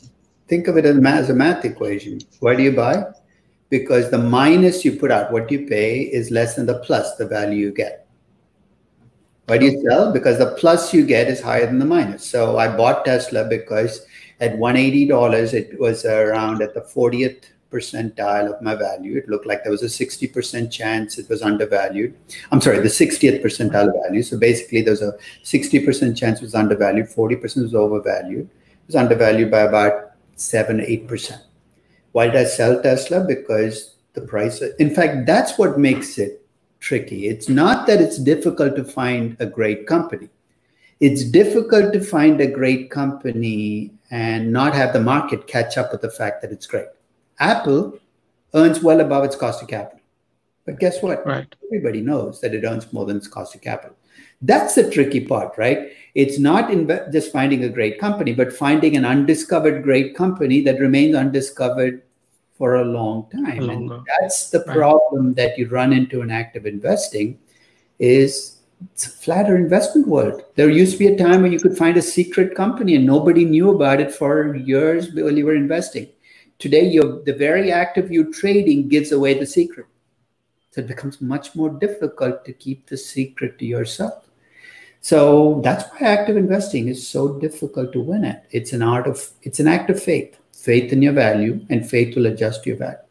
think 0.47 0.67
of 0.67 0.77
it 0.77 0.85
as 0.85 1.29
a 1.29 1.33
math 1.33 1.65
equation. 1.65 2.19
Why 2.39 2.55
do 2.55 2.63
you 2.63 2.71
buy? 2.71 3.03
Because 3.69 4.09
the 4.11 4.17
minus 4.17 4.85
you 4.85 4.93
put 4.93 5.11
out, 5.11 5.31
what 5.31 5.51
you 5.51 5.67
pay, 5.67 6.01
is 6.01 6.31
less 6.31 6.55
than 6.55 6.65
the 6.65 6.79
plus, 6.79 7.15
the 7.17 7.27
value 7.27 7.59
you 7.59 7.73
get. 7.73 8.06
Why 9.47 9.57
do 9.57 9.65
you 9.65 9.81
sell? 9.81 10.11
Because 10.11 10.39
the 10.39 10.51
plus 10.57 10.93
you 10.93 11.05
get 11.05 11.29
is 11.29 11.41
higher 11.41 11.65
than 11.65 11.79
the 11.79 11.85
minus. 11.85 12.29
So 12.29 12.57
I 12.57 12.75
bought 12.75 13.05
Tesla 13.05 13.45
because 13.45 14.05
at 14.41 14.57
$180, 14.57 15.53
it 15.53 15.79
was 15.79 16.03
around 16.03 16.61
at 16.61 16.73
the 16.73 16.81
40th 16.81 17.45
percentile 17.71 18.53
of 18.53 18.61
my 18.61 18.75
value. 18.75 19.17
It 19.17 19.29
looked 19.29 19.45
like 19.45 19.63
there 19.63 19.71
was 19.71 19.83
a 19.83 19.85
60% 19.85 20.69
chance 20.69 21.17
it 21.17 21.29
was 21.29 21.41
undervalued. 21.41 22.13
I'm 22.51 22.59
sorry, 22.59 22.79
the 22.79 22.89
60th 22.89 23.41
percentile 23.41 23.91
value. 24.03 24.21
So 24.21 24.37
basically, 24.37 24.81
there 24.81 24.91
was 24.91 25.01
a 25.01 25.17
60% 25.43 26.17
chance 26.17 26.39
it 26.39 26.43
was 26.43 26.55
undervalued, 26.55 27.07
40% 27.07 27.41
was 27.63 27.73
overvalued. 27.73 28.49
It 28.49 28.87
was 28.87 28.95
undervalued 28.95 29.49
by 29.49 29.61
about 29.61 30.11
seven, 30.35 30.81
eight 30.81 31.07
percent. 31.07 31.41
Why 32.11 32.27
did 32.27 32.35
I 32.35 32.45
sell 32.45 32.81
Tesla? 32.81 33.23
Because 33.23 33.95
the 34.13 34.21
price. 34.21 34.61
In 34.79 34.93
fact, 34.93 35.25
that's 35.25 35.57
what 35.57 35.79
makes 35.79 36.17
it 36.17 36.46
tricky. 36.87 37.27
It's 37.27 37.49
not 37.49 37.85
that 37.87 37.99
it's 37.99 38.17
difficult 38.17 38.77
to 38.77 38.83
find 38.85 39.35
a 39.41 39.45
great 39.45 39.87
company. 39.87 40.29
It's 41.01 41.23
difficult 41.25 41.91
to 41.91 41.99
find 42.01 42.39
a 42.39 42.47
great 42.47 42.89
company 42.89 43.91
and 44.09 44.53
not 44.53 44.73
have 44.73 44.93
the 44.93 45.01
market 45.01 45.47
catch 45.47 45.77
up 45.77 45.91
with 45.91 46.01
the 46.01 46.09
fact 46.09 46.41
that 46.41 46.51
it's 46.51 46.65
great. 46.65 46.87
Apple 47.39 47.99
earns 48.53 48.81
well 48.81 49.01
above 49.01 49.25
its 49.25 49.35
cost 49.35 49.61
of 49.61 49.67
capital. 49.67 49.99
But 50.65 50.79
guess 50.79 51.03
what? 51.03 51.25
Right. 51.25 51.53
Everybody 51.65 51.99
knows 51.99 52.39
that 52.39 52.53
it 52.53 52.63
earns 52.63 52.91
more 52.93 53.05
than 53.05 53.17
its 53.17 53.27
cost 53.27 53.53
of 53.53 53.61
capital. 53.61 53.95
That's 54.41 54.75
the 54.75 54.89
tricky 54.89 55.25
part, 55.25 55.57
right? 55.57 55.91
It's 56.15 56.39
not 56.39 56.71
in 56.71 56.87
just 57.11 57.33
finding 57.33 57.65
a 57.65 57.69
great 57.69 57.99
company, 57.99 58.33
but 58.33 58.53
finding 58.53 58.95
an 58.95 59.03
undiscovered 59.03 59.83
great 59.83 60.15
company 60.15 60.61
that 60.61 60.79
remains 60.79 61.15
undiscovered 61.15 62.01
for 62.57 62.75
a 62.75 62.85
long 62.85 63.27
time. 63.31 63.69
And 63.69 63.91
that's 64.19 64.49
the 64.49 64.61
problem 64.61 65.33
that 65.35 65.57
you 65.57 65.67
run 65.67 65.93
into 65.93 66.21
in 66.21 66.31
active 66.31 66.65
investing 66.65 67.39
is 67.99 68.57
it's 68.93 69.07
a 69.07 69.09
flatter 69.09 69.55
investment 69.55 70.07
world. 70.07 70.43
There 70.55 70.69
used 70.69 70.93
to 70.93 70.99
be 70.99 71.07
a 71.07 71.17
time 71.17 71.41
where 71.41 71.51
you 71.51 71.59
could 71.59 71.77
find 71.77 71.97
a 71.97 72.01
secret 72.01 72.55
company 72.55 72.95
and 72.95 73.05
nobody 73.05 73.45
knew 73.45 73.71
about 73.71 73.99
it 73.99 74.13
for 74.13 74.55
years 74.55 75.13
while 75.13 75.37
you 75.37 75.45
were 75.45 75.55
investing. 75.55 76.09
Today, 76.59 76.87
you're, 76.87 77.23
the 77.23 77.33
very 77.33 77.71
act 77.71 77.97
of 77.97 78.11
you 78.11 78.31
trading 78.33 78.87
gives 78.87 79.11
away 79.11 79.37
the 79.37 79.45
secret. 79.45 79.85
So 80.71 80.81
it 80.81 80.87
becomes 80.87 81.21
much 81.21 81.55
more 81.55 81.69
difficult 81.69 82.45
to 82.45 82.53
keep 82.53 82.87
the 82.87 82.97
secret 82.97 83.57
to 83.59 83.65
yourself. 83.65 84.27
So 85.01 85.61
that's 85.63 85.85
why 85.91 86.07
active 86.07 86.37
investing 86.37 86.87
is 86.87 87.07
so 87.07 87.39
difficult 87.39 87.93
to 87.93 88.01
win 88.01 88.25
at. 88.25 88.45
It's 88.51 88.73
an 88.73 88.81
art 88.81 89.07
of 89.07 89.29
it's 89.43 89.59
an 89.59 89.67
act 89.67 89.89
of 89.89 90.01
faith, 90.01 90.37
faith 90.67 90.93
in 90.93 91.01
your 91.01 91.13
value, 91.13 91.65
and 91.69 91.89
faith 91.89 92.15
will 92.15 92.27
adjust 92.27 92.65
your 92.65 92.77
value. 92.77 93.05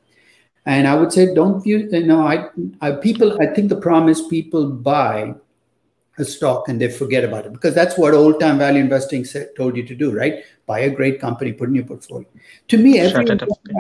And 0.67 0.87
I 0.87 0.95
would 0.95 1.13
say, 1.13 1.33
don't 1.33 1.63
view 1.63 1.89
you 1.91 2.07
know, 2.07 2.23
I, 2.27 2.49
I 2.81 2.93
people. 2.93 3.41
I 3.41 3.47
think 3.55 3.69
the 3.71 3.83
problem 3.89 4.09
is 4.09 4.23
people 4.23 4.69
buy 4.71 5.35
a 6.19 6.25
stock 6.25 6.69
and 6.69 6.81
they 6.81 6.91
forget 6.91 7.25
about 7.25 7.47
it 7.47 7.53
because 7.53 7.75
that's 7.75 7.97
what 7.99 8.15
old 8.15 8.41
time 8.41 8.59
value 8.59 8.81
investing 8.81 9.25
said, 9.25 9.51
told 9.57 9.77
you 9.77 9.85
to 9.87 9.95
do, 9.95 10.13
right? 10.13 10.45
Buy 10.67 10.81
a 10.81 10.91
great 10.91 11.21
company, 11.21 11.53
put 11.53 11.69
in 11.69 11.75
your 11.75 11.85
portfolio. 11.85 12.27
To 12.69 12.79
me, 12.79 12.99
every 12.99 13.27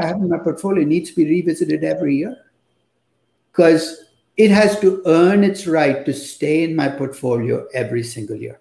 I 0.02 0.06
have 0.06 0.16
in 0.16 0.28
my 0.28 0.38
portfolio 0.38 0.84
needs 0.84 1.10
to 1.10 1.16
be 1.16 1.24
revisited 1.24 1.82
every 1.82 2.16
year 2.16 2.36
because 3.50 4.04
it 4.36 4.50
has 4.50 4.78
to 4.80 5.02
earn 5.06 5.44
its 5.44 5.66
right 5.66 6.04
to 6.04 6.12
stay 6.12 6.62
in 6.62 6.76
my 6.76 6.88
portfolio 6.88 7.66
every 7.72 8.04
single 8.04 8.36
year. 8.36 8.60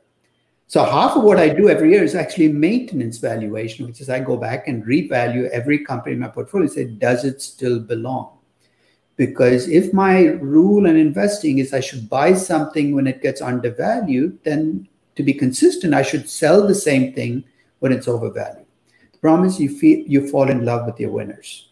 So 0.67 0.83
half 0.83 1.15
of 1.15 1.23
what 1.23 1.37
I 1.37 1.49
do 1.49 1.69
every 1.69 1.91
year 1.91 2.03
is 2.03 2.15
actually 2.15 2.51
maintenance 2.51 3.19
valuation, 3.19 3.85
which 3.85 4.01
is 4.01 4.09
I 4.09 4.19
go 4.19 4.35
back 4.35 4.67
and 4.67 4.83
revalue 4.83 5.47
every 5.49 5.85
company 5.85 6.13
in 6.13 6.19
my 6.19 6.27
portfolio. 6.27 6.65
And 6.65 6.73
say, 6.73 6.85
does 6.85 7.23
it 7.23 7.41
still 7.41 7.79
belong? 7.79 8.37
Because 9.15 9.69
if 9.69 9.93
my 9.93 10.25
rule 10.25 10.87
in 10.87 10.97
investing 10.97 11.59
is 11.59 11.73
I 11.73 11.79
should 11.79 12.09
buy 12.09 12.33
something 12.33 12.93
when 12.93 13.07
it 13.07 13.21
gets 13.21 13.41
undervalued, 13.41 14.39
then 14.43 14.87
to 15.15 15.23
be 15.23 15.33
consistent, 15.33 15.93
I 15.93 16.01
should 16.01 16.29
sell 16.29 16.67
the 16.67 16.75
same 16.75 17.13
thing 17.13 17.45
when 17.79 17.91
it's 17.91 18.07
overvalued. 18.07 18.65
The 19.13 19.19
problem 19.19 19.47
is 19.47 19.59
you 19.59 19.69
feel 19.69 20.05
you 20.05 20.27
fall 20.29 20.49
in 20.49 20.65
love 20.65 20.85
with 20.85 20.99
your 20.99 21.11
winners 21.11 21.69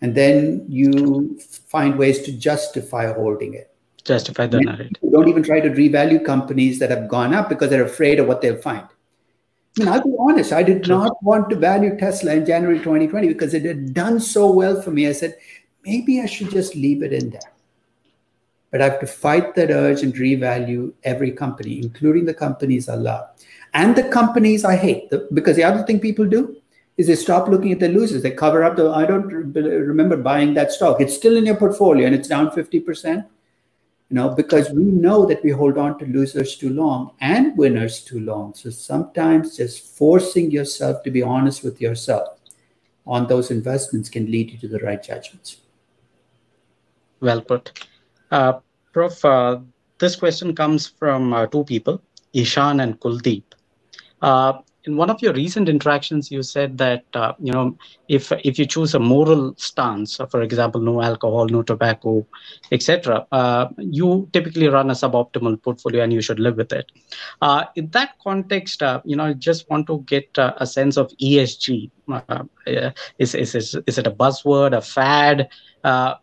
and 0.00 0.14
then 0.14 0.64
you 0.68 1.38
find 1.40 1.98
ways 1.98 2.22
to 2.22 2.32
justify 2.32 3.12
holding 3.12 3.54
it 3.54 3.74
justify 4.12 4.46
the 4.46 4.60
narrative 4.60 5.10
don't 5.16 5.28
even 5.32 5.42
try 5.42 5.60
to 5.66 5.70
revalue 5.70 6.22
companies 6.24 6.78
that 6.78 6.90
have 6.90 7.08
gone 7.16 7.34
up 7.40 7.48
because 7.48 7.70
they're 7.70 7.90
afraid 7.94 8.20
of 8.20 8.26
what 8.26 8.40
they'll 8.42 8.64
find 8.70 8.86
I 9.76 9.80
mean, 9.80 9.88
I'll 9.88 10.02
be 10.02 10.16
honest, 10.18 10.52
I 10.52 10.62
did 10.64 10.88
not 10.88 11.22
want 11.22 11.50
to 11.50 11.56
value 11.56 11.96
Tesla 11.96 12.34
in 12.34 12.46
January 12.46 12.78
2020 12.78 13.28
because 13.28 13.54
it 13.54 13.64
had 13.64 13.94
done 13.94 14.18
so 14.18 14.50
well 14.50 14.80
for 14.82 14.90
me. 14.90 15.06
I 15.06 15.12
said, 15.12 15.36
maybe 15.84 16.20
I 16.20 16.26
should 16.26 16.50
just 16.50 16.74
leave 16.74 17.02
it 17.02 17.12
in 17.12 17.30
there. 17.30 17.52
But 18.72 18.80
I 18.80 18.88
have 18.88 19.00
to 19.00 19.06
fight 19.06 19.54
that 19.54 19.70
urge 19.70 20.02
and 20.02 20.12
revalue 20.14 20.92
every 21.04 21.30
company, 21.30 21.78
including 21.78 22.24
the 22.24 22.34
companies 22.34 22.88
I 22.88 22.96
love 22.96 23.28
and 23.72 23.94
the 23.94 24.08
companies 24.08 24.64
I 24.64 24.76
hate. 24.76 25.12
Because 25.32 25.56
the 25.56 25.64
other 25.64 25.84
thing 25.84 26.00
people 26.00 26.26
do, 26.26 26.56
is 26.96 27.06
they 27.06 27.14
stop 27.14 27.48
looking 27.48 27.70
at 27.70 27.78
the 27.78 27.88
losers. 27.88 28.22
They 28.22 28.32
cover 28.32 28.64
up 28.64 28.76
the, 28.76 28.90
I 28.90 29.06
don't 29.06 29.22
remember 29.24 30.16
buying 30.16 30.54
that 30.54 30.72
stock. 30.72 31.00
It's 31.00 31.14
still 31.14 31.36
in 31.36 31.46
your 31.46 31.54
portfolio 31.54 32.06
and 32.06 32.14
it's 32.14 32.26
down 32.26 32.50
50%. 32.50 33.24
You 34.10 34.14
know, 34.14 34.30
because 34.30 34.70
we 34.70 34.84
know 34.84 35.26
that 35.26 35.44
we 35.44 35.50
hold 35.50 35.76
on 35.76 35.98
to 35.98 36.06
losers 36.06 36.56
too 36.56 36.70
long 36.70 37.10
and 37.20 37.56
winners 37.58 38.00
too 38.00 38.20
long. 38.20 38.54
So 38.54 38.70
sometimes 38.70 39.56
just 39.56 39.96
forcing 39.98 40.50
yourself 40.50 41.02
to 41.02 41.10
be 41.10 41.22
honest 41.22 41.62
with 41.62 41.78
yourself 41.78 42.38
on 43.06 43.26
those 43.26 43.50
investments 43.50 44.08
can 44.08 44.30
lead 44.30 44.50
you 44.50 44.58
to 44.58 44.68
the 44.68 44.78
right 44.78 45.02
judgments. 45.02 45.58
Well 47.20 47.42
put. 47.42 47.84
Uh, 48.30 48.60
Prof, 48.92 49.24
uh, 49.24 49.58
this 49.98 50.16
question 50.16 50.54
comes 50.54 50.86
from 50.86 51.32
uh, 51.32 51.46
two 51.46 51.64
people, 51.64 52.00
Ishan 52.32 52.80
and 52.80 52.98
Kuldeep. 53.00 53.44
Uh, 54.22 54.60
in 54.84 54.96
one 54.96 55.10
of 55.10 55.20
your 55.20 55.32
recent 55.32 55.68
interactions, 55.68 56.30
you 56.30 56.42
said 56.42 56.78
that 56.78 57.04
uh, 57.14 57.32
you 57.38 57.52
know 57.52 57.76
if 58.08 58.32
if 58.44 58.58
you 58.58 58.66
choose 58.66 58.94
a 58.94 58.98
moral 58.98 59.54
stance, 59.56 60.18
uh, 60.18 60.26
for 60.26 60.42
example, 60.42 60.80
no 60.80 61.02
alcohol, 61.02 61.46
no 61.46 61.62
tobacco, 61.62 62.26
etc., 62.72 63.26
uh, 63.32 63.68
you 63.78 64.28
typically 64.32 64.68
run 64.68 64.90
a 64.90 64.94
suboptimal 64.94 65.62
portfolio, 65.62 66.02
and 66.02 66.12
you 66.12 66.20
should 66.20 66.40
live 66.40 66.56
with 66.56 66.72
it. 66.72 66.90
Uh, 67.42 67.64
in 67.76 67.88
that 67.90 68.18
context, 68.22 68.82
uh, 68.82 69.00
you 69.04 69.14
know, 69.14 69.24
I 69.24 69.34
just 69.34 69.68
want 69.68 69.86
to 69.88 70.00
get 70.06 70.38
uh, 70.38 70.54
a 70.56 70.66
sense 70.66 70.96
of 70.96 71.12
ESG. 71.18 71.90
is, 73.18 73.34
is 73.34 73.54
is 73.54 73.76
is 73.86 73.98
it 73.98 74.06
a 74.06 74.10
buzzword, 74.10 74.76
a 74.76 74.80
fad? 74.80 75.48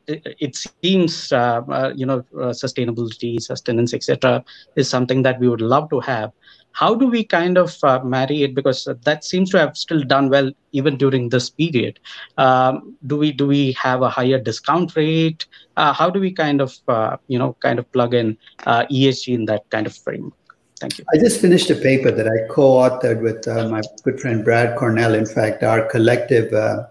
It, 0.08 0.36
it, 0.40 0.56
seems 0.56 1.32
you 1.32 2.06
know 2.06 2.24
sustainability, 2.34 3.42
sustenance, 3.42 3.94
etc., 3.94 4.44
is 4.76 4.90
something 4.90 5.22
that 5.22 5.40
we 5.40 5.48
would 5.48 5.62
love 5.62 5.90
to 5.92 6.00
have 6.00 6.32
how 6.76 6.94
do 6.94 7.08
we 7.08 7.24
kind 7.24 7.58
of 7.58 7.82
uh, 7.84 8.02
marry 8.04 8.44
it 8.44 8.54
because 8.54 8.88
that 9.04 9.24
seems 9.24 9.50
to 9.50 9.58
have 9.58 9.78
still 9.78 10.04
done 10.04 10.30
well 10.30 10.52
even 10.80 10.98
during 11.04 11.30
this 11.30 11.50
period 11.50 12.00
um, 12.38 12.96
do 13.08 13.18
we 13.18 13.32
do 13.32 13.48
we 13.48 13.72
have 13.74 14.02
a 14.02 14.10
higher 14.10 14.40
discount 14.40 14.96
rate? 14.96 15.46
Uh, 15.78 15.94
how 15.94 16.10
do 16.10 16.20
we 16.20 16.32
kind 16.32 16.62
of 16.62 16.74
uh, 16.88 17.18
you 17.28 17.40
know 17.40 17.54
kind 17.60 17.80
of 17.80 17.92
plug 17.92 18.14
in 18.14 18.38
uh, 18.66 18.86
esg 18.92 19.34
in 19.34 19.46
that 19.46 19.70
kind 19.70 19.88
of 19.88 19.96
framework? 19.96 20.34
Thank 20.80 20.98
you. 21.00 21.06
I 21.14 21.18
just 21.18 21.40
finished 21.40 21.70
a 21.70 21.76
paper 21.76 22.12
that 22.12 22.28
i 22.28 22.54
co-authored 22.54 23.22
with 23.22 23.48
uh, 23.48 23.70
my 23.70 23.82
good 24.04 24.20
friend 24.20 24.44
brad 24.44 24.78
cornell. 24.78 25.14
In 25.14 25.26
fact 25.26 25.64
our 25.64 25.86
collective 25.86 26.54
uh, 26.54 26.84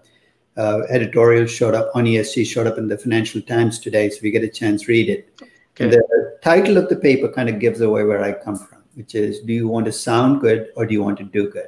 editorial 0.89 1.45
showed 1.45 1.75
up 1.75 1.91
on 1.95 2.05
esg 2.05 2.45
showed 2.45 2.67
up 2.67 2.77
in 2.77 2.87
the 2.87 2.97
financial 2.97 3.41
times 3.41 3.79
today 3.79 4.09
so 4.09 4.17
if 4.17 4.23
you 4.23 4.31
get 4.31 4.43
a 4.43 4.53
chance 4.61 4.87
read 4.87 5.09
it. 5.09 5.29
Okay. 5.77 5.89
the 5.89 6.37
title 6.41 6.77
of 6.77 6.87
the 6.87 6.95
paper 6.95 7.27
kind 7.27 7.49
of 7.49 7.59
gives 7.59 7.81
away 7.81 8.03
where 8.05 8.23
i 8.23 8.31
come 8.31 8.55
from 8.55 8.75
which 8.95 9.13
is 9.13 9.41
do 9.41 9.51
you 9.51 9.67
want 9.67 9.85
to 9.85 9.91
sound 9.91 10.39
good 10.39 10.69
or 10.77 10.85
do 10.85 10.93
you 10.93 11.03
want 11.03 11.17
to 11.17 11.25
do 11.25 11.49
good? 11.49 11.67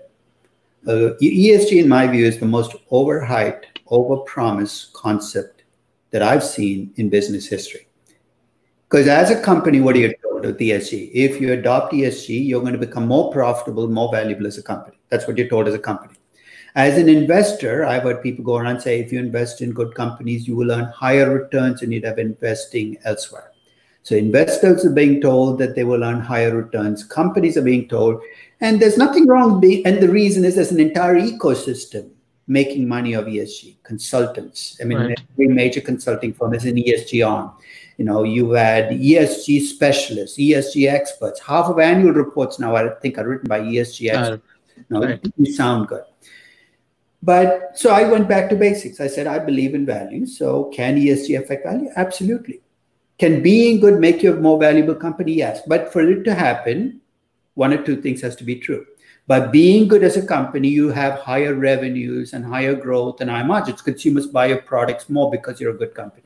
Uh, 0.88 1.14
ESG, 1.22 1.82
in 1.82 1.90
my 1.90 2.08
view, 2.08 2.26
is 2.26 2.40
the 2.40 2.46
most 2.46 2.74
overhyped, 2.92 3.66
overpromised 3.92 4.94
concept 4.94 5.64
that 6.12 6.24
I've 6.24 6.44
seen 6.44 6.94
in 6.96 7.10
business 7.10 7.46
history. 7.46 7.88
Because 8.90 9.10
as 9.10 9.30
a 9.30 9.42
company, 9.42 9.82
what 9.82 9.98
are 9.98 10.00
you 10.00 10.14
told 10.24 10.46
with 10.46 10.58
ESG? 10.58 11.12
If 11.14 11.42
you 11.42 11.52
adopt 11.52 11.92
ESG, 11.92 12.48
you're 12.48 12.62
going 12.62 12.72
to 12.72 12.80
become 12.80 13.06
more 13.06 13.34
profitable, 13.34 13.90
more 13.90 14.10
valuable 14.14 14.48
as 14.48 14.58
a 14.58 14.64
company. 14.64 14.98
That's 15.10 15.28
what 15.28 15.38
you're 15.38 15.50
told 15.50 15.68
as 15.68 15.74
a 15.74 15.80
company. 15.80 16.14
As 16.74 16.98
an 16.98 17.10
investor, 17.10 17.86
I've 17.86 18.04
heard 18.04 18.24
people 18.24 18.46
go 18.46 18.56
around 18.56 18.76
and 18.76 18.82
say 18.82 19.02
if 19.02 19.12
you 19.12 19.20
invest 19.20 19.62
in 19.62 19.74
good 19.74 19.94
companies, 19.94 20.48
you 20.48 20.56
will 20.56 20.72
earn 20.72 20.86
higher 20.86 21.30
returns 21.30 21.82
than 21.82 21.92
you'd 21.92 22.06
have 22.06 22.18
investing 22.18 22.96
elsewhere. 23.04 23.52
So 24.04 24.16
investors 24.16 24.86
are 24.86 24.94
being 24.94 25.20
told 25.20 25.60
that 25.60 25.76
they 25.76 25.84
will 25.84 26.02
earn 26.02 26.22
higher 26.22 26.56
returns. 26.56 27.04
Companies 27.04 27.58
are 27.58 27.62
being 27.62 27.90
told, 27.90 28.22
and 28.62 28.82
there's 28.82 28.98
nothing 28.98 29.28
wrong. 29.28 29.60
Being, 29.60 29.86
and 29.86 30.02
the 30.02 30.10
reason 30.10 30.46
is 30.46 30.56
there's 30.56 30.72
an 30.72 30.80
entire 30.80 31.20
ecosystem 31.20 32.10
making 32.48 32.88
money 32.88 33.14
of 33.14 33.26
ESG. 33.26 33.76
Consultants. 33.84 34.78
I 34.82 34.86
mean, 34.86 34.98
right. 34.98 35.22
every 35.34 35.48
major 35.48 35.82
consulting 35.82 36.34
firm 36.34 36.54
is 36.54 36.66
an 36.66 36.76
ESG 36.76 37.28
arm. 37.28 37.52
You 37.98 38.06
know, 38.06 38.24
you 38.24 38.52
had 38.52 38.90
ESG 38.92 39.62
specialists, 39.62 40.38
ESG 40.38 40.90
experts. 40.90 41.40
Half 41.40 41.66
of 41.66 41.80
annual 41.80 42.14
reports 42.14 42.60
now, 42.60 42.76
I 42.76 42.90
think, 43.02 43.18
are 43.18 43.28
written 43.28 43.48
by 43.48 43.60
ESG 43.60 44.10
experts. 44.10 44.44
Uh, 44.78 44.82
no, 44.90 45.02
right. 45.02 45.20
you 45.38 45.54
sound 45.54 45.88
good. 45.88 46.04
But 47.24 47.72
so 47.78 47.90
I 47.90 48.10
went 48.10 48.30
back 48.30 48.50
to 48.50 48.56
basics. 48.56 49.02
I 49.02 49.08
said, 49.08 49.28
I 49.28 49.40
believe 49.40 49.74
in 49.74 49.86
value. 49.86 50.26
So 50.26 50.66
can 50.66 50.96
ESG 50.96 51.42
affect 51.42 51.66
value? 51.66 51.90
Absolutely. 51.96 52.62
Can 53.18 53.42
being 53.42 53.80
good 53.80 54.00
make 54.00 54.22
you 54.22 54.34
a 54.34 54.40
more 54.40 54.60
valuable 54.60 54.94
company? 54.94 55.34
Yes. 55.34 55.62
But 55.66 55.92
for 55.92 56.02
it 56.02 56.24
to 56.24 56.36
happen, 56.36 57.02
one 57.58 57.74
or 57.74 57.84
two 57.84 58.02
things 58.02 58.22
has 58.22 58.36
to 58.36 58.44
be 58.44 58.56
true. 58.56 58.86
By 59.26 59.40
being 59.42 59.88
good 59.88 60.04
as 60.04 60.16
a 60.16 60.26
company, 60.26 60.70
you 60.70 60.90
have 60.90 61.20
higher 61.20 61.54
revenues 61.54 62.34
and 62.34 62.46
higher 62.46 62.76
growth 62.76 63.20
and 63.20 63.30
higher 63.30 63.44
margins. 63.44 63.82
Consumers 63.82 64.28
buy 64.28 64.46
your 64.46 64.62
products 64.62 65.10
more 65.10 65.30
because 65.30 65.60
you're 65.60 65.76
a 65.76 65.78
good 65.78 65.94
company. 65.94 66.24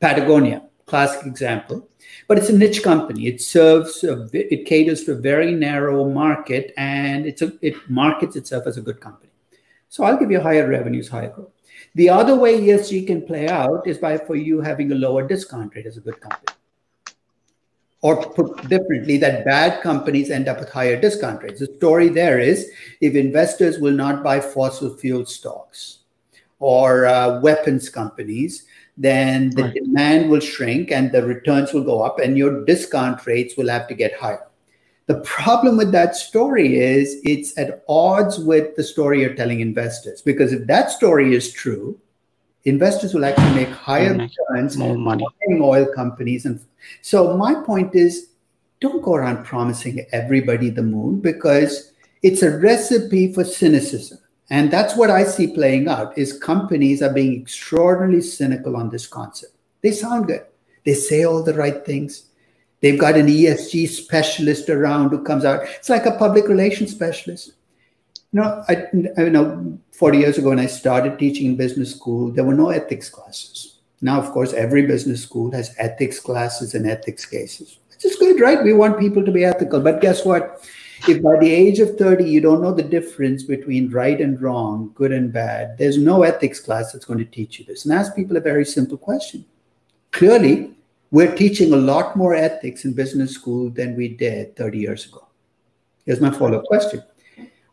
Patagonia, 0.00 0.62
classic 0.86 1.26
example, 1.26 1.86
but 2.28 2.38
it's 2.38 2.48
a 2.48 2.56
niche 2.56 2.82
company. 2.82 3.26
It 3.26 3.42
serves, 3.42 4.02
a, 4.04 4.28
it 4.32 4.66
caters 4.66 5.04
to 5.04 5.12
a 5.12 5.16
very 5.16 5.52
narrow 5.52 6.08
market, 6.08 6.72
and 6.78 7.26
it's 7.26 7.42
a, 7.42 7.52
it 7.60 7.74
markets 7.90 8.36
itself 8.36 8.66
as 8.66 8.78
a 8.78 8.80
good 8.80 9.00
company. 9.00 9.30
So 9.88 10.04
I'll 10.04 10.18
give 10.18 10.30
you 10.30 10.40
higher 10.40 10.68
revenues, 10.68 11.08
higher 11.08 11.30
growth. 11.30 11.50
The 11.96 12.08
other 12.08 12.36
way 12.36 12.60
ESG 12.60 13.06
can 13.08 13.26
play 13.26 13.48
out 13.48 13.86
is 13.86 13.98
by 13.98 14.16
for 14.16 14.36
you 14.36 14.60
having 14.60 14.92
a 14.92 14.94
lower 14.94 15.26
discount 15.26 15.74
rate 15.74 15.86
as 15.86 15.96
a 15.96 16.00
good 16.00 16.20
company. 16.20 16.57
Or 18.00 18.22
put 18.32 18.68
differently, 18.68 19.16
that 19.18 19.44
bad 19.44 19.82
companies 19.82 20.30
end 20.30 20.46
up 20.46 20.60
with 20.60 20.70
higher 20.70 21.00
discount 21.00 21.42
rates. 21.42 21.58
The 21.58 21.66
story 21.78 22.08
there 22.08 22.38
is 22.38 22.70
if 23.00 23.16
investors 23.16 23.80
will 23.80 23.92
not 23.92 24.22
buy 24.22 24.38
fossil 24.38 24.96
fuel 24.96 25.26
stocks 25.26 25.98
or 26.60 27.06
uh, 27.06 27.40
weapons 27.40 27.88
companies, 27.88 28.66
then 28.96 29.50
the 29.50 29.64
right. 29.64 29.74
demand 29.74 30.30
will 30.30 30.40
shrink 30.40 30.92
and 30.92 31.10
the 31.10 31.24
returns 31.24 31.72
will 31.72 31.84
go 31.84 32.02
up, 32.02 32.18
and 32.20 32.38
your 32.38 32.64
discount 32.64 33.26
rates 33.26 33.56
will 33.56 33.68
have 33.68 33.88
to 33.88 33.94
get 33.94 34.18
higher. 34.18 34.46
The 35.06 35.20
problem 35.20 35.76
with 35.76 35.90
that 35.92 36.14
story 36.14 36.76
is 36.76 37.20
it's 37.24 37.56
at 37.56 37.82
odds 37.88 38.38
with 38.38 38.76
the 38.76 38.84
story 38.84 39.22
you're 39.22 39.34
telling 39.34 39.60
investors. 39.60 40.20
Because 40.20 40.52
if 40.52 40.66
that 40.66 40.90
story 40.90 41.34
is 41.34 41.52
true, 41.52 41.98
investors 42.68 43.14
will 43.14 43.24
actually 43.24 43.54
make 43.54 43.68
higher 43.68 44.12
returns 44.12 44.76
more 44.76 44.96
money 44.96 45.24
buying 45.46 45.60
oil 45.62 45.86
companies. 45.94 46.44
And 46.44 46.60
so 47.02 47.36
my 47.36 47.54
point 47.54 47.94
is 47.94 48.30
don't 48.80 49.02
go 49.02 49.14
around 49.14 49.44
promising 49.44 50.06
everybody 50.12 50.70
the 50.70 50.82
moon 50.82 51.20
because 51.20 51.92
it's 52.22 52.42
a 52.42 52.58
recipe 52.58 53.32
for 53.32 53.44
cynicism. 53.44 54.18
And 54.50 54.70
that's 54.70 54.96
what 54.96 55.10
I 55.10 55.24
see 55.24 55.48
playing 55.48 55.88
out 55.88 56.16
is 56.16 56.38
companies 56.38 57.02
are 57.02 57.12
being 57.12 57.40
extraordinarily 57.40 58.22
cynical 58.22 58.76
on 58.76 58.88
this 58.88 59.06
concept. 59.06 59.52
They 59.82 59.90
sound 59.90 60.26
good. 60.26 60.44
They 60.84 60.94
say 60.94 61.24
all 61.24 61.42
the 61.42 61.54
right 61.54 61.84
things. 61.84 62.24
They've 62.80 62.98
got 62.98 63.16
an 63.16 63.26
ESG 63.26 63.88
specialist 63.88 64.70
around 64.70 65.10
who 65.10 65.22
comes 65.22 65.44
out. 65.44 65.62
It's 65.64 65.88
like 65.88 66.06
a 66.06 66.16
public 66.16 66.48
relations 66.48 66.92
specialist. 66.92 67.52
You 68.32 68.40
know, 68.40 68.62
I, 68.68 68.86
I 69.16 69.28
know 69.30 69.78
40 69.92 70.18
years 70.18 70.38
ago 70.38 70.50
when 70.50 70.58
I 70.58 70.66
started 70.66 71.18
teaching 71.18 71.46
in 71.46 71.56
business 71.56 71.94
school, 71.94 72.30
there 72.30 72.44
were 72.44 72.54
no 72.54 72.68
ethics 72.68 73.08
classes. 73.08 73.78
Now, 74.00 74.20
of 74.20 74.30
course, 74.30 74.52
every 74.52 74.86
business 74.86 75.22
school 75.22 75.50
has 75.52 75.74
ethics 75.78 76.20
classes 76.20 76.74
and 76.74 76.88
ethics 76.88 77.24
cases. 77.24 77.78
Which 77.90 78.04
is 78.04 78.16
good, 78.16 78.40
right? 78.40 78.62
We 78.62 78.74
want 78.74 79.00
people 79.00 79.24
to 79.24 79.32
be 79.32 79.44
ethical. 79.44 79.80
But 79.80 80.00
guess 80.00 80.24
what? 80.24 80.64
If 81.08 81.22
by 81.22 81.38
the 81.38 81.50
age 81.50 81.78
of 81.78 81.96
30 81.96 82.28
you 82.28 82.40
don't 82.40 82.62
know 82.62 82.74
the 82.74 82.82
difference 82.82 83.44
between 83.44 83.90
right 83.90 84.20
and 84.20 84.40
wrong, 84.40 84.92
good 84.94 85.12
and 85.12 85.32
bad, 85.32 85.78
there's 85.78 85.96
no 85.96 86.22
ethics 86.22 86.60
class 86.60 86.92
that's 86.92 87.04
going 87.04 87.20
to 87.20 87.24
teach 87.24 87.58
you 87.58 87.64
this. 87.64 87.84
And 87.84 87.94
ask 87.94 88.14
people 88.14 88.36
a 88.36 88.40
very 88.40 88.64
simple 88.64 88.98
question. 88.98 89.44
Clearly, 90.12 90.74
we're 91.10 91.34
teaching 91.34 91.72
a 91.72 91.76
lot 91.76 92.16
more 92.16 92.34
ethics 92.34 92.84
in 92.84 92.92
business 92.94 93.32
school 93.32 93.70
than 93.70 93.96
we 93.96 94.08
did 94.08 94.56
30 94.56 94.78
years 94.78 95.06
ago. 95.06 95.26
Here's 96.04 96.20
my 96.20 96.30
follow 96.30 96.58
up 96.58 96.64
question. 96.64 97.02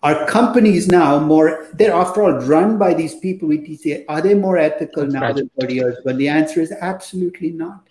Are 0.06 0.24
companies 0.28 0.88
now 0.88 1.18
more, 1.18 1.66
they're 1.74 1.91
after 1.91 2.22
all 2.22 2.34
run 2.45 2.78
by 2.78 2.93
these 2.93 3.16
people 3.16 3.47
we 3.47 3.58
teach, 3.58 4.03
are 4.08 4.22
they 4.22 4.36
more 4.36 4.56
ethical 4.56 5.01
That's 5.01 5.14
now 5.16 5.22
right. 5.22 5.36
than 5.36 5.49
30 5.60 5.74
years 5.74 5.97
ago? 5.97 6.14
The 6.14 6.30
answer 6.30 6.62
is 6.62 6.72
absolutely 6.72 7.49
not. 7.49 7.88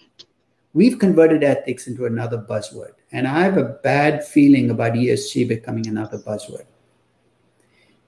We've 0.74 0.96
converted 0.96 1.42
ethics 1.42 1.88
into 1.88 2.06
another 2.06 2.38
buzzword. 2.38 2.92
And 3.10 3.26
I 3.26 3.40
have 3.40 3.56
a 3.56 3.64
bad 3.64 4.24
feeling 4.24 4.70
about 4.70 4.92
ESG 4.92 5.48
becoming 5.48 5.88
another 5.88 6.18
buzzword. 6.18 6.66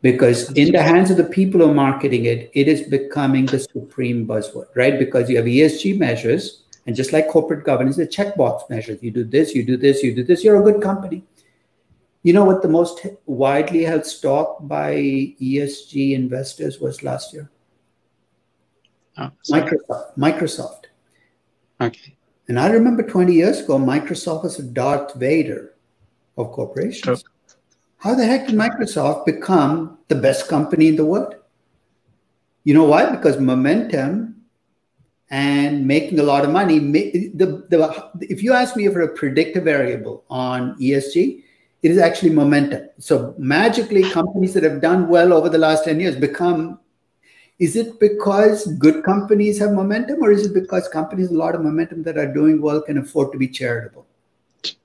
Because 0.03 0.53
in 0.53 0.71
the 0.71 0.85
hands 0.85 1.11
of 1.11 1.17
the 1.17 1.25
people 1.25 1.61
who 1.61 1.71
are 1.71 1.75
marketing 1.75 2.27
it, 2.27 2.49
it 2.55 2.69
is 2.69 2.83
becoming 2.83 3.47
the 3.47 3.59
supreme 3.59 4.25
buzzword, 4.25 4.69
right? 4.77 5.01
Because 5.01 5.29
you 5.29 5.37
have 5.37 5.47
ESG 5.47 5.99
measures, 5.99 6.63
and 6.87 6.95
just 6.95 7.13
like 7.13 7.27
corporate 7.27 7.65
governance, 7.65 7.97
the 7.97 8.07
checkbox 8.07 8.71
measures. 8.71 9.03
You 9.03 9.11
do 9.11 9.25
this, 9.25 9.53
you 9.53 9.65
do 9.65 9.77
this, 9.77 10.05
you 10.05 10.15
do 10.15 10.23
this, 10.23 10.45
you're 10.45 10.61
a 10.61 10.63
good 10.63 10.81
company. 10.81 11.25
You 12.27 12.33
know 12.33 12.45
what 12.45 12.61
the 12.61 12.69
most 12.69 13.07
widely 13.27 13.85
held 13.85 14.05
stock 14.05 14.57
by 14.63 14.95
ESG 15.41 16.13
investors 16.13 16.81
was 16.81 17.05
last 17.05 17.33
year? 17.33 17.49
Oh, 19.17 19.31
Microsoft. 19.49 20.19
Microsoft. 20.19 20.85
Okay. 21.81 22.17
And 22.49 22.59
I 22.59 22.67
remember 22.71 23.05
20 23.05 23.33
years 23.33 23.61
ago, 23.61 23.79
Microsoft 23.79 24.43
was 24.43 24.59
a 24.59 24.65
Darth 24.65 25.15
Vader 25.15 25.75
of 26.37 26.51
corporations. 26.51 27.23
True. 27.23 27.33
How 27.99 28.17
the 28.17 28.27
heck 28.27 28.49
did 28.49 28.57
Microsoft 28.57 29.25
become 29.25 29.97
the 30.09 30.17
best 30.17 30.49
company 30.49 30.89
in 30.89 30.97
the 30.97 31.07
world? 31.07 31.37
You 32.65 32.75
know 32.75 32.87
why? 32.87 33.09
Because 33.09 33.39
momentum 33.39 34.43
and 35.31 35.87
making 35.87 36.19
a 36.19 36.25
lot 36.25 36.45
of 36.45 36.51
money. 36.51 36.81
The, 36.81 37.65
the, 37.69 38.11
if 38.21 38.43
you 38.43 38.53
ask 38.53 38.77
me 38.77 38.89
for 38.89 39.03
a 39.03 39.15
predictive 39.15 39.63
variable 39.63 40.25
on 40.29 40.77
ESG, 40.81 41.45
it 41.83 41.91
is 41.91 41.99
actually 41.99 42.31
momentum. 42.31 42.89
So 42.99 43.35
magically, 43.39 44.03
companies 44.11 44.55
that 44.55 44.63
have 44.65 44.81
done 44.81 45.09
well 45.09 45.33
over 45.33 45.49
the 45.49 45.59
last 45.59 45.85
10 45.85 46.01
years 46.01 46.17
become. 46.17 46.81
Is 47.59 47.75
it 47.75 47.99
because 47.99 48.67
good 48.75 49.03
companies 49.03 49.59
have 49.61 49.73
momentum, 49.73 50.23
or 50.23 50.31
is 50.31 50.45
it 50.45 50.53
because 50.53 50.89
companies 50.89 51.31
with 51.31 51.37
a 51.37 51.43
lot 51.43 51.55
of 51.55 51.63
momentum 51.63 52.03
that 52.03 52.19
are 52.19 52.33
doing 52.33 52.61
well 52.61 52.83
can 52.83 52.99
afford 52.99 53.33
to 53.33 53.39
be 53.39 53.49
charitable, 53.49 54.07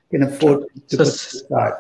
can 0.09 0.23
afford 0.23 0.63
to 0.87 1.05
so, 1.05 1.39
put? 1.49 1.73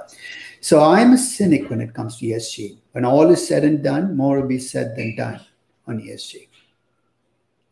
So 0.59 0.83
I'm 0.83 1.13
a 1.13 1.17
cynic 1.17 1.69
when 1.69 1.79
it 1.79 1.93
comes 1.93 2.17
to 2.17 2.25
ESG. 2.25 2.77
When 2.91 3.05
all 3.05 3.31
is 3.31 3.47
said 3.47 3.63
and 3.63 3.81
done, 3.81 4.17
more 4.17 4.41
will 4.41 4.47
be 4.47 4.59
said 4.59 4.97
than 4.97 5.15
done 5.15 5.39
on 5.87 6.01
ESG. 6.01 6.49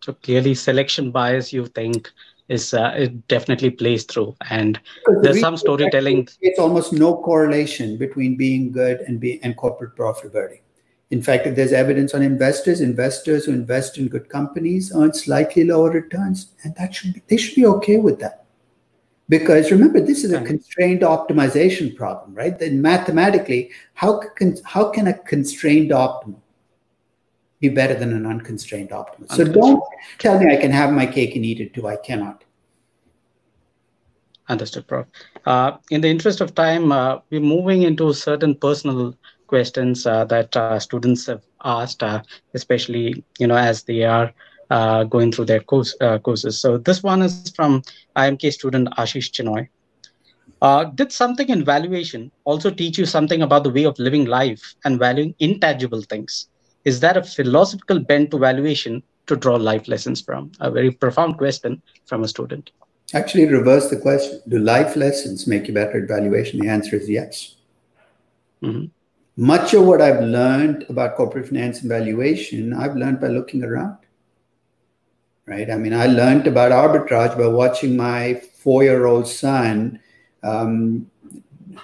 So 0.02 0.14
clearly, 0.14 0.56
selection 0.56 1.12
bias 1.12 1.52
you 1.52 1.66
think 1.66 2.10
is 2.50 2.74
uh, 2.74 2.93
it 2.97 3.28
definitely 3.28 3.70
plays 3.70 4.04
through, 4.04 4.36
and 4.50 4.80
there's 5.22 5.39
some 5.39 5.56
storytelling. 5.56 6.28
It's 6.41 6.60
almost 6.60 6.91
no 6.91 7.16
correlation 7.16 7.97
between 7.97 8.36
being 8.36 8.72
good 8.72 9.02
and 9.02 9.20
being 9.20 9.39
and 9.43 9.56
corporate 9.56 9.95
profitability. 9.95 10.62
In 11.12 11.22
fact, 11.22 11.47
if 11.47 11.56
there's 11.56 11.74
evidence 11.74 12.14
on 12.14 12.22
investors, 12.22 12.82
investors 12.82 13.45
who 13.45 13.52
invest 13.52 13.97
in 13.97 14.08
good 14.08 14.30
companies 14.30 14.91
earn 14.95 15.14
slightly 15.14 15.64
lower 15.64 15.89
returns, 15.89 16.54
and 16.64 16.76
that 16.76 16.93
should 16.93 17.14
be, 17.14 17.24
they 17.28 17.38
should 17.38 17.56
be 17.56 17.66
okay 17.66 17.97
with 17.97 18.20
that. 18.20 18.45
Because 19.28 19.72
remember, 19.72 20.02
this 20.02 20.24
is 20.24 20.34
a 20.34 20.41
constrained 20.41 21.02
optimization 21.02 21.95
problem, 21.95 22.34
right? 22.34 22.58
Then 22.58 22.82
mathematically, 22.82 23.70
how 23.93 24.20
can 24.20 24.58
how 24.64 24.89
can 24.89 25.08
a 25.08 25.14
constrained 25.14 25.91
optimal 25.91 26.41
be 27.60 27.70
better 27.70 27.93
than 27.93 28.14
an 28.14 28.26
unconstrained 28.26 28.89
optimal. 28.89 29.30
So 29.32 29.43
don't 29.43 29.84
tell 30.18 30.39
me 30.39 30.51
I 30.51 30.57
can 30.57 30.72
have 30.72 30.91
my 30.93 31.05
cake 31.05 31.36
and 31.36 31.45
eat 31.45 31.60
it 31.60 31.74
too. 31.74 31.88
I 31.88 31.97
cannot. 31.97 32.43
Understood, 34.47 34.88
Prof. 34.88 35.05
Uh, 35.45 35.78
in 35.91 36.01
the 36.01 36.07
interest 36.07 36.41
of 36.41 36.55
time, 36.55 36.91
uh, 36.91 37.20
we're 37.30 37.39
moving 37.39 37.84
into 37.84 38.12
certain 38.14 38.55
personal 38.55 39.14
questions 39.45 40.07
uh, 40.07 40.26
that 40.26 40.55
uh, 40.57 40.80
students 40.80 41.28
have 41.28 41.43
asked, 41.64 42.01
uh, 42.01 42.22
especially 42.55 43.24
you 43.38 43.45
know 43.45 43.55
as 43.55 43.84
they 43.84 44.03
are 44.03 44.34
uh, 44.72 45.03
going 45.03 45.32
through 45.32 45.45
their 45.45 45.60
course, 45.60 45.95
courses. 46.24 46.60
So 46.60 46.78
this 46.78 47.03
one 47.03 47.22
is 47.22 47.51
from 47.55 47.84
IIMK 48.16 48.51
student 48.53 48.89
Ashish 48.97 49.30
Chinoy. 49.32 49.68
did 50.95 51.12
something 51.12 51.49
in 51.49 51.64
valuation 51.64 52.32
also 52.43 52.72
teach 52.72 52.97
you 52.97 53.05
something 53.05 53.43
about 53.43 53.64
the 53.64 53.70
way 53.70 53.86
of 53.86 53.99
living 53.99 54.26
life 54.26 54.76
and 54.84 54.97
valuing 54.97 55.36
intangible 55.39 56.01
things? 56.01 56.49
Is 56.86 57.00
that 57.02 57.18
a 57.18 57.24
philosophical 57.24 58.00
bent 58.00 58.32
to 58.32 58.38
valuation 58.38 59.04
to 59.28 59.36
draw 59.36 59.56
life 59.56 59.88
lessons 59.88 60.22
from? 60.22 60.52
A 60.60 60.72
very 60.72 60.92
profound 60.92 61.38
question 61.38 61.82
from 62.06 62.24
a 62.24 62.28
student. 62.28 62.72
Actually, 63.14 63.48
reverse 63.48 63.90
the 63.90 63.98
question. 63.98 64.42
Do 64.48 64.60
life 64.60 64.96
lessons 64.96 65.48
make 65.48 65.68
you 65.68 65.74
better 65.74 66.02
at 66.02 66.08
valuation? 66.08 66.60
The 66.60 66.70
answer 66.70 66.96
is 66.96 67.10
yes. 67.10 67.56
Mm-hmm. 68.62 68.88
much 69.38 69.74
of 69.74 69.86
what 69.86 70.02
I've 70.02 70.22
learned 70.22 70.86
about 70.90 71.16
corporate 71.16 71.48
finance 71.48 71.80
and 71.80 71.88
valuation, 71.88 72.74
I've 72.74 72.98
learned 72.98 73.22
by 73.22 73.28
looking 73.28 73.64
around. 73.64 73.98
Right? 75.46 75.72
I 75.72 75.78
mean, 75.78 75.94
I 75.94 76.08
learned 76.08 76.46
about 76.46 76.74
arbitrage 76.74 77.38
by 77.38 77.48
watching 77.48 77.96
my 77.96 78.34
four 78.34 78.84
year 78.84 79.06
old 79.06 79.28
son 79.28 80.02
um, 80.44 81.10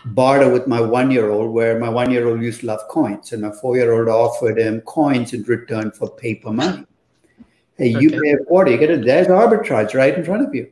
barter 0.06 0.50
with 0.50 0.68
my 0.68 0.82
one 0.82 1.12
year 1.12 1.30
old, 1.30 1.52
where 1.52 1.80
my 1.80 1.90
one 1.90 2.12
year 2.12 2.28
old 2.28 2.42
used 2.42 2.62
to 2.62 2.68
love 2.68 2.88
coins, 2.90 3.32
and 3.32 3.42
my 3.42 3.52
four 3.52 3.78
year 3.78 3.94
old 3.94 4.08
offered 4.08 4.60
him 4.60 4.82
coins 4.82 5.34
in 5.34 5.44
return 5.44 5.92
for 5.92 6.10
paper 6.10 6.52
money. 6.52 6.86
Hey, 7.78 7.94
okay. 7.94 8.04
you 8.04 8.10
pay 8.10 8.32
a 8.32 8.46
quarter, 8.46 8.72
you 8.72 8.78
get 8.78 8.92
it. 8.92 9.06
There's 9.06 9.28
arbitrage 9.28 9.94
right 9.94 10.18
in 10.18 10.24
front 10.24 10.48
of 10.48 10.56
you. 10.56 10.72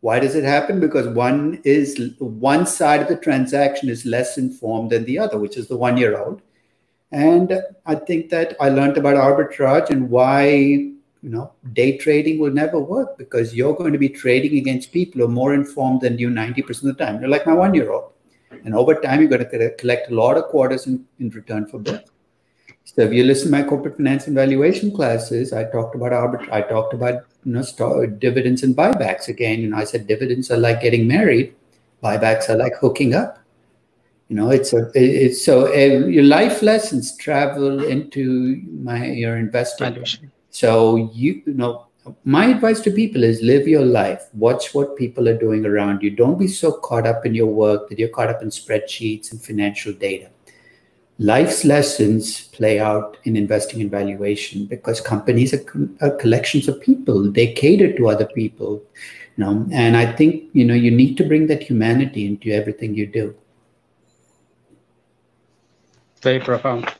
Why 0.00 0.18
does 0.18 0.34
it 0.34 0.44
happen? 0.44 0.80
Because 0.80 1.06
one 1.08 1.60
is 1.64 2.14
one 2.18 2.66
side 2.66 3.02
of 3.02 3.08
the 3.08 3.16
transaction 3.16 3.88
is 3.88 4.06
less 4.06 4.38
informed 4.38 4.90
than 4.90 5.04
the 5.04 5.18
other, 5.18 5.38
which 5.38 5.56
is 5.56 5.68
the 5.68 5.76
one 5.76 5.96
year 5.96 6.18
old. 6.18 6.40
And 7.12 7.60
I 7.86 7.96
think 7.96 8.30
that 8.30 8.56
I 8.60 8.68
learned 8.68 8.96
about 8.96 9.16
arbitrage 9.16 9.90
and 9.90 10.08
why 10.08 10.48
you 11.22 11.28
know 11.28 11.52
day 11.74 11.98
trading 11.98 12.38
will 12.38 12.52
never 12.52 12.80
work 12.80 13.18
because 13.18 13.54
you're 13.54 13.74
going 13.74 13.92
to 13.92 13.98
be 13.98 14.08
trading 14.08 14.56
against 14.56 14.92
people 14.92 15.20
who 15.20 15.26
are 15.26 15.28
more 15.28 15.54
informed 15.54 16.00
than 16.00 16.18
you 16.18 16.30
90% 16.30 16.68
of 16.68 16.82
the 16.82 16.94
time. 16.94 17.20
You're 17.20 17.28
like 17.28 17.46
my 17.46 17.52
one 17.52 17.74
year 17.74 17.92
old. 17.92 18.12
And 18.64 18.74
over 18.74 18.94
time, 18.94 19.20
you're 19.20 19.30
going 19.30 19.48
to 19.48 19.74
collect 19.76 20.10
a 20.10 20.14
lot 20.14 20.36
of 20.36 20.44
quarters 20.44 20.86
in, 20.86 21.04
in 21.18 21.30
return 21.30 21.66
for 21.66 21.78
both. 21.78 22.10
So 22.84 23.02
if 23.02 23.12
you 23.12 23.24
listen 23.24 23.46
to 23.46 23.52
my 23.52 23.62
corporate 23.62 23.96
finance 23.96 24.26
and 24.26 24.34
valuation 24.34 24.90
classes, 24.90 25.52
I 25.52 25.64
talked 25.64 25.94
about 25.94 26.12
arbit- 26.12 26.50
I 26.50 26.62
talked 26.62 26.92
about 26.92 27.24
you 27.44 27.52
know 27.52 28.06
dividends 28.06 28.62
and 28.62 28.76
buybacks 28.76 29.28
again. 29.28 29.60
You 29.60 29.68
know, 29.68 29.76
I 29.76 29.84
said 29.84 30.06
dividends 30.06 30.50
are 30.50 30.56
like 30.56 30.80
getting 30.80 31.06
married, 31.06 31.54
buybacks 32.02 32.48
are 32.48 32.56
like 32.56 32.74
hooking 32.80 33.14
up. 33.14 33.38
You 34.28 34.36
know, 34.36 34.50
it's 34.50 34.72
a 34.72 34.90
it's 34.94 35.44
so 35.44 35.66
uh, 35.66 36.06
your 36.06 36.24
life 36.24 36.62
lessons 36.62 37.16
travel 37.16 37.84
into 37.84 38.60
my 38.72 39.06
your 39.06 39.36
investment. 39.36 40.18
So 40.50 40.96
you, 41.12 41.42
you 41.46 41.54
know, 41.54 41.86
my 42.24 42.46
advice 42.46 42.80
to 42.80 42.90
people 42.90 43.24
is 43.24 43.42
live 43.42 43.68
your 43.68 43.84
life. 43.84 44.28
Watch 44.32 44.74
what 44.74 44.96
people 44.96 45.28
are 45.28 45.36
doing 45.36 45.66
around 45.66 46.02
you. 46.02 46.10
Don't 46.10 46.38
be 46.38 46.48
so 46.48 46.72
caught 46.72 47.06
up 47.06 47.26
in 47.26 47.34
your 47.34 47.46
work 47.46 47.88
that 47.88 47.98
you're 47.98 48.08
caught 48.08 48.28
up 48.28 48.42
in 48.42 48.48
spreadsheets 48.48 49.30
and 49.32 49.42
financial 49.42 49.92
data. 49.92 50.30
Life's 51.18 51.66
lessons 51.66 52.48
play 52.48 52.80
out 52.80 53.18
in 53.24 53.36
investing 53.36 53.82
and 53.82 53.90
valuation 53.90 54.64
because 54.64 55.02
companies 55.02 55.52
are, 55.52 55.62
are, 56.00 56.16
collections 56.16 56.66
of 56.66 56.80
people. 56.80 57.30
They 57.30 57.52
cater 57.52 57.94
to 57.94 58.08
other 58.08 58.24
people 58.24 58.82
you 59.40 59.44
know? 59.44 59.66
And 59.72 59.96
i 59.96 60.06
think 60.12 60.44
you 60.52 60.64
know 60.64 60.74
you 60.74 60.90
need 60.90 61.16
to 61.16 61.24
bring 61.24 61.46
that 61.48 61.62
humanity 61.62 62.26
into 62.26 62.50
everything 62.50 62.94
you 62.94 63.06
do. 63.06 63.34
Very 66.22 66.40
profound. 66.40 66.92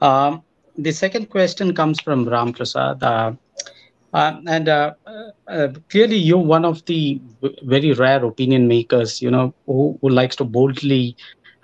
Um, 0.00 0.42
the 0.78 0.92
second 0.92 1.28
question 1.30 1.74
comes 1.74 2.00
from 2.00 2.28
ram 2.28 2.52
prasad. 2.52 3.02
Uh, 3.02 3.32
uh, 4.18 4.32
and 4.46 4.68
uh, 4.68 4.92
uh, 5.48 5.68
clearly 5.90 6.16
you're 6.16 6.48
one 6.56 6.64
of 6.64 6.84
the 6.86 7.20
very 7.74 7.92
rare 7.92 8.24
opinion 8.24 8.66
makers 8.66 9.20
you 9.20 9.30
know 9.30 9.54
who, 9.66 9.98
who 10.00 10.08
likes 10.08 10.36
to 10.36 10.44
boldly 10.44 11.16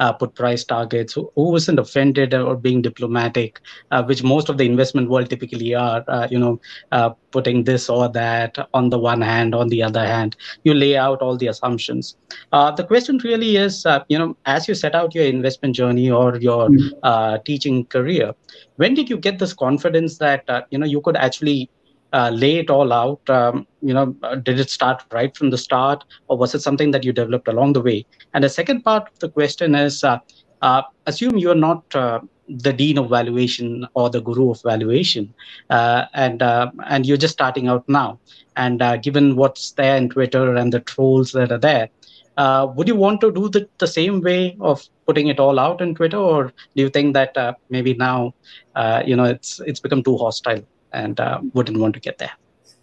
uh, 0.03 0.13
put 0.13 0.35
price 0.35 0.65
targets, 0.65 1.13
who, 1.13 1.31
who 1.37 1.51
wasn't 1.51 1.79
offended 1.79 2.35
or 2.35 2.57
being 2.57 2.83
diplomatic, 2.83 3.61
uh, 3.93 4.03
which 4.03 4.23
most 4.25 4.49
of 4.49 4.59
the 4.59 4.67
investment 4.67 5.09
world 5.09 5.31
typically 5.31 5.75
are, 5.75 6.05
uh, 6.09 6.27
you 6.29 6.39
know, 6.39 6.61
uh, 6.91 7.11
putting 7.31 7.63
this 7.63 7.89
or 7.89 8.09
that 8.09 8.59
on 8.75 8.91
the 8.91 8.99
one 8.99 9.21
hand, 9.21 9.55
on 9.55 9.69
the 9.69 9.81
other 9.83 10.05
hand, 10.05 10.37
you 10.65 10.75
lay 10.75 10.97
out 10.97 11.23
all 11.23 11.37
the 11.37 11.47
assumptions. 11.47 12.17
Uh, 12.53 12.71
the 12.73 12.85
question 12.85 13.19
really 13.19 13.57
is, 13.57 13.87
uh, 13.87 14.03
you 14.09 14.19
know, 14.19 14.37
as 14.47 14.67
you 14.67 14.75
set 14.75 14.95
out 14.95 15.15
your 15.15 15.25
investment 15.25 15.77
journey 15.77 16.11
or 16.11 16.37
your 16.37 16.69
mm-hmm. 16.69 17.43
teaching 17.45 17.85
career, 17.87 18.35
when 18.77 18.95
did 18.95 19.09
you 19.09 19.17
get 19.17 19.39
this 19.39 19.53
confidence 19.53 20.19
that, 20.19 20.67
you 20.71 20.79
know, 20.79 20.87
you 20.87 21.01
could 21.01 21.17
actually 21.17 21.71
uh, 22.13 22.31
lay 22.33 22.57
it 22.59 22.71
all 22.71 22.93
out? 22.93 23.21
Um, 23.29 23.67
you 23.81 23.95
know, 23.95 24.15
uh, 24.23 24.37
did 24.37 24.61
it 24.61 24.71
start 24.71 25.03
right 25.13 25.37
from 25.37 25.51
the 25.51 25.59
start, 25.59 26.05
or 26.29 26.37
was 26.37 26.55
it 26.55 26.63
something 26.63 26.91
that 26.93 27.05
you 27.05 27.13
developed 27.13 27.49
along 27.49 27.75
the 27.75 27.81
way? 27.81 28.07
And 28.35 28.45
the 28.45 28.49
second 28.49 28.83
part 28.83 29.09
of 29.09 29.19
the 29.19 29.29
question 29.29 29.75
is, 29.75 30.05
uh, 30.05 30.19
uh 30.63 30.83
assume 31.07 31.39
you're 31.39 31.55
not 31.55 31.83
uh, 31.95 32.21
the 32.49 32.73
dean 32.73 32.99
of 32.99 33.09
valuation 33.09 33.87
or 33.95 34.11
the 34.11 34.21
guru 34.21 34.51
of 34.51 34.63
valuation, 34.63 35.33
and 35.71 36.43
and 36.43 37.07
you're 37.07 37.17
just 37.17 37.33
starting 37.35 37.69
out 37.69 37.89
now. 37.89 38.19
And 38.57 38.83
given 39.03 39.37
what's 39.37 39.73
there 39.73 39.97
in 39.97 40.11
Twitter 40.11 40.55
and 40.55 40.73
the 40.73 40.81
trolls 40.81 41.33
that 41.33 41.51
are 41.51 41.59
there, 41.59 41.89
uh, 42.37 42.67
would 42.75 42.89
you 42.89 42.97
want 42.97 43.21
to 43.21 43.31
do 43.31 43.49
the, 43.49 43.69
the 43.79 43.87
same 43.87 44.21
way 44.21 44.57
of 44.61 44.83
putting 45.07 45.27
it 45.29 45.39
all 45.39 45.59
out 45.59 45.81
in 45.81 45.95
Twitter, 45.95 46.17
or 46.17 46.53
do 46.75 46.83
you 46.83 46.89
think 46.89 47.15
that 47.15 47.37
uh, 47.37 47.53
maybe 47.69 47.95
now, 47.95 48.35
uh, 48.75 49.03
you 49.05 49.17
know, 49.17 49.25
it's 49.25 49.61
it's 49.61 49.81
become 49.81 50.03
too 50.03 50.17
hostile? 50.17 50.63
And 50.93 51.21
uh, 51.21 51.41
wouldn't 51.55 51.79
want 51.79 51.95
to 51.95 52.01
get 52.01 52.19
there? 52.19 52.33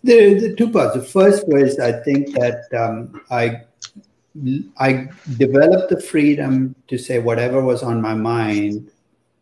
The, 0.03 0.39
the 0.39 0.55
two 0.55 0.71
parts. 0.71 0.95
The 0.95 1.03
first 1.03 1.47
was 1.47 1.79
I 1.79 1.91
think 2.03 2.33
that 2.33 2.63
um, 2.73 3.21
I 3.29 3.61
I 4.77 5.07
developed 5.37 5.89
the 5.89 5.99
freedom 5.99 6.75
to 6.87 6.97
say 6.97 7.19
whatever 7.19 7.63
was 7.63 7.83
on 7.83 8.01
my 8.01 8.13
mind 8.13 8.91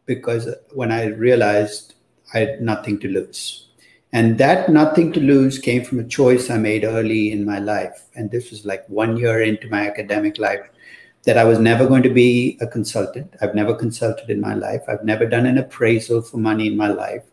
because 0.05 0.47
when 0.73 0.91
I 0.91 1.07
realized 1.07 1.93
I 2.33 2.39
had 2.39 2.61
nothing 2.61 2.99
to 2.99 3.07
lose. 3.07 3.67
And 4.13 4.37
that 4.37 4.69
nothing 4.69 5.11
to 5.13 5.19
lose 5.19 5.59
came 5.59 5.83
from 5.83 5.99
a 5.99 6.03
choice 6.03 6.49
I 6.49 6.57
made 6.57 6.85
early 6.85 7.31
in 7.31 7.45
my 7.45 7.59
life. 7.59 8.05
And 8.15 8.31
this 8.31 8.49
was 8.49 8.65
like 8.65 8.87
one 8.87 9.17
year 9.17 9.41
into 9.41 9.69
my 9.69 9.87
academic 9.87 10.37
life 10.39 10.65
that 11.25 11.37
I 11.37 11.43
was 11.43 11.59
never 11.59 11.85
going 11.85 12.03
to 12.03 12.09
be 12.09 12.57
a 12.61 12.67
consultant. 12.67 13.35
I've 13.41 13.53
never 13.53 13.75
consulted 13.75 14.29
in 14.29 14.39
my 14.39 14.53
life. 14.53 14.81
I've 14.87 15.03
never 15.03 15.25
done 15.25 15.45
an 15.45 15.57
appraisal 15.57 16.21
for 16.21 16.37
money 16.37 16.67
in 16.67 16.77
my 16.77 16.87
life. 16.87 17.23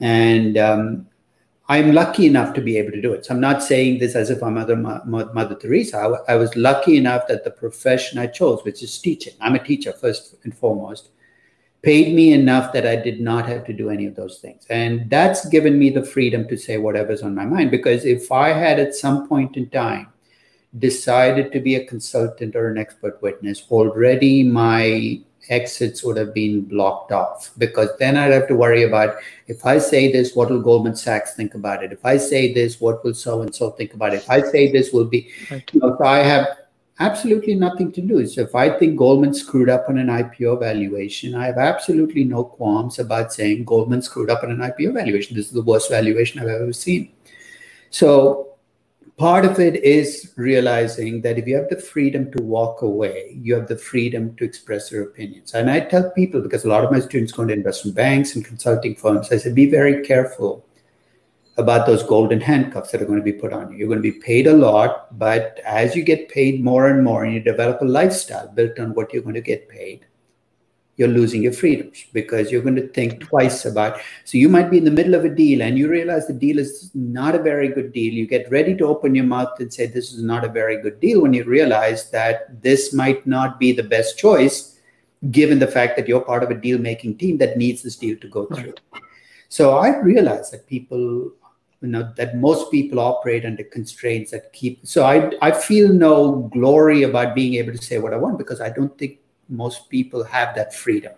And 0.00 0.56
um, 0.56 1.06
I'm 1.68 1.92
lucky 1.92 2.26
enough 2.26 2.52
to 2.54 2.60
be 2.60 2.76
able 2.78 2.90
to 2.90 3.00
do 3.00 3.12
it. 3.12 3.26
So 3.26 3.34
I'm 3.34 3.40
not 3.40 3.62
saying 3.62 3.98
this 3.98 4.16
as 4.16 4.28
if 4.28 4.42
I'm 4.42 4.54
Mother, 4.54 4.74
Mother 4.76 5.54
Teresa. 5.54 5.98
I, 5.98 6.32
I 6.32 6.36
was 6.36 6.54
lucky 6.56 6.96
enough 6.96 7.28
that 7.28 7.44
the 7.44 7.50
profession 7.50 8.18
I 8.18 8.26
chose, 8.26 8.64
which 8.64 8.82
is 8.82 8.98
teaching, 8.98 9.34
I'm 9.40 9.54
a 9.54 9.62
teacher 9.62 9.92
first 9.92 10.34
and 10.42 10.52
foremost, 10.52 11.10
paid 11.82 12.14
me 12.14 12.32
enough 12.32 12.72
that 12.72 12.86
I 12.86 12.96
did 12.96 13.20
not 13.20 13.48
have 13.48 13.64
to 13.66 13.72
do 13.72 13.88
any 13.88 14.06
of 14.06 14.16
those 14.16 14.38
things. 14.38 14.66
And 14.68 15.08
that's 15.08 15.48
given 15.48 15.78
me 15.78 15.90
the 15.90 16.04
freedom 16.04 16.48
to 16.48 16.56
say 16.56 16.76
whatever's 16.76 17.22
on 17.22 17.34
my 17.34 17.44
mind. 17.44 17.70
Because 17.70 18.04
if 18.04 18.32
I 18.32 18.48
had 18.48 18.80
at 18.80 18.94
some 18.94 19.28
point 19.28 19.56
in 19.56 19.70
time 19.70 20.08
decided 20.78 21.52
to 21.52 21.60
be 21.60 21.76
a 21.76 21.86
consultant 21.86 22.56
or 22.56 22.68
an 22.68 22.78
expert 22.78 23.22
witness, 23.22 23.64
already 23.70 24.42
my 24.42 25.20
exits 25.48 26.04
would 26.04 26.16
have 26.16 26.34
been 26.34 26.62
blocked 26.62 27.12
off 27.12 27.50
because 27.58 27.88
then 27.98 28.16
I'd 28.16 28.32
have 28.32 28.48
to 28.48 28.54
worry 28.54 28.82
about 28.84 29.16
if 29.46 29.64
I 29.66 29.78
say 29.78 30.12
this, 30.12 30.34
what 30.34 30.50
will 30.50 30.60
Goldman 30.60 30.96
Sachs 30.96 31.34
think 31.34 31.54
about 31.54 31.82
it? 31.82 31.92
If 31.92 32.04
I 32.04 32.16
say 32.16 32.52
this, 32.52 32.80
what 32.80 33.02
will 33.04 33.14
so 33.14 33.42
and 33.42 33.54
so 33.54 33.70
think 33.70 33.94
about 33.94 34.12
it? 34.12 34.18
If 34.18 34.30
I 34.30 34.42
say 34.42 34.70
this, 34.70 34.92
will 34.92 35.06
be, 35.06 35.30
right. 35.50 35.68
you 35.72 35.80
know, 35.80 35.96
so 35.98 36.04
I 36.04 36.18
have 36.18 36.46
absolutely 37.00 37.54
nothing 37.54 37.90
to 37.92 38.02
lose. 38.02 38.34
So 38.34 38.42
if 38.42 38.54
I 38.54 38.70
think 38.78 38.96
Goldman 38.96 39.34
screwed 39.34 39.70
up 39.70 39.86
on 39.88 39.98
an 39.98 40.08
IPO 40.08 40.60
valuation, 40.60 41.34
I 41.34 41.46
have 41.46 41.58
absolutely 41.58 42.24
no 42.24 42.44
qualms 42.44 42.98
about 42.98 43.32
saying 43.32 43.64
Goldman 43.64 44.02
screwed 44.02 44.30
up 44.30 44.42
on 44.42 44.50
an 44.50 44.58
IPO 44.58 44.94
valuation. 44.94 45.36
This 45.36 45.46
is 45.46 45.52
the 45.52 45.62
worst 45.62 45.90
valuation 45.90 46.40
I've 46.40 46.48
ever 46.48 46.72
seen. 46.72 47.12
So 47.88 48.49
part 49.20 49.44
of 49.44 49.60
it 49.60 49.76
is 49.84 50.32
realizing 50.36 51.20
that 51.20 51.36
if 51.36 51.46
you 51.46 51.54
have 51.54 51.68
the 51.68 51.76
freedom 51.76 52.32
to 52.32 52.42
walk 52.42 52.80
away, 52.80 53.38
you 53.38 53.54
have 53.54 53.68
the 53.68 53.76
freedom 53.76 54.34
to 54.36 54.44
express 54.46 54.90
your 54.90 55.02
opinions. 55.02 55.52
And 55.52 55.70
I 55.70 55.80
tell 55.80 56.10
people, 56.12 56.40
because 56.40 56.64
a 56.64 56.68
lot 56.68 56.84
of 56.84 56.90
my 56.90 57.00
students 57.00 57.30
go 57.30 57.42
into 57.42 57.52
investment 57.52 57.94
banks 57.94 58.34
and 58.34 58.42
consulting 58.42 58.94
firms, 58.94 59.30
I 59.30 59.36
said, 59.36 59.54
be 59.54 59.70
very 59.70 60.02
careful 60.06 60.64
about 61.58 61.86
those 61.86 62.02
golden 62.02 62.40
handcuffs 62.40 62.92
that 62.92 63.02
are 63.02 63.04
going 63.04 63.18
to 63.18 63.22
be 63.22 63.34
put 63.34 63.52
on 63.52 63.70
you. 63.70 63.76
You're 63.76 63.88
going 63.88 64.02
to 64.02 64.12
be 64.12 64.18
paid 64.20 64.46
a 64.46 64.54
lot, 64.54 65.18
but 65.18 65.60
as 65.66 65.94
you 65.94 66.02
get 66.02 66.30
paid 66.30 66.64
more 66.64 66.88
and 66.88 67.04
more 67.04 67.22
and 67.24 67.34
you 67.34 67.40
develop 67.40 67.82
a 67.82 67.84
lifestyle 67.84 68.48
built 68.48 68.78
on 68.78 68.94
what 68.94 69.12
you're 69.12 69.22
going 69.22 69.34
to 69.34 69.42
get 69.42 69.68
paid, 69.68 70.06
you're 71.00 71.08
losing 71.08 71.42
your 71.42 71.54
freedoms 71.54 72.04
because 72.12 72.52
you're 72.52 72.66
going 72.68 72.76
to 72.76 72.88
think 72.88 73.20
twice 73.20 73.64
about 73.64 73.98
so 74.24 74.36
you 74.36 74.50
might 74.50 74.70
be 74.70 74.76
in 74.76 74.84
the 74.84 74.96
middle 74.98 75.14
of 75.14 75.24
a 75.24 75.34
deal 75.34 75.62
and 75.62 75.78
you 75.78 75.88
realize 75.88 76.26
the 76.26 76.40
deal 76.44 76.58
is 76.58 76.90
not 76.94 77.34
a 77.34 77.42
very 77.42 77.68
good 77.68 77.90
deal 77.94 78.12
you 78.12 78.26
get 78.26 78.50
ready 78.50 78.76
to 78.76 78.84
open 78.84 79.14
your 79.14 79.24
mouth 79.24 79.60
and 79.60 79.72
say 79.72 79.86
this 79.86 80.12
is 80.12 80.22
not 80.22 80.44
a 80.44 80.54
very 80.60 80.76
good 80.82 81.00
deal 81.00 81.22
when 81.22 81.32
you 81.32 81.44
realize 81.44 82.10
that 82.10 82.62
this 82.62 82.92
might 82.92 83.26
not 83.26 83.58
be 83.58 83.72
the 83.72 83.88
best 83.94 84.18
choice 84.18 84.78
given 85.30 85.58
the 85.58 85.72
fact 85.76 85.96
that 85.96 86.06
you're 86.06 86.28
part 86.32 86.42
of 86.42 86.50
a 86.50 86.60
deal 86.66 86.78
making 86.78 87.16
team 87.16 87.38
that 87.38 87.56
needs 87.56 87.82
this 87.82 87.96
deal 87.96 88.18
to 88.18 88.28
go 88.28 88.44
through 88.46 88.74
right. 88.92 89.02
so 89.48 89.78
i 89.78 89.96
realize 90.00 90.50
that 90.50 90.66
people 90.66 90.98
you 91.80 91.88
know 91.94 92.12
that 92.18 92.36
most 92.36 92.70
people 92.70 93.00
operate 93.00 93.46
under 93.46 93.64
constraints 93.64 94.32
that 94.32 94.52
keep 94.52 94.86
so 94.86 95.06
i 95.06 95.16
i 95.40 95.50
feel 95.50 95.88
no 95.94 96.14
glory 96.58 97.02
about 97.04 97.34
being 97.34 97.54
able 97.54 97.72
to 97.72 97.82
say 97.90 97.98
what 97.98 98.12
i 98.12 98.22
want 98.26 98.36
because 98.36 98.60
i 98.60 98.68
don't 98.68 98.98
think 98.98 99.18
most 99.50 99.88
people 99.88 100.24
have 100.24 100.54
that 100.54 100.74
freedom. 100.74 101.12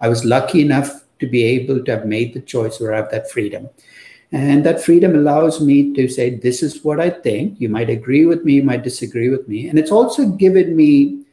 I 0.00 0.08
was 0.08 0.24
lucky 0.24 0.62
enough 0.62 1.04
to 1.18 1.26
be 1.26 1.44
able 1.44 1.84
to 1.84 1.90
have 1.90 2.06
made 2.06 2.32
the 2.32 2.40
choice 2.40 2.80
where 2.80 2.94
I 2.94 2.98
have 2.98 3.10
that 3.10 3.30
freedom. 3.30 3.68
And 4.32 4.64
that 4.64 4.82
freedom 4.82 5.16
allows 5.16 5.60
me 5.60 5.92
to 5.94 6.08
say, 6.08 6.36
this 6.36 6.62
is 6.62 6.84
what 6.84 7.00
I 7.00 7.10
think. 7.10 7.60
You 7.60 7.68
might 7.68 7.90
agree 7.90 8.26
with 8.26 8.44
me, 8.44 8.54
you 8.54 8.62
might 8.62 8.84
disagree 8.84 9.28
with 9.28 9.48
me. 9.48 9.68
And 9.68 9.78
it's 9.78 9.90
also 9.90 10.28
given 10.28 10.76
me 10.76 11.24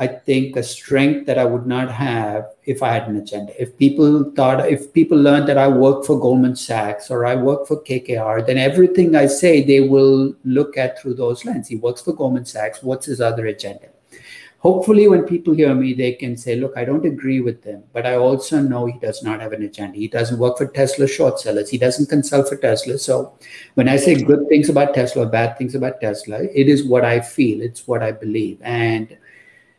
I 0.00 0.06
think, 0.06 0.54
a 0.54 0.62
strength 0.62 1.26
that 1.26 1.38
I 1.38 1.44
would 1.44 1.66
not 1.66 1.90
have 1.90 2.46
if 2.64 2.84
I 2.84 2.92
had 2.92 3.08
an 3.08 3.16
agenda. 3.16 3.60
If 3.60 3.76
people 3.76 4.30
thought, 4.36 4.68
if 4.68 4.92
people 4.92 5.18
learned 5.18 5.48
that 5.48 5.58
I 5.58 5.66
work 5.66 6.04
for 6.04 6.20
Goldman 6.20 6.54
Sachs 6.54 7.10
or 7.10 7.26
I 7.26 7.34
work 7.34 7.66
for 7.66 7.82
KKR, 7.82 8.46
then 8.46 8.58
everything 8.58 9.16
I 9.16 9.26
say 9.26 9.64
they 9.64 9.80
will 9.80 10.34
look 10.44 10.76
at 10.76 11.00
through 11.00 11.14
those 11.14 11.44
lens. 11.44 11.66
He 11.66 11.74
works 11.74 12.02
for 12.02 12.12
Goldman 12.12 12.44
Sachs. 12.44 12.80
What's 12.80 13.06
his 13.06 13.20
other 13.20 13.46
agenda? 13.46 13.88
Hopefully, 14.60 15.06
when 15.06 15.22
people 15.22 15.54
hear 15.54 15.72
me, 15.72 15.94
they 15.94 16.12
can 16.12 16.36
say, 16.36 16.56
Look, 16.56 16.76
I 16.76 16.84
don't 16.84 17.06
agree 17.06 17.40
with 17.40 17.62
them, 17.62 17.84
but 17.92 18.06
I 18.06 18.16
also 18.16 18.60
know 18.60 18.86
he 18.86 18.98
does 18.98 19.22
not 19.22 19.40
have 19.40 19.52
an 19.52 19.62
agenda. 19.62 19.96
He 19.96 20.08
doesn't 20.08 20.38
work 20.38 20.58
for 20.58 20.66
Tesla 20.66 21.06
short 21.06 21.38
sellers. 21.38 21.70
He 21.70 21.78
doesn't 21.78 22.08
consult 22.08 22.48
for 22.48 22.56
Tesla. 22.56 22.98
So, 22.98 23.38
when 23.74 23.88
I 23.88 23.96
say 23.96 24.20
good 24.20 24.48
things 24.48 24.68
about 24.68 24.94
Tesla, 24.94 25.26
bad 25.26 25.56
things 25.58 25.76
about 25.76 26.00
Tesla, 26.00 26.42
it 26.42 26.68
is 26.68 26.84
what 26.84 27.04
I 27.04 27.20
feel, 27.20 27.62
it's 27.62 27.86
what 27.86 28.02
I 28.02 28.10
believe. 28.10 28.60
And 28.62 29.16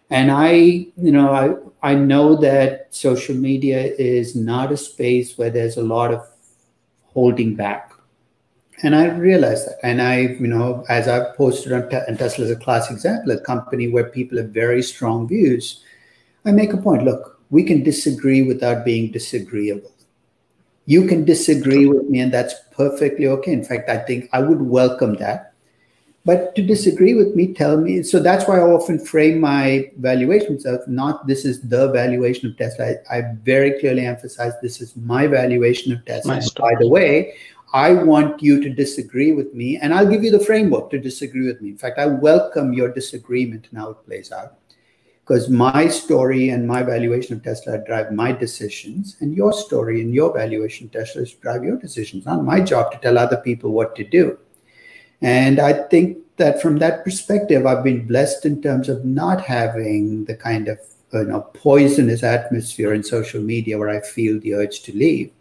and 0.10 0.32
i 0.32 0.52
you 0.52 1.12
know 1.12 1.32
i 1.32 1.90
i 1.92 1.94
know 1.94 2.36
that 2.36 2.88
social 2.90 3.36
media 3.36 3.80
is 3.80 4.36
not 4.36 4.72
a 4.72 4.78
space 4.78 5.38
where 5.38 5.50
there's 5.50 5.78
a 5.78 5.84
lot 5.84 6.14
of 6.14 6.28
holding 7.14 7.56
back 7.56 7.89
and 8.82 8.96
i 8.96 9.06
realize 9.06 9.66
that 9.66 9.78
and 9.84 10.02
i 10.02 10.20
you 10.20 10.48
know 10.48 10.86
as 10.90 11.08
i've 11.08 11.36
posted 11.36 11.74
on 11.74 11.84
and 12.08 12.18
tesla 12.18 12.46
is 12.46 12.52
a 12.52 12.56
classic 12.56 12.92
example 12.92 13.32
a 13.32 13.40
company 13.42 13.88
where 13.88 14.06
people 14.06 14.38
have 14.38 14.50
very 14.50 14.82
strong 14.82 15.28
views 15.28 15.84
i 16.46 16.52
make 16.52 16.74
a 16.74 16.78
point 16.78 17.04
look 17.04 17.40
we 17.50 17.64
can 17.64 17.84
disagree 17.84 18.42
without 18.42 18.86
being 18.86 19.12
disagreeable 19.12 19.92
you 20.86 21.06
can 21.08 21.26
disagree 21.26 21.86
with 21.86 22.04
me 22.10 22.20
and 22.20 22.34
that's 22.34 22.56
perfectly 22.72 23.28
okay 23.28 23.52
in 23.52 23.64
fact 23.64 23.90
i 23.90 23.98
think 23.98 24.30
i 24.34 24.40
would 24.40 24.62
welcome 24.62 25.16
that 25.16 25.50
but 26.26 26.54
to 26.56 26.62
disagree 26.62 27.14
with 27.14 27.36
me, 27.36 27.54
tell 27.54 27.78
me. 27.78 28.04
So 28.04 28.20
that's 28.20 28.48
why 28.48 28.58
I 28.58 28.62
often 28.62 29.00
frame 29.00 29.40
my 29.40 29.90
valuations 29.98 30.66
of 30.66 30.86
not 30.88 31.26
this 31.26 31.46
is 31.46 31.62
the 31.62 31.92
valuation 31.92 32.50
of 32.50 32.58
Tesla. 32.58 32.94
I, 33.10 33.18
I 33.18 33.22
very 33.44 33.80
clearly 33.80 34.06
emphasize 34.06 34.54
this 34.62 34.82
is 34.82 34.96
my 34.96 35.28
valuation 35.28 35.94
of 35.94 36.06
Tesla. 36.06 36.40
By 36.60 36.74
the 36.78 36.90
way, 36.90 37.34
I 37.72 37.94
want 37.94 38.42
you 38.42 38.62
to 38.64 38.70
disagree 38.70 39.32
with 39.32 39.54
me, 39.54 39.78
and 39.78 39.94
I'll 39.94 40.10
give 40.10 40.24
you 40.24 40.32
the 40.32 40.40
framework 40.40 40.90
to 40.90 41.00
disagree 41.00 41.46
with 41.46 41.62
me. 41.62 41.70
In 41.70 41.78
fact, 41.78 42.00
I 42.00 42.08
welcome 42.08 42.74
your 42.74 42.92
disagreement 42.92 43.68
and 43.70 43.80
how 43.80 43.92
it 43.92 44.06
plays 44.06 44.32
out. 44.32 44.56
Because 45.22 45.50
my 45.50 45.88
story 45.88 46.50
and 46.50 46.68
my 46.68 46.82
valuation 46.82 47.36
of 47.36 47.44
Tesla 47.44 47.78
drive 47.86 48.12
my 48.12 48.32
decisions, 48.32 49.18
and 49.20 49.36
your 49.36 49.54
story 49.54 50.02
and 50.02 50.16
your 50.16 50.34
valuation 50.34 50.88
of 50.88 50.94
Tesla 50.94 51.26
drive 51.42 51.64
your 51.64 51.78
decisions. 51.78 52.22
It's 52.22 52.26
Not 52.26 52.44
my 52.44 52.60
job 52.60 52.92
to 52.92 52.98
tell 52.98 53.20
other 53.20 53.38
people 53.38 53.72
what 53.72 53.96
to 53.98 54.04
do. 54.04 54.40
And 55.22 55.60
I 55.60 55.74
think 55.74 56.18
that 56.38 56.62
from 56.62 56.80
that 56.80 57.04
perspective, 57.04 57.68
I've 57.68 57.84
been 57.84 58.08
blessed 58.08 58.46
in 58.46 58.64
terms 58.64 58.90
of 58.90 59.06
not 59.06 59.42
having 59.42 60.26
the 60.26 60.36
kind 60.36 60.68
of 60.70 60.80
you 61.14 61.26
know 61.26 61.42
poisonous 61.42 62.24
atmosphere 62.24 62.94
in 62.94 63.04
social 63.04 63.42
media 63.42 63.78
where 63.78 63.90
I 63.90 64.00
feel 64.02 64.40
the 64.40 64.56
urge 64.56 64.82
to 64.84 64.98
leave. 64.98 65.32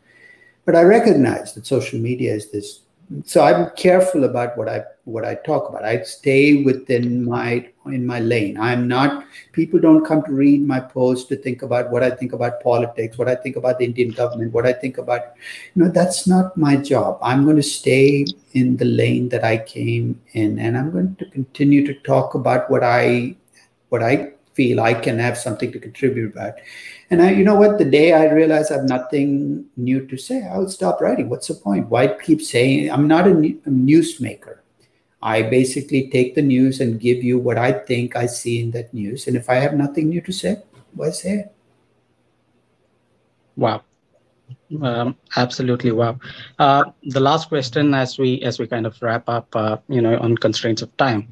But 0.69 0.77
I 0.77 0.83
recognize 0.83 1.55
that 1.55 1.67
social 1.67 1.99
media 1.99 2.35
is 2.35 2.51
this 2.51 2.81
so 3.25 3.43
i'm 3.43 3.71
careful 3.75 4.25
about 4.25 4.55
what 4.59 4.69
i 4.69 4.85
what 5.05 5.25
i 5.25 5.35
talk 5.35 5.67
about. 5.71 5.83
I 5.83 6.03
stay 6.03 6.63
within 6.63 7.25
my 7.25 7.67
in 7.87 8.07
my 8.07 8.21
lane. 8.21 8.61
I'm 8.61 8.87
not 8.87 9.25
people 9.53 9.81
don't 9.81 10.05
come 10.05 10.23
to 10.25 10.31
read 10.31 10.67
my 10.67 10.79
post 10.79 11.31
to 11.31 11.37
think 11.37 11.63
about 11.63 11.91
what 11.91 12.03
i 12.03 12.11
think 12.11 12.35
about 12.35 12.63
politics 12.63 13.17
what 13.17 13.29
i 13.29 13.35
think 13.35 13.57
about 13.57 13.79
the 13.79 13.87
indian 13.87 14.11
government 14.11 14.53
what 14.53 14.67
i 14.67 14.75
think 14.75 14.99
about 14.99 15.23
you 15.75 15.85
know 15.85 15.91
that's 15.91 16.27
not 16.27 16.55
my 16.59 16.77
job. 16.77 17.19
I'm 17.23 17.45
going 17.45 17.57
to 17.57 17.63
stay 17.63 18.27
in 18.53 18.77
the 18.77 18.85
lane 18.85 19.31
that 19.31 19.45
i 19.45 19.57
came 19.57 20.21
in 20.33 20.59
and 20.59 20.77
i'm 20.77 20.91
going 20.91 21.17
to 21.17 21.31
continue 21.31 21.87
to 21.87 21.95
talk 22.01 22.35
about 22.35 22.71
what 22.71 22.85
i 22.85 23.35
what 23.89 24.03
i 24.03 24.33
feel 24.59 24.81
I 24.81 24.93
can 24.93 25.21
have 25.21 25.39
something 25.39 25.71
to 25.71 25.79
contribute 25.79 26.33
about. 26.35 26.55
And 27.11 27.23
I, 27.23 27.31
you 27.31 27.45
know 27.45 27.55
what? 27.55 27.79
The 27.79 27.85
day 27.85 28.13
I 28.13 28.25
realize 28.33 28.71
I 28.71 28.79
have 28.79 28.91
nothing 28.91 29.65
new 29.77 30.05
to 30.09 30.17
say, 30.19 30.45
I'll 30.51 30.69
stop 30.69 31.01
writing. 31.01 31.29
What's 31.31 31.47
the 31.47 31.55
point? 31.55 31.87
Why 31.89 32.09
keep 32.09 32.43
saying 32.43 32.91
I'm 32.91 33.07
not 33.07 33.29
a, 33.29 33.31
newsmaker? 33.31 34.59
I 35.23 35.43
basically 35.43 36.11
take 36.11 36.35
the 36.35 36.43
news 36.43 36.81
and 36.81 37.01
give 37.01 37.23
you 37.23 37.39
what 37.39 37.57
I 37.57 37.71
think 37.73 38.17
I 38.17 38.27
see 38.27 38.61
in 38.61 38.73
that 38.73 38.93
news. 38.93 39.29
And 39.29 39.37
if 39.37 39.49
I 39.49 39.55
have 39.55 39.75
nothing 39.75 40.09
new 40.09 40.21
to 40.23 40.33
say, 40.33 40.59
why 40.95 41.11
say 41.11 41.47
it? 41.47 41.55
Wow. 43.57 43.83
Um, 44.83 45.17
absolutely 45.37 45.93
wow 45.93 46.19
uh, 46.59 46.85
the 47.03 47.21
last 47.21 47.49
question 47.49 47.95
as 47.95 48.19
we 48.19 48.41
as 48.43 48.59
we 48.59 48.67
kind 48.67 48.87
of 48.87 49.01
wrap 49.03 49.29
up 49.29 49.49
uh, 49.57 49.77
you 49.89 50.01
know 50.01 50.19
on 50.19 50.37
constraints 50.37 50.83
of 50.83 50.95
time 50.97 51.29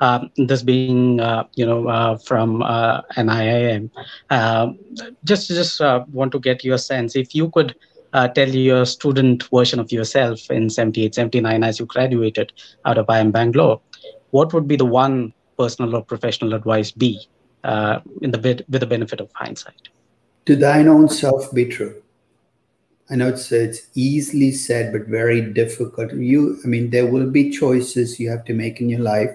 um, 0.00 0.30
this 0.36 0.62
being 0.62 1.20
uh, 1.20 1.44
you 1.54 1.66
know 1.66 1.88
uh, 1.88 2.16
from 2.18 2.62
uh, 2.62 3.02
an 3.16 3.26
IIM. 3.26 3.90
Um, 4.30 4.78
just 5.24 5.48
just 5.48 5.80
uh, 5.80 6.04
want 6.12 6.32
to 6.32 6.38
get 6.38 6.64
your 6.64 6.78
sense 6.78 7.16
if 7.16 7.34
you 7.34 7.50
could 7.50 7.74
uh, 8.12 8.28
tell 8.28 8.48
your 8.48 8.86
student 8.86 9.44
version 9.52 9.78
of 9.78 9.92
yourself 9.92 10.50
in 10.50 10.70
78, 10.70 11.14
79 11.14 11.62
as 11.62 11.78
you 11.78 11.86
graduated 11.86 12.52
out 12.84 12.98
of 12.98 13.06
IIM 13.06 13.32
Bangalore, 13.32 13.80
what 14.30 14.52
would 14.52 14.66
be 14.66 14.76
the 14.76 14.84
one 14.84 15.32
personal 15.58 15.94
or 15.94 16.02
professional 16.02 16.54
advice 16.54 16.90
be 16.90 17.20
uh, 17.64 18.00
in 18.22 18.30
the 18.30 18.38
bit 18.38 18.64
with 18.68 18.80
the 18.80 18.86
benefit 18.86 19.20
of 19.20 19.30
hindsight? 19.34 19.88
To 20.46 20.56
thine 20.56 20.88
own 20.88 21.08
self 21.08 21.52
be 21.52 21.66
true. 21.66 22.02
I 23.10 23.16
know 23.16 23.28
it's 23.28 23.50
it's 23.52 23.86
easily 23.94 24.52
said, 24.52 24.92
but 24.92 25.06
very 25.06 25.40
difficult. 25.40 26.12
You, 26.12 26.58
I 26.62 26.68
mean, 26.68 26.90
there 26.90 27.06
will 27.06 27.30
be 27.30 27.50
choices 27.50 28.20
you 28.20 28.28
have 28.28 28.44
to 28.44 28.52
make 28.52 28.82
in 28.82 28.90
your 28.90 29.00
life, 29.00 29.34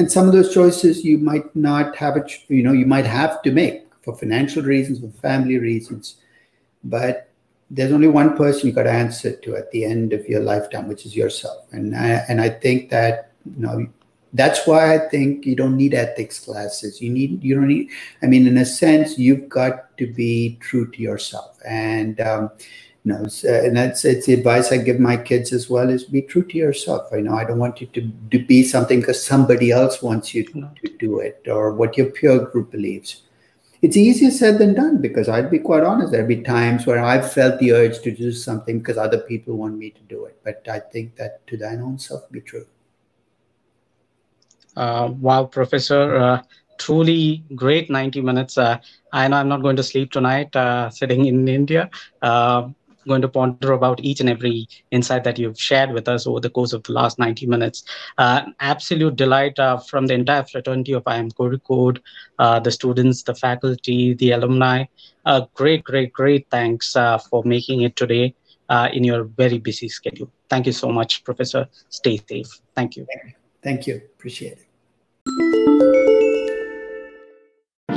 and 0.00 0.10
some 0.10 0.26
of 0.26 0.32
those 0.32 0.54
choices 0.54 1.04
you 1.04 1.18
might 1.18 1.54
not 1.54 1.94
have 1.94 2.16
a, 2.16 2.24
you 2.48 2.62
know, 2.62 2.72
you 2.72 2.86
might 2.86 3.04
have 3.04 3.42
to 3.42 3.52
make 3.52 3.86
for 4.00 4.16
financial 4.16 4.62
reasons, 4.62 4.98
for 4.98 5.10
family 5.20 5.58
reasons, 5.58 6.16
but 6.82 7.28
there's 7.70 7.92
only 7.92 8.08
one 8.08 8.34
person 8.34 8.66
you 8.66 8.72
got 8.72 8.84
to 8.84 8.90
answer 8.90 9.36
to 9.36 9.56
at 9.56 9.70
the 9.72 9.84
end 9.84 10.14
of 10.14 10.26
your 10.26 10.40
lifetime, 10.40 10.88
which 10.88 11.04
is 11.04 11.14
yourself. 11.14 11.66
And 11.72 11.94
I, 11.94 12.24
and 12.30 12.40
I 12.40 12.48
think 12.48 12.88
that 12.90 13.32
you 13.44 13.60
know 13.62 13.86
that's 14.32 14.66
why 14.66 14.94
I 14.94 14.98
think 15.10 15.44
you 15.44 15.54
don't 15.54 15.76
need 15.76 15.92
ethics 15.92 16.38
classes. 16.38 17.02
You 17.02 17.10
need 17.10 17.44
you 17.44 17.54
don't 17.54 17.68
need. 17.68 17.90
I 18.22 18.26
mean, 18.26 18.46
in 18.46 18.56
a 18.56 18.64
sense, 18.64 19.18
you've 19.18 19.50
got 19.50 19.96
to 19.98 20.06
be 20.06 20.56
true 20.60 20.90
to 20.90 21.02
yourself 21.02 21.58
and. 21.66 22.18
Um, 22.20 22.50
you 23.04 23.12
know, 23.12 23.26
uh, 23.44 23.64
and 23.64 23.76
that's 23.76 24.04
it's 24.04 24.26
the 24.26 24.34
advice 24.34 24.72
I 24.72 24.76
give 24.76 25.00
my 25.00 25.16
kids 25.16 25.52
as 25.52 25.70
well 25.70 25.88
is 25.88 26.04
be 26.04 26.20
true 26.22 26.44
to 26.44 26.56
yourself. 26.56 27.08
I 27.12 27.20
know 27.20 27.34
I 27.34 27.44
don't 27.44 27.58
want 27.58 27.80
you 27.80 27.86
to, 27.88 28.12
to 28.30 28.44
be 28.44 28.62
something 28.62 29.00
because 29.00 29.24
somebody 29.24 29.70
else 29.70 30.02
wants 30.02 30.34
you 30.34 30.44
to, 30.44 30.70
to 30.84 30.98
do 30.98 31.18
it 31.20 31.46
or 31.48 31.72
what 31.72 31.96
your 31.96 32.10
peer 32.10 32.38
group 32.44 32.70
believes. 32.70 33.22
It's 33.80 33.96
easier 33.96 34.30
said 34.30 34.58
than 34.58 34.74
done 34.74 35.00
because 35.00 35.30
I'd 35.30 35.50
be 35.50 35.58
quite 35.58 35.82
honest. 35.82 36.12
There'd 36.12 36.28
be 36.28 36.42
times 36.42 36.86
where 36.86 37.02
I've 37.02 37.32
felt 37.32 37.58
the 37.58 37.72
urge 37.72 38.02
to 38.02 38.10
do 38.10 38.32
something 38.32 38.78
because 38.78 38.98
other 38.98 39.20
people 39.20 39.56
want 39.56 39.78
me 39.78 39.90
to 39.90 40.00
do 40.02 40.26
it. 40.26 40.38
But 40.44 40.68
I 40.70 40.80
think 40.80 41.16
that 41.16 41.46
to 41.46 41.56
thine 41.56 41.80
own 41.80 41.98
self 41.98 42.30
be 42.30 42.42
true. 42.42 42.66
Uh, 44.76 45.10
wow, 45.18 45.44
Professor. 45.44 46.16
Uh, 46.16 46.42
truly 46.80 47.44
great 47.54 47.90
90 47.90 48.20
minutes. 48.20 48.58
Uh, 48.58 48.78
I 49.12 49.28
know 49.28 49.36
I'm 49.36 49.48
not 49.48 49.62
going 49.62 49.76
to 49.76 49.82
sleep 49.82 50.10
tonight 50.10 50.54
uh, 50.56 50.90
sitting 50.90 51.26
in 51.26 51.46
India 51.46 51.90
Uh, 53.05 53.07
going 53.07 53.21
to 53.21 53.27
ponder 53.27 53.71
about 53.71 53.99
each 53.99 54.19
and 54.19 54.29
every 54.29 54.67
insight 54.91 55.23
that 55.23 55.37
you've 55.37 55.59
shared 55.59 55.91
with 55.91 56.07
us 56.07 56.27
over 56.27 56.39
the 56.39 56.49
course 56.49 56.73
of 56.73 56.83
the 56.83 56.91
last 56.91 57.19
90 57.19 57.45
minutes. 57.47 57.83
Uh, 58.17 58.41
absolute 58.59 59.15
delight 59.15 59.57
uh, 59.59 59.77
from 59.77 60.07
the 60.07 60.13
entire 60.13 60.43
fraternity 60.43 60.93
of 60.93 61.03
IIM 61.03 61.33
Kozhikode, 61.33 61.99
uh, 62.39 62.59
the 62.59 62.71
students, 62.71 63.23
the 63.23 63.35
faculty, 63.35 64.13
the 64.13 64.31
alumni. 64.31 64.85
Uh, 65.25 65.45
great, 65.53 65.83
great, 65.83 66.13
great 66.13 66.47
thanks 66.49 66.95
uh, 66.95 67.17
for 67.17 67.43
making 67.43 67.81
it 67.81 67.95
today 67.95 68.33
uh, 68.69 68.89
in 68.93 69.03
your 69.03 69.23
very 69.23 69.57
busy 69.57 69.87
schedule. 69.87 70.31
Thank 70.49 70.65
you 70.65 70.71
so 70.71 70.89
much, 70.91 71.23
Professor. 71.23 71.67
Stay 71.89 72.19
safe. 72.29 72.59
Thank 72.75 72.95
you. 72.97 73.07
Thank 73.63 73.87
you. 73.87 74.01
Appreciate 74.17 74.53
it. 74.53 74.65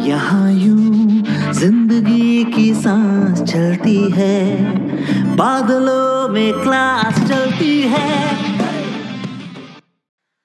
यहाँ 0.09 0.53
यूं 0.53 1.53
जिंदगी 1.53 2.32
की 2.32 2.32
सांस 2.84 3.41
चलती 3.51 3.97
है 4.11 5.36
बादलों 5.36 6.27
में 6.29 6.53
class 6.63 7.19
चलती 7.29 7.75
है 7.93 8.09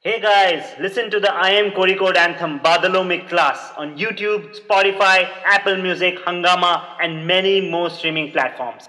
Hey 0.05 0.21
guys, 0.25 0.69
listen 0.85 1.11
to 1.15 1.21
the 1.25 1.33
I 1.47 1.49
Am 1.63 1.71
Kori 1.79 1.97
Code 2.03 2.21
anthem 2.25 2.55
Badalo 2.67 3.01
Mein 3.09 3.25
Class 3.33 3.65
on 3.77 3.97
YouTube, 4.03 4.47
Spotify, 4.61 5.17
Apple 5.57 5.83
Music, 5.89 6.23
Hungama, 6.29 6.71
and 7.07 7.27
many 7.33 7.57
more 7.73 7.91
streaming 7.97 8.31
platforms. 8.37 8.89